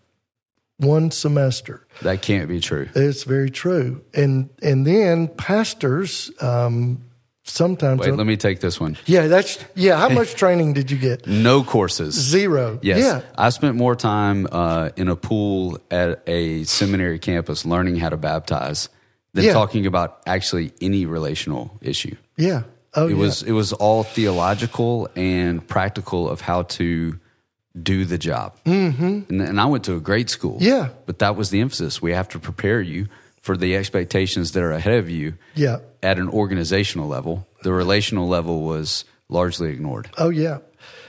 one 0.79 1.11
semester. 1.11 1.85
That 2.01 2.21
can't 2.21 2.47
be 2.47 2.61
true. 2.61 2.87
It's 2.95 3.23
very 3.23 3.49
true. 3.49 4.01
And 4.13 4.49
and 4.61 4.87
then 4.87 5.27
pastors 5.27 6.31
um, 6.41 7.03
sometimes. 7.49 8.01
Wait, 8.01 8.13
let 8.13 8.27
me 8.27 8.37
take 8.37 8.59
this 8.59 8.79
one. 8.79 8.97
Yeah, 9.05 9.27
that's 9.27 9.63
yeah. 9.75 9.97
How 9.97 10.09
much 10.19 10.35
training 10.35 10.73
did 10.73 10.91
you 10.91 10.97
get? 10.97 11.27
No 11.27 11.63
courses. 11.63 12.15
Zero. 12.15 12.79
Yes. 12.81 12.99
Yeah. 12.99 13.21
I 13.37 13.49
spent 13.49 13.75
more 13.75 13.95
time 13.95 14.47
uh, 14.51 14.89
in 14.95 15.07
a 15.07 15.15
pool 15.15 15.79
at 15.91 16.21
a 16.27 16.63
seminary 16.63 17.19
campus 17.19 17.65
learning 17.65 17.97
how 17.97 18.09
to 18.09 18.17
baptize 18.17 18.89
than 19.33 19.45
yeah. 19.45 19.53
talking 19.53 19.85
about 19.85 20.21
actually 20.25 20.71
any 20.81 21.05
relational 21.05 21.77
issue. 21.81 22.15
Yeah. 22.37 22.63
Oh, 22.95 23.07
it 23.07 23.11
yeah. 23.11 23.17
was 23.17 23.43
it 23.43 23.51
was 23.51 23.73
all 23.73 24.03
theological 24.03 25.09
and 25.15 25.65
practical 25.67 26.29
of 26.29 26.41
how 26.41 26.63
to 26.63 27.19
do 27.81 28.05
the 28.05 28.17
job. 28.17 28.55
Mm-hmm. 28.65 29.21
And, 29.29 29.41
and 29.41 29.61
I 29.61 29.65
went 29.65 29.83
to 29.85 29.95
a 29.95 29.99
great 29.99 30.29
school. 30.29 30.57
Yeah. 30.59 30.89
But 31.05 31.19
that 31.19 31.35
was 31.35 31.49
the 31.49 31.61
emphasis. 31.61 32.01
We 32.01 32.13
have 32.13 32.27
to 32.29 32.39
prepare 32.39 32.81
you 32.81 33.07
for 33.49 33.57
the 33.57 33.75
expectations 33.75 34.51
that 34.51 34.61
are 34.61 34.71
ahead 34.71 34.93
of 34.93 35.09
you 35.09 35.33
yeah. 35.55 35.79
at 36.03 36.19
an 36.19 36.29
organizational 36.29 37.07
level. 37.07 37.47
The 37.63 37.73
relational 37.73 38.27
level 38.27 38.61
was 38.61 39.05
largely 39.27 39.71
ignored. 39.71 40.07
Oh 40.19 40.29
yeah. 40.29 40.59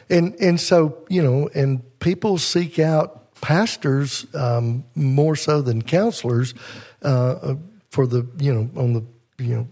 And 0.08 0.34
and 0.40 0.58
so, 0.58 1.04
you 1.10 1.22
know, 1.22 1.50
and 1.54 1.82
people 1.98 2.38
seek 2.38 2.78
out 2.78 3.34
pastors 3.42 4.24
um, 4.34 4.84
more 4.94 5.36
so 5.36 5.60
than 5.60 5.82
counselors 5.82 6.54
uh, 7.02 7.56
for 7.90 8.06
the, 8.06 8.26
you 8.38 8.54
know, 8.54 8.70
on 8.74 8.94
the, 8.94 9.04
you 9.36 9.56
know, 9.56 9.68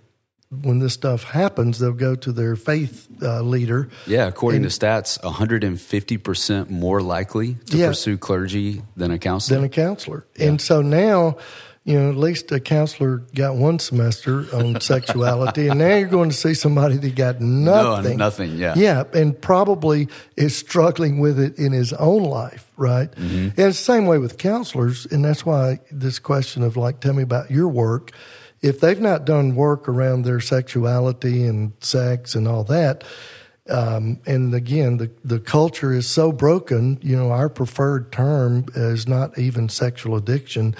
when 0.50 0.78
this 0.78 0.92
stuff 0.92 1.24
happens, 1.24 1.78
they'll 1.78 1.92
go 1.92 2.16
to 2.16 2.32
their 2.32 2.54
faith 2.54 3.08
uh, 3.22 3.40
leader. 3.40 3.88
Yeah, 4.06 4.26
according 4.26 4.62
and, 4.62 4.70
to 4.70 4.78
stats, 4.78 5.18
150% 5.20 6.68
more 6.68 7.00
likely 7.00 7.54
to 7.54 7.78
yeah, 7.78 7.88
pursue 7.88 8.18
clergy 8.18 8.82
than 8.94 9.10
a 9.10 9.18
counselor. 9.18 9.56
Than 9.56 9.64
a 9.64 9.70
counselor. 9.70 10.26
Yeah. 10.36 10.48
And 10.48 10.60
so 10.60 10.82
now 10.82 11.38
you 11.88 11.98
know, 11.98 12.10
at 12.10 12.16
least 12.16 12.52
a 12.52 12.60
counselor 12.60 13.22
got 13.34 13.56
one 13.56 13.78
semester 13.78 14.44
on 14.54 14.78
sexuality, 14.82 15.68
and 15.68 15.78
now 15.78 15.94
you're 15.94 16.06
going 16.06 16.28
to 16.28 16.36
see 16.36 16.52
somebody 16.52 16.98
that 16.98 17.14
got 17.14 17.40
nothing. 17.40 18.18
No, 18.18 18.26
nothing, 18.26 18.56
yeah. 18.58 18.74
Yeah, 18.76 19.04
and 19.14 19.40
probably 19.40 20.08
is 20.36 20.54
struggling 20.54 21.18
with 21.18 21.40
it 21.40 21.58
in 21.58 21.72
his 21.72 21.94
own 21.94 22.24
life, 22.24 22.70
right? 22.76 23.10
Mm-hmm. 23.12 23.34
And 23.34 23.58
it's 23.58 23.78
the 23.78 23.84
same 23.84 24.04
way 24.04 24.18
with 24.18 24.36
counselors, 24.36 25.06
and 25.06 25.24
that's 25.24 25.46
why 25.46 25.80
this 25.90 26.18
question 26.18 26.62
of 26.62 26.76
like, 26.76 27.00
tell 27.00 27.14
me 27.14 27.22
about 27.22 27.50
your 27.50 27.68
work. 27.68 28.12
If 28.60 28.80
they've 28.80 29.00
not 29.00 29.24
done 29.24 29.54
work 29.54 29.88
around 29.88 30.26
their 30.26 30.40
sexuality 30.40 31.46
and 31.46 31.72
sex 31.80 32.34
and 32.34 32.46
all 32.46 32.64
that, 32.64 33.02
um, 33.68 34.20
and 34.26 34.54
again, 34.54 34.96
the, 34.96 35.10
the 35.24 35.40
culture 35.40 35.92
is 35.92 36.08
so 36.08 36.32
broken. 36.32 36.98
You 37.02 37.16
know, 37.16 37.30
our 37.30 37.48
preferred 37.48 38.10
term 38.12 38.66
is 38.74 39.06
not 39.06 39.38
even 39.38 39.68
sexual 39.68 40.16
addiction. 40.16 40.74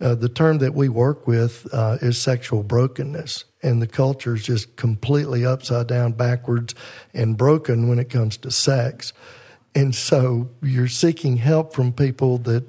Uh, 0.00 0.14
the 0.14 0.28
term 0.28 0.58
that 0.58 0.74
we 0.74 0.88
work 0.88 1.26
with 1.26 1.66
uh, 1.72 1.98
is 2.02 2.20
sexual 2.20 2.62
brokenness. 2.62 3.44
And 3.62 3.80
the 3.80 3.86
culture 3.86 4.34
is 4.34 4.44
just 4.44 4.76
completely 4.76 5.46
upside 5.46 5.86
down, 5.86 6.12
backwards, 6.12 6.74
and 7.14 7.36
broken 7.36 7.88
when 7.88 7.98
it 7.98 8.10
comes 8.10 8.36
to 8.38 8.50
sex. 8.50 9.14
And 9.74 9.94
so 9.94 10.50
you're 10.62 10.88
seeking 10.88 11.38
help 11.38 11.74
from 11.74 11.92
people 11.92 12.38
that 12.38 12.64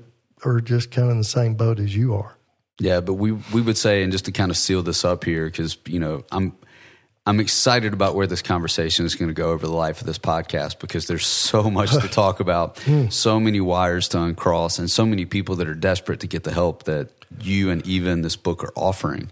are 0.45 0.61
just 0.61 0.91
kind 0.91 1.07
of 1.07 1.11
in 1.11 1.17
the 1.17 1.23
same 1.25 1.55
boat 1.55 1.79
as 1.79 1.95
you 1.95 2.15
are. 2.15 2.37
Yeah, 2.79 2.99
but 2.99 3.13
we 3.13 3.31
we 3.31 3.61
would 3.61 3.77
say, 3.77 4.03
and 4.03 4.11
just 4.11 4.25
to 4.25 4.33
kind 4.33 4.51
of 4.51 4.57
seal 4.57 4.83
this 4.83 5.05
up 5.05 5.23
here, 5.23 5.45
because 5.45 5.77
you 5.85 5.99
know 5.99 6.25
I'm 6.31 6.53
I'm 7.27 7.39
excited 7.39 7.93
about 7.93 8.13
where 8.13 8.27
this 8.27 8.43
conversation 8.43 9.03
is 9.03 9.15
going 9.15 9.29
to 9.29 9.33
go 9.33 9.49
over 9.49 9.65
the 9.65 9.73
life 9.73 9.99
of 9.99 10.05
this 10.05 10.19
podcast 10.19 10.79
because 10.79 11.07
there's 11.07 11.25
so 11.25 11.71
much 11.71 11.91
to 11.91 12.07
talk 12.11 12.39
about, 12.39 12.77
hmm. 12.79 13.09
so 13.09 13.39
many 13.39 13.59
wires 13.59 14.07
to 14.09 14.21
uncross, 14.21 14.77
and 14.77 14.91
so 14.91 15.07
many 15.07 15.25
people 15.25 15.55
that 15.55 15.67
are 15.67 15.73
desperate 15.73 16.19
to 16.19 16.27
get 16.27 16.43
the 16.43 16.53
help 16.53 16.83
that 16.83 17.09
you 17.41 17.71
and 17.71 17.85
even 17.87 18.21
this 18.21 18.35
book 18.35 18.63
are 18.63 18.71
offering. 18.75 19.31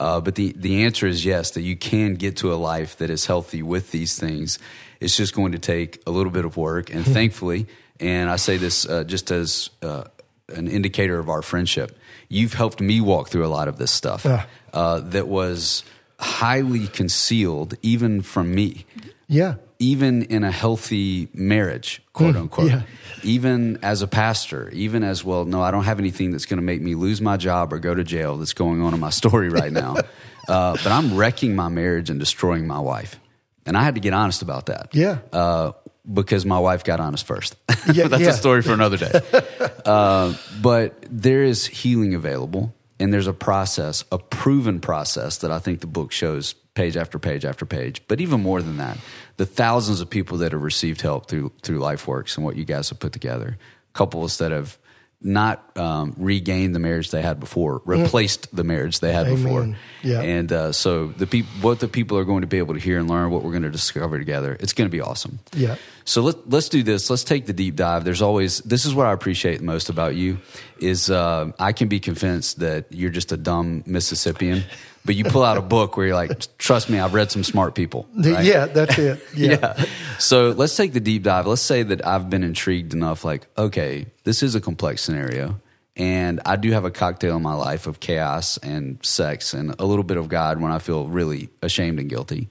Uh, 0.00 0.20
but 0.20 0.36
the, 0.36 0.54
the 0.56 0.84
answer 0.84 1.06
is 1.06 1.24
yes, 1.24 1.50
that 1.52 1.60
you 1.60 1.76
can 1.76 2.14
get 2.14 2.38
to 2.38 2.52
a 2.52 2.56
life 2.56 2.96
that 2.96 3.10
is 3.10 3.26
healthy 3.26 3.62
with 3.62 3.90
these 3.90 4.18
things. 4.18 4.58
It's 4.98 5.16
just 5.16 5.34
going 5.34 5.52
to 5.52 5.58
take 5.58 6.02
a 6.06 6.10
little 6.10 6.32
bit 6.32 6.46
of 6.46 6.56
work. 6.56 6.92
And 6.92 7.04
hmm. 7.04 7.12
thankfully, 7.12 7.66
and 8.00 8.30
I 8.30 8.36
say 8.36 8.56
this 8.56 8.88
uh, 8.88 9.04
just 9.04 9.30
as 9.30 9.68
uh, 9.82 10.04
an 10.48 10.66
indicator 10.66 11.18
of 11.18 11.28
our 11.28 11.42
friendship, 11.42 11.98
you've 12.30 12.54
helped 12.54 12.80
me 12.80 13.02
walk 13.02 13.28
through 13.28 13.44
a 13.44 13.48
lot 13.48 13.68
of 13.68 13.76
this 13.76 13.90
stuff 13.90 14.26
uh, 14.72 15.00
that 15.00 15.28
was 15.28 15.84
highly 16.18 16.86
concealed 16.88 17.74
even 17.82 18.22
from 18.22 18.54
me. 18.54 18.86
Yeah. 19.28 19.54
Even 19.78 20.22
in 20.22 20.44
a 20.44 20.50
healthy 20.50 21.28
marriage, 21.34 22.00
quote 22.12 22.36
mm, 22.36 22.42
unquote. 22.42 22.70
Yeah. 22.70 22.82
Even 23.22 23.78
as 23.82 24.02
a 24.02 24.06
pastor, 24.06 24.70
even 24.70 25.02
as 25.02 25.24
well, 25.24 25.44
no, 25.44 25.62
I 25.62 25.70
don't 25.70 25.84
have 25.84 25.98
anything 25.98 26.30
that's 26.30 26.46
going 26.46 26.58
to 26.58 26.62
make 26.64 26.80
me 26.80 26.94
lose 26.94 27.20
my 27.20 27.36
job 27.36 27.72
or 27.72 27.78
go 27.78 27.94
to 27.94 28.04
jail 28.04 28.36
that's 28.36 28.52
going 28.52 28.82
on 28.82 28.94
in 28.94 29.00
my 29.00 29.10
story 29.10 29.48
right 29.48 29.72
now. 29.72 29.96
uh, 30.48 30.72
but 30.72 30.86
I'm 30.86 31.16
wrecking 31.16 31.56
my 31.56 31.68
marriage 31.68 32.10
and 32.10 32.20
destroying 32.20 32.66
my 32.66 32.78
wife. 32.78 33.18
And 33.66 33.76
I 33.76 33.82
had 33.82 33.94
to 33.94 34.00
get 34.00 34.12
honest 34.12 34.42
about 34.42 34.66
that. 34.66 34.94
Yeah. 34.94 35.18
Uh, 35.32 35.72
because 36.10 36.44
my 36.44 36.58
wife 36.58 36.84
got 36.84 37.00
honest 37.00 37.26
first. 37.26 37.56
Yeah, 37.92 38.08
that's 38.08 38.22
yeah. 38.22 38.30
a 38.30 38.32
story 38.32 38.62
for 38.62 38.72
another 38.72 38.96
day. 38.96 39.10
uh, 39.84 40.32
but 40.62 40.94
there 41.10 41.42
is 41.42 41.66
healing 41.66 42.14
available 42.14 42.74
and 43.00 43.12
there's 43.12 43.26
a 43.26 43.32
process, 43.32 44.04
a 44.12 44.18
proven 44.18 44.80
process 44.80 45.38
that 45.38 45.50
I 45.50 45.58
think 45.58 45.80
the 45.80 45.86
book 45.86 46.12
shows 46.12 46.54
page 46.74 46.96
after 46.96 47.18
page 47.18 47.44
after 47.44 47.66
page. 47.66 48.02
But 48.08 48.20
even 48.20 48.40
more 48.42 48.62
than 48.62 48.76
that, 48.78 48.98
the 49.36 49.46
thousands 49.46 50.00
of 50.00 50.10
people 50.10 50.38
that 50.38 50.52
have 50.52 50.62
received 50.62 51.00
help 51.00 51.28
through 51.28 51.52
through 51.62 51.78
LifeWorks 51.78 52.36
and 52.36 52.44
what 52.44 52.56
you 52.56 52.64
guys 52.64 52.88
have 52.90 53.00
put 53.00 53.12
together, 53.12 53.58
couples 53.92 54.38
that 54.38 54.52
have 54.52 54.78
not 55.20 55.76
um, 55.78 56.14
regain 56.18 56.72
the 56.72 56.78
marriage 56.78 57.10
they 57.10 57.22
had 57.22 57.40
before, 57.40 57.80
replaced 57.86 58.54
the 58.54 58.62
marriage 58.62 59.00
they 59.00 59.12
had 59.12 59.26
before. 59.26 59.74
Yeah. 60.02 60.20
And 60.20 60.52
uh, 60.52 60.72
so 60.72 61.08
the 61.08 61.26
peop- 61.26 61.46
what 61.62 61.80
the 61.80 61.88
people 61.88 62.18
are 62.18 62.24
going 62.24 62.42
to 62.42 62.46
be 62.46 62.58
able 62.58 62.74
to 62.74 62.80
hear 62.80 62.98
and 62.98 63.08
learn, 63.08 63.30
what 63.30 63.42
we're 63.42 63.52
going 63.52 63.62
to 63.62 63.70
discover 63.70 64.18
together, 64.18 64.56
it's 64.60 64.74
going 64.74 64.86
to 64.86 64.92
be 64.92 65.00
awesome. 65.00 65.38
Yeah. 65.54 65.76
So 66.04 66.22
let, 66.22 66.48
let's 66.50 66.68
do 66.68 66.82
this. 66.82 67.08
Let's 67.08 67.24
take 67.24 67.46
the 67.46 67.52
deep 67.52 67.76
dive. 67.76 68.04
There's 68.04 68.22
always 68.22 68.58
this 68.58 68.84
is 68.84 68.94
what 68.94 69.06
I 69.06 69.12
appreciate 69.12 69.62
most 69.62 69.88
about 69.88 70.14
you 70.14 70.38
is 70.78 71.10
uh, 71.10 71.52
I 71.58 71.72
can 71.72 71.88
be 71.88 71.98
convinced 71.98 72.60
that 72.60 72.86
you're 72.90 73.10
just 73.10 73.32
a 73.32 73.36
dumb 73.38 73.82
Mississippian, 73.86 74.64
but 75.04 75.14
you 75.14 75.24
pull 75.24 75.42
out 75.42 75.56
a 75.56 75.62
book 75.76 75.96
where 75.96 76.06
you're 76.06 76.14
like, 76.14 76.58
trust 76.58 76.90
me, 76.90 76.98
I've 76.98 77.14
read 77.14 77.30
some 77.30 77.42
smart 77.42 77.74
people. 77.74 78.06
right? 78.14 78.44
Yeah, 78.44 78.66
that's 78.66 78.98
it. 78.98 79.20
Yeah. 79.34 79.74
yeah. 79.78 79.84
So 80.18 80.50
let's 80.50 80.76
take 80.76 80.92
the 80.92 81.00
deep 81.00 81.22
dive. 81.22 81.46
Let's 81.46 81.62
say 81.62 81.82
that 81.82 82.06
I've 82.06 82.28
been 82.28 82.44
intrigued 82.44 82.92
enough, 82.92 83.24
like, 83.24 83.46
okay, 83.56 84.06
this 84.24 84.42
is 84.42 84.54
a 84.54 84.60
complex 84.60 85.02
scenario. 85.02 85.60
And 85.96 86.40
I 86.44 86.56
do 86.56 86.72
have 86.72 86.84
a 86.84 86.90
cocktail 86.90 87.36
in 87.36 87.42
my 87.42 87.54
life 87.54 87.86
of 87.86 88.00
chaos 88.00 88.58
and 88.58 88.98
sex 89.04 89.54
and 89.54 89.74
a 89.78 89.84
little 89.84 90.04
bit 90.04 90.16
of 90.16 90.28
God 90.28 90.60
when 90.60 90.72
I 90.72 90.80
feel 90.80 91.06
really 91.06 91.50
ashamed 91.62 92.00
and 92.00 92.10
guilty. 92.10 92.50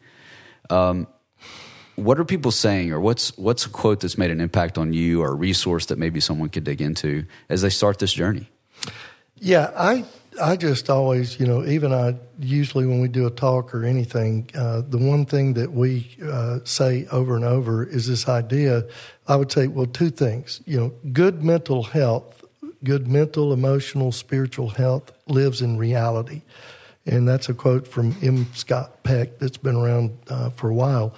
Um, 0.69 1.07
what 1.95 2.19
are 2.19 2.25
people 2.25 2.51
saying, 2.51 2.91
or 2.91 2.99
what's 2.99 3.37
what's 3.37 3.65
a 3.65 3.69
quote 3.69 3.99
that's 3.99 4.17
made 4.17 4.31
an 4.31 4.41
impact 4.41 4.77
on 4.77 4.93
you, 4.93 5.21
or 5.21 5.29
a 5.29 5.35
resource 5.35 5.85
that 5.87 5.97
maybe 5.97 6.19
someone 6.19 6.49
could 6.49 6.63
dig 6.63 6.81
into 6.81 7.25
as 7.49 7.61
they 7.61 7.69
start 7.69 7.99
this 7.99 8.13
journey? 8.13 8.49
Yeah, 9.37 9.71
I 9.77 10.05
I 10.41 10.55
just 10.55 10.89
always, 10.89 11.39
you 11.39 11.45
know, 11.45 11.65
even 11.65 11.93
I 11.93 12.15
usually 12.39 12.85
when 12.85 13.01
we 13.01 13.07
do 13.07 13.27
a 13.27 13.31
talk 13.31 13.73
or 13.75 13.85
anything, 13.85 14.49
uh, 14.55 14.81
the 14.87 14.97
one 14.97 15.25
thing 15.25 15.53
that 15.53 15.71
we 15.71 16.17
uh, 16.25 16.59
say 16.63 17.05
over 17.11 17.35
and 17.35 17.45
over 17.45 17.85
is 17.85 18.07
this 18.07 18.27
idea. 18.27 18.83
I 19.27 19.35
would 19.35 19.51
say, 19.51 19.67
well, 19.67 19.85
two 19.85 20.09
things. 20.09 20.61
You 20.65 20.79
know, 20.79 20.93
good 21.11 21.43
mental 21.43 21.83
health, 21.83 22.43
good 22.83 23.07
mental, 23.07 23.53
emotional, 23.53 24.11
spiritual 24.11 24.69
health 24.69 25.11
lives 25.27 25.61
in 25.61 25.77
reality, 25.77 26.41
and 27.05 27.27
that's 27.27 27.49
a 27.49 27.53
quote 27.53 27.87
from 27.87 28.15
M. 28.21 28.47
Scott 28.53 29.03
Peck 29.03 29.39
that's 29.39 29.57
been 29.57 29.75
around 29.75 30.17
uh, 30.29 30.49
for 30.49 30.69
a 30.69 30.73
while. 30.73 31.13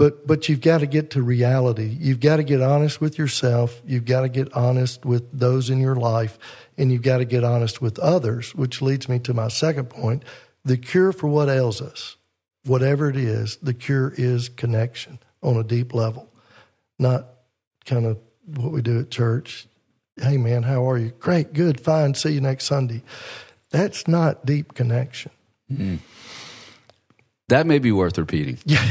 But 0.00 0.26
but 0.26 0.48
you've 0.48 0.62
got 0.62 0.78
to 0.78 0.86
get 0.86 1.10
to 1.10 1.22
reality. 1.22 1.94
You've 2.00 2.20
got 2.20 2.36
to 2.36 2.42
get 2.42 2.62
honest 2.62 3.02
with 3.02 3.18
yourself. 3.18 3.82
You've 3.84 4.06
got 4.06 4.22
to 4.22 4.30
get 4.30 4.50
honest 4.54 5.04
with 5.04 5.30
those 5.30 5.68
in 5.68 5.78
your 5.78 5.94
life, 5.94 6.38
and 6.78 6.90
you've 6.90 7.02
got 7.02 7.18
to 7.18 7.26
get 7.26 7.44
honest 7.44 7.82
with 7.82 7.98
others. 7.98 8.54
Which 8.54 8.80
leads 8.80 9.10
me 9.10 9.18
to 9.18 9.34
my 9.34 9.48
second 9.48 9.90
point: 9.90 10.24
the 10.64 10.78
cure 10.78 11.12
for 11.12 11.28
what 11.28 11.50
ails 11.50 11.82
us, 11.82 12.16
whatever 12.64 13.10
it 13.10 13.16
is, 13.16 13.58
the 13.62 13.74
cure 13.74 14.14
is 14.16 14.48
connection 14.48 15.18
on 15.42 15.58
a 15.58 15.62
deep 15.62 15.92
level, 15.92 16.32
not 16.98 17.26
kind 17.84 18.06
of 18.06 18.18
what 18.56 18.72
we 18.72 18.80
do 18.80 19.00
at 19.00 19.10
church. 19.10 19.66
Hey 20.16 20.38
man, 20.38 20.62
how 20.62 20.90
are 20.90 20.96
you? 20.96 21.12
Great, 21.18 21.52
good, 21.52 21.78
fine. 21.78 22.14
See 22.14 22.32
you 22.32 22.40
next 22.40 22.64
Sunday. 22.64 23.02
That's 23.68 24.08
not 24.08 24.46
deep 24.46 24.72
connection. 24.72 25.30
That 27.50 27.66
may 27.66 27.78
be 27.78 27.92
worth 27.92 28.16
repeating. 28.18 28.58
Yeah. 28.66 28.84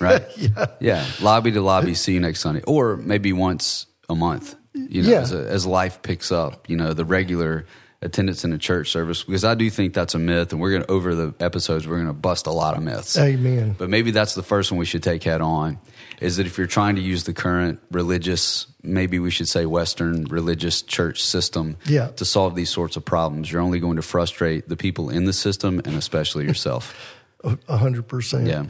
right? 0.00 0.22
Yeah. 0.36 0.66
Yeah. 0.80 1.06
Lobby 1.20 1.50
to 1.52 1.60
lobby, 1.62 1.94
see 1.94 2.12
you 2.14 2.20
next 2.20 2.40
Sunday. 2.40 2.62
Or 2.66 2.96
maybe 2.96 3.32
once 3.32 3.86
a 4.08 4.14
month, 4.14 4.54
you 4.74 5.02
know, 5.02 5.08
Yeah. 5.08 5.20
as, 5.20 5.32
a, 5.32 5.38
as 5.48 5.66
life 5.66 6.02
picks 6.02 6.30
up, 6.32 6.68
you 6.68 6.76
know, 6.76 6.92
the 6.92 7.04
regular 7.04 7.66
attendance 8.02 8.44
in 8.44 8.52
a 8.52 8.58
church 8.58 8.90
service. 8.90 9.24
Because 9.24 9.44
I 9.44 9.54
do 9.54 9.70
think 9.70 9.94
that's 9.94 10.14
a 10.14 10.18
myth. 10.18 10.52
And 10.52 10.60
we're 10.60 10.70
going 10.70 10.82
to, 10.82 10.90
over 10.90 11.14
the 11.14 11.34
episodes, 11.40 11.86
we're 11.88 11.96
going 11.96 12.06
to 12.08 12.12
bust 12.12 12.46
a 12.46 12.50
lot 12.52 12.76
of 12.76 12.82
myths. 12.82 13.16
Amen. 13.18 13.74
But 13.78 13.88
maybe 13.88 14.10
that's 14.10 14.34
the 14.34 14.42
first 14.42 14.70
one 14.70 14.78
we 14.78 14.84
should 14.84 15.02
take 15.02 15.22
head 15.22 15.40
on 15.40 15.78
is 16.20 16.36
that 16.36 16.46
if 16.46 16.58
you're 16.58 16.66
trying 16.66 16.96
to 16.96 17.02
use 17.02 17.24
the 17.24 17.32
current 17.32 17.80
religious, 17.90 18.66
maybe 18.82 19.18
we 19.18 19.30
should 19.30 19.48
say 19.48 19.64
Western 19.66 20.24
religious 20.26 20.80
church 20.82 21.22
system 21.22 21.76
Yeah. 21.86 22.08
to 22.16 22.24
solve 22.24 22.54
these 22.54 22.70
sorts 22.70 22.96
of 22.96 23.04
problems, 23.04 23.50
you're 23.50 23.62
only 23.62 23.80
going 23.80 23.96
to 23.96 24.02
frustrate 24.02 24.68
the 24.68 24.76
people 24.76 25.08
in 25.10 25.24
the 25.24 25.32
system 25.32 25.80
and 25.84 25.96
especially 25.96 26.44
yourself. 26.44 26.94
A 27.68 27.76
hundred 27.76 28.08
percent. 28.08 28.46
Yeah. 28.46 28.66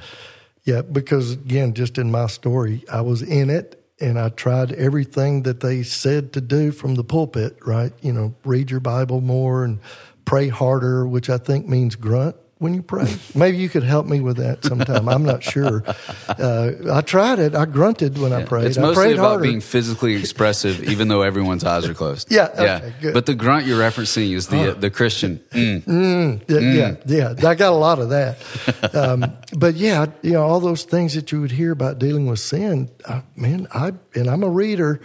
Yeah, 0.64 0.83
because 0.83 1.33
again, 1.33 1.75
just 1.75 1.99
in 1.99 2.11
my 2.11 2.27
story, 2.27 2.85
I 2.91 3.03
was 3.03 3.22
in 3.22 3.51
it 3.51 3.85
and 4.01 4.18
I 4.18 4.31
tried 4.31 4.72
everything 4.72 5.43
that 5.43 5.61
they 5.61 5.83
said 5.83 6.33
to 6.33 6.41
do 6.41 6.72
from 6.72 6.95
the 6.95 7.05
pulpit, 7.05 7.59
right? 7.64 7.93
You 8.01 8.12
know, 8.12 8.35
read 8.45 8.70
your 8.70 8.81
Bible 8.81 9.20
more 9.20 9.64
and 9.64 9.79
pray 10.25 10.49
harder, 10.49 11.07
which 11.07 11.29
I 11.29 11.39
think 11.39 11.68
means 11.68 11.97
grunt 11.97 12.37
when 12.65 12.73
you 12.73 12.83
pray. 12.83 13.07
Maybe 13.35 13.59
you 13.59 13.69
could 13.69 13.83
help 13.83 14.07
me 14.07 14.21
with 14.21 14.39
that 14.39 14.65
sometime. 14.65 15.07
I'm 15.07 15.23
not 15.23 15.43
sure. 15.43 15.85
Uh, 16.27 16.71
I 16.91 17.03
tried 17.03 17.39
it. 17.39 17.55
I 17.55 17.67
grunted 17.67 18.17
when 18.17 18.33
I 18.33 18.43
prayed. 18.43 18.69
It's 18.69 18.79
I 18.79 18.81
mostly 18.81 19.05
prayed 19.05 19.17
about 19.17 19.29
harder. 19.29 19.43
being 19.43 19.61
physically 19.61 20.15
expressive, 20.15 20.83
even 20.85 21.09
though 21.09 21.21
everyone's 21.21 21.62
eyes 21.62 21.87
are 21.87 21.93
closed. 21.93 22.33
Yeah, 22.33 22.49
okay, 22.55 22.95
good. 23.03 23.12
But 23.12 23.27
the 23.27 23.35
grunt 23.35 23.67
you're 23.67 23.79
referencing 23.79 24.33
is 24.33 24.49
the 24.49 24.73
the 24.73 24.91
Christian. 24.91 25.41
mm. 25.53 26.43
Yeah, 26.49 26.97
yeah, 27.07 27.35
yeah. 27.37 27.51
I 27.51 27.55
got 27.55 27.73
a 27.73 27.77
lot 27.77 27.99
of 27.99 28.09
that. 28.09 28.95
Um, 28.95 29.37
but 29.57 29.75
yeah, 29.75 30.07
you 30.23 30.33
know, 30.33 30.43
all 30.45 30.61
those 30.61 30.85
things 30.85 31.15
that 31.15 31.31
you 31.33 31.43
would 31.43 31.53
hear 31.53 31.71
about 31.71 31.99
dealing 31.99 32.27
with 32.27 32.39
sin, 32.39 32.91
uh, 33.05 33.21
man, 33.37 33.69
I 33.75 33.93
and 34.15 34.29
I'm 34.31 34.43
a 34.43 34.49
reader, 34.49 35.03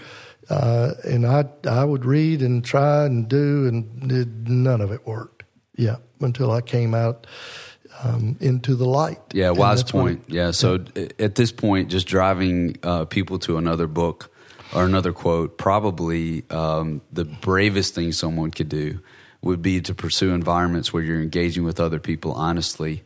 uh, 0.49 0.93
and 1.03 1.25
I 1.25 1.43
I 1.67 1.83
would 1.83 2.05
read 2.05 2.41
and 2.41 2.63
try 2.63 3.05
and 3.05 3.27
do, 3.27 3.67
and 3.67 4.11
it, 4.11 4.29
none 4.47 4.79
of 4.79 4.93
it 4.93 5.05
worked. 5.05 5.43
Yeah, 5.75 5.97
until 6.19 6.51
I 6.51 6.61
came 6.61 6.93
out 6.93 7.27
um, 8.03 8.37
into 8.39 8.75
the 8.75 8.85
light. 8.85 9.19
Yeah, 9.33 9.49
wise 9.51 9.83
point. 9.83 10.23
Yeah. 10.27 10.51
So 10.51 10.85
at 11.19 11.35
this 11.35 11.51
point, 11.51 11.89
just 11.89 12.07
driving 12.07 12.77
uh, 12.83 13.05
people 13.05 13.39
to 13.39 13.57
another 13.57 13.87
book 13.87 14.31
or 14.73 14.85
another 14.85 15.11
quote, 15.11 15.57
probably 15.57 16.43
um, 16.49 17.01
the 17.11 17.25
bravest 17.25 17.95
thing 17.95 18.11
someone 18.11 18.51
could 18.51 18.69
do 18.69 18.99
would 19.41 19.61
be 19.61 19.81
to 19.81 19.93
pursue 19.95 20.31
environments 20.33 20.93
where 20.93 21.01
you're 21.01 21.21
engaging 21.21 21.63
with 21.63 21.79
other 21.79 21.99
people 21.99 22.33
honestly 22.33 23.03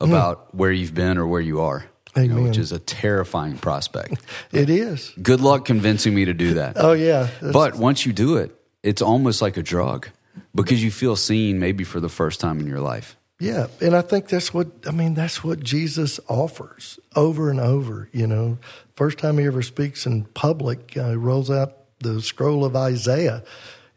about 0.00 0.54
where 0.54 0.70
you've 0.72 0.94
been 0.94 1.16
or 1.16 1.26
where 1.26 1.40
you 1.40 1.60
are. 1.60 1.86
you 2.16 2.28
know, 2.28 2.42
which 2.42 2.58
is 2.58 2.72
a 2.72 2.78
terrifying 2.78 3.56
prospect. 3.56 4.20
It 4.52 4.68
is. 4.70 5.12
Good 5.22 5.40
luck 5.40 5.64
convincing 5.64 6.14
me 6.14 6.24
to 6.26 6.34
do 6.34 6.54
that. 6.54 6.74
Oh 6.76 6.92
yeah. 6.92 7.24
That's- 7.40 7.52
But 7.52 7.76
once 7.76 8.04
you 8.06 8.12
do 8.12 8.36
it, 8.36 8.54
it's 8.82 9.00
almost 9.02 9.40
like 9.42 9.56
a 9.56 9.62
drug 9.62 10.08
because 10.54 10.82
you 10.82 10.90
feel 10.90 11.16
seen 11.16 11.58
maybe 11.58 11.84
for 11.84 12.00
the 12.00 12.08
first 12.08 12.40
time 12.40 12.60
in 12.60 12.66
your 12.66 12.80
life. 12.80 13.16
Yeah, 13.38 13.66
and 13.82 13.94
I 13.94 14.00
think 14.00 14.28
that's 14.28 14.54
what 14.54 14.68
I 14.86 14.92
mean. 14.92 15.12
That's 15.14 15.44
what 15.44 15.60
Jesus 15.60 16.18
offers 16.26 16.98
over 17.14 17.50
and 17.50 17.60
over. 17.60 18.08
You 18.12 18.26
know, 18.26 18.58
first 18.94 19.18
time 19.18 19.36
he 19.36 19.44
ever 19.44 19.62
speaks 19.62 20.06
in 20.06 20.24
public, 20.24 20.96
uh, 20.96 21.10
he 21.10 21.16
rolls 21.16 21.50
out 21.50 21.74
the 22.00 22.22
scroll 22.22 22.64
of 22.64 22.74
Isaiah, 22.74 23.44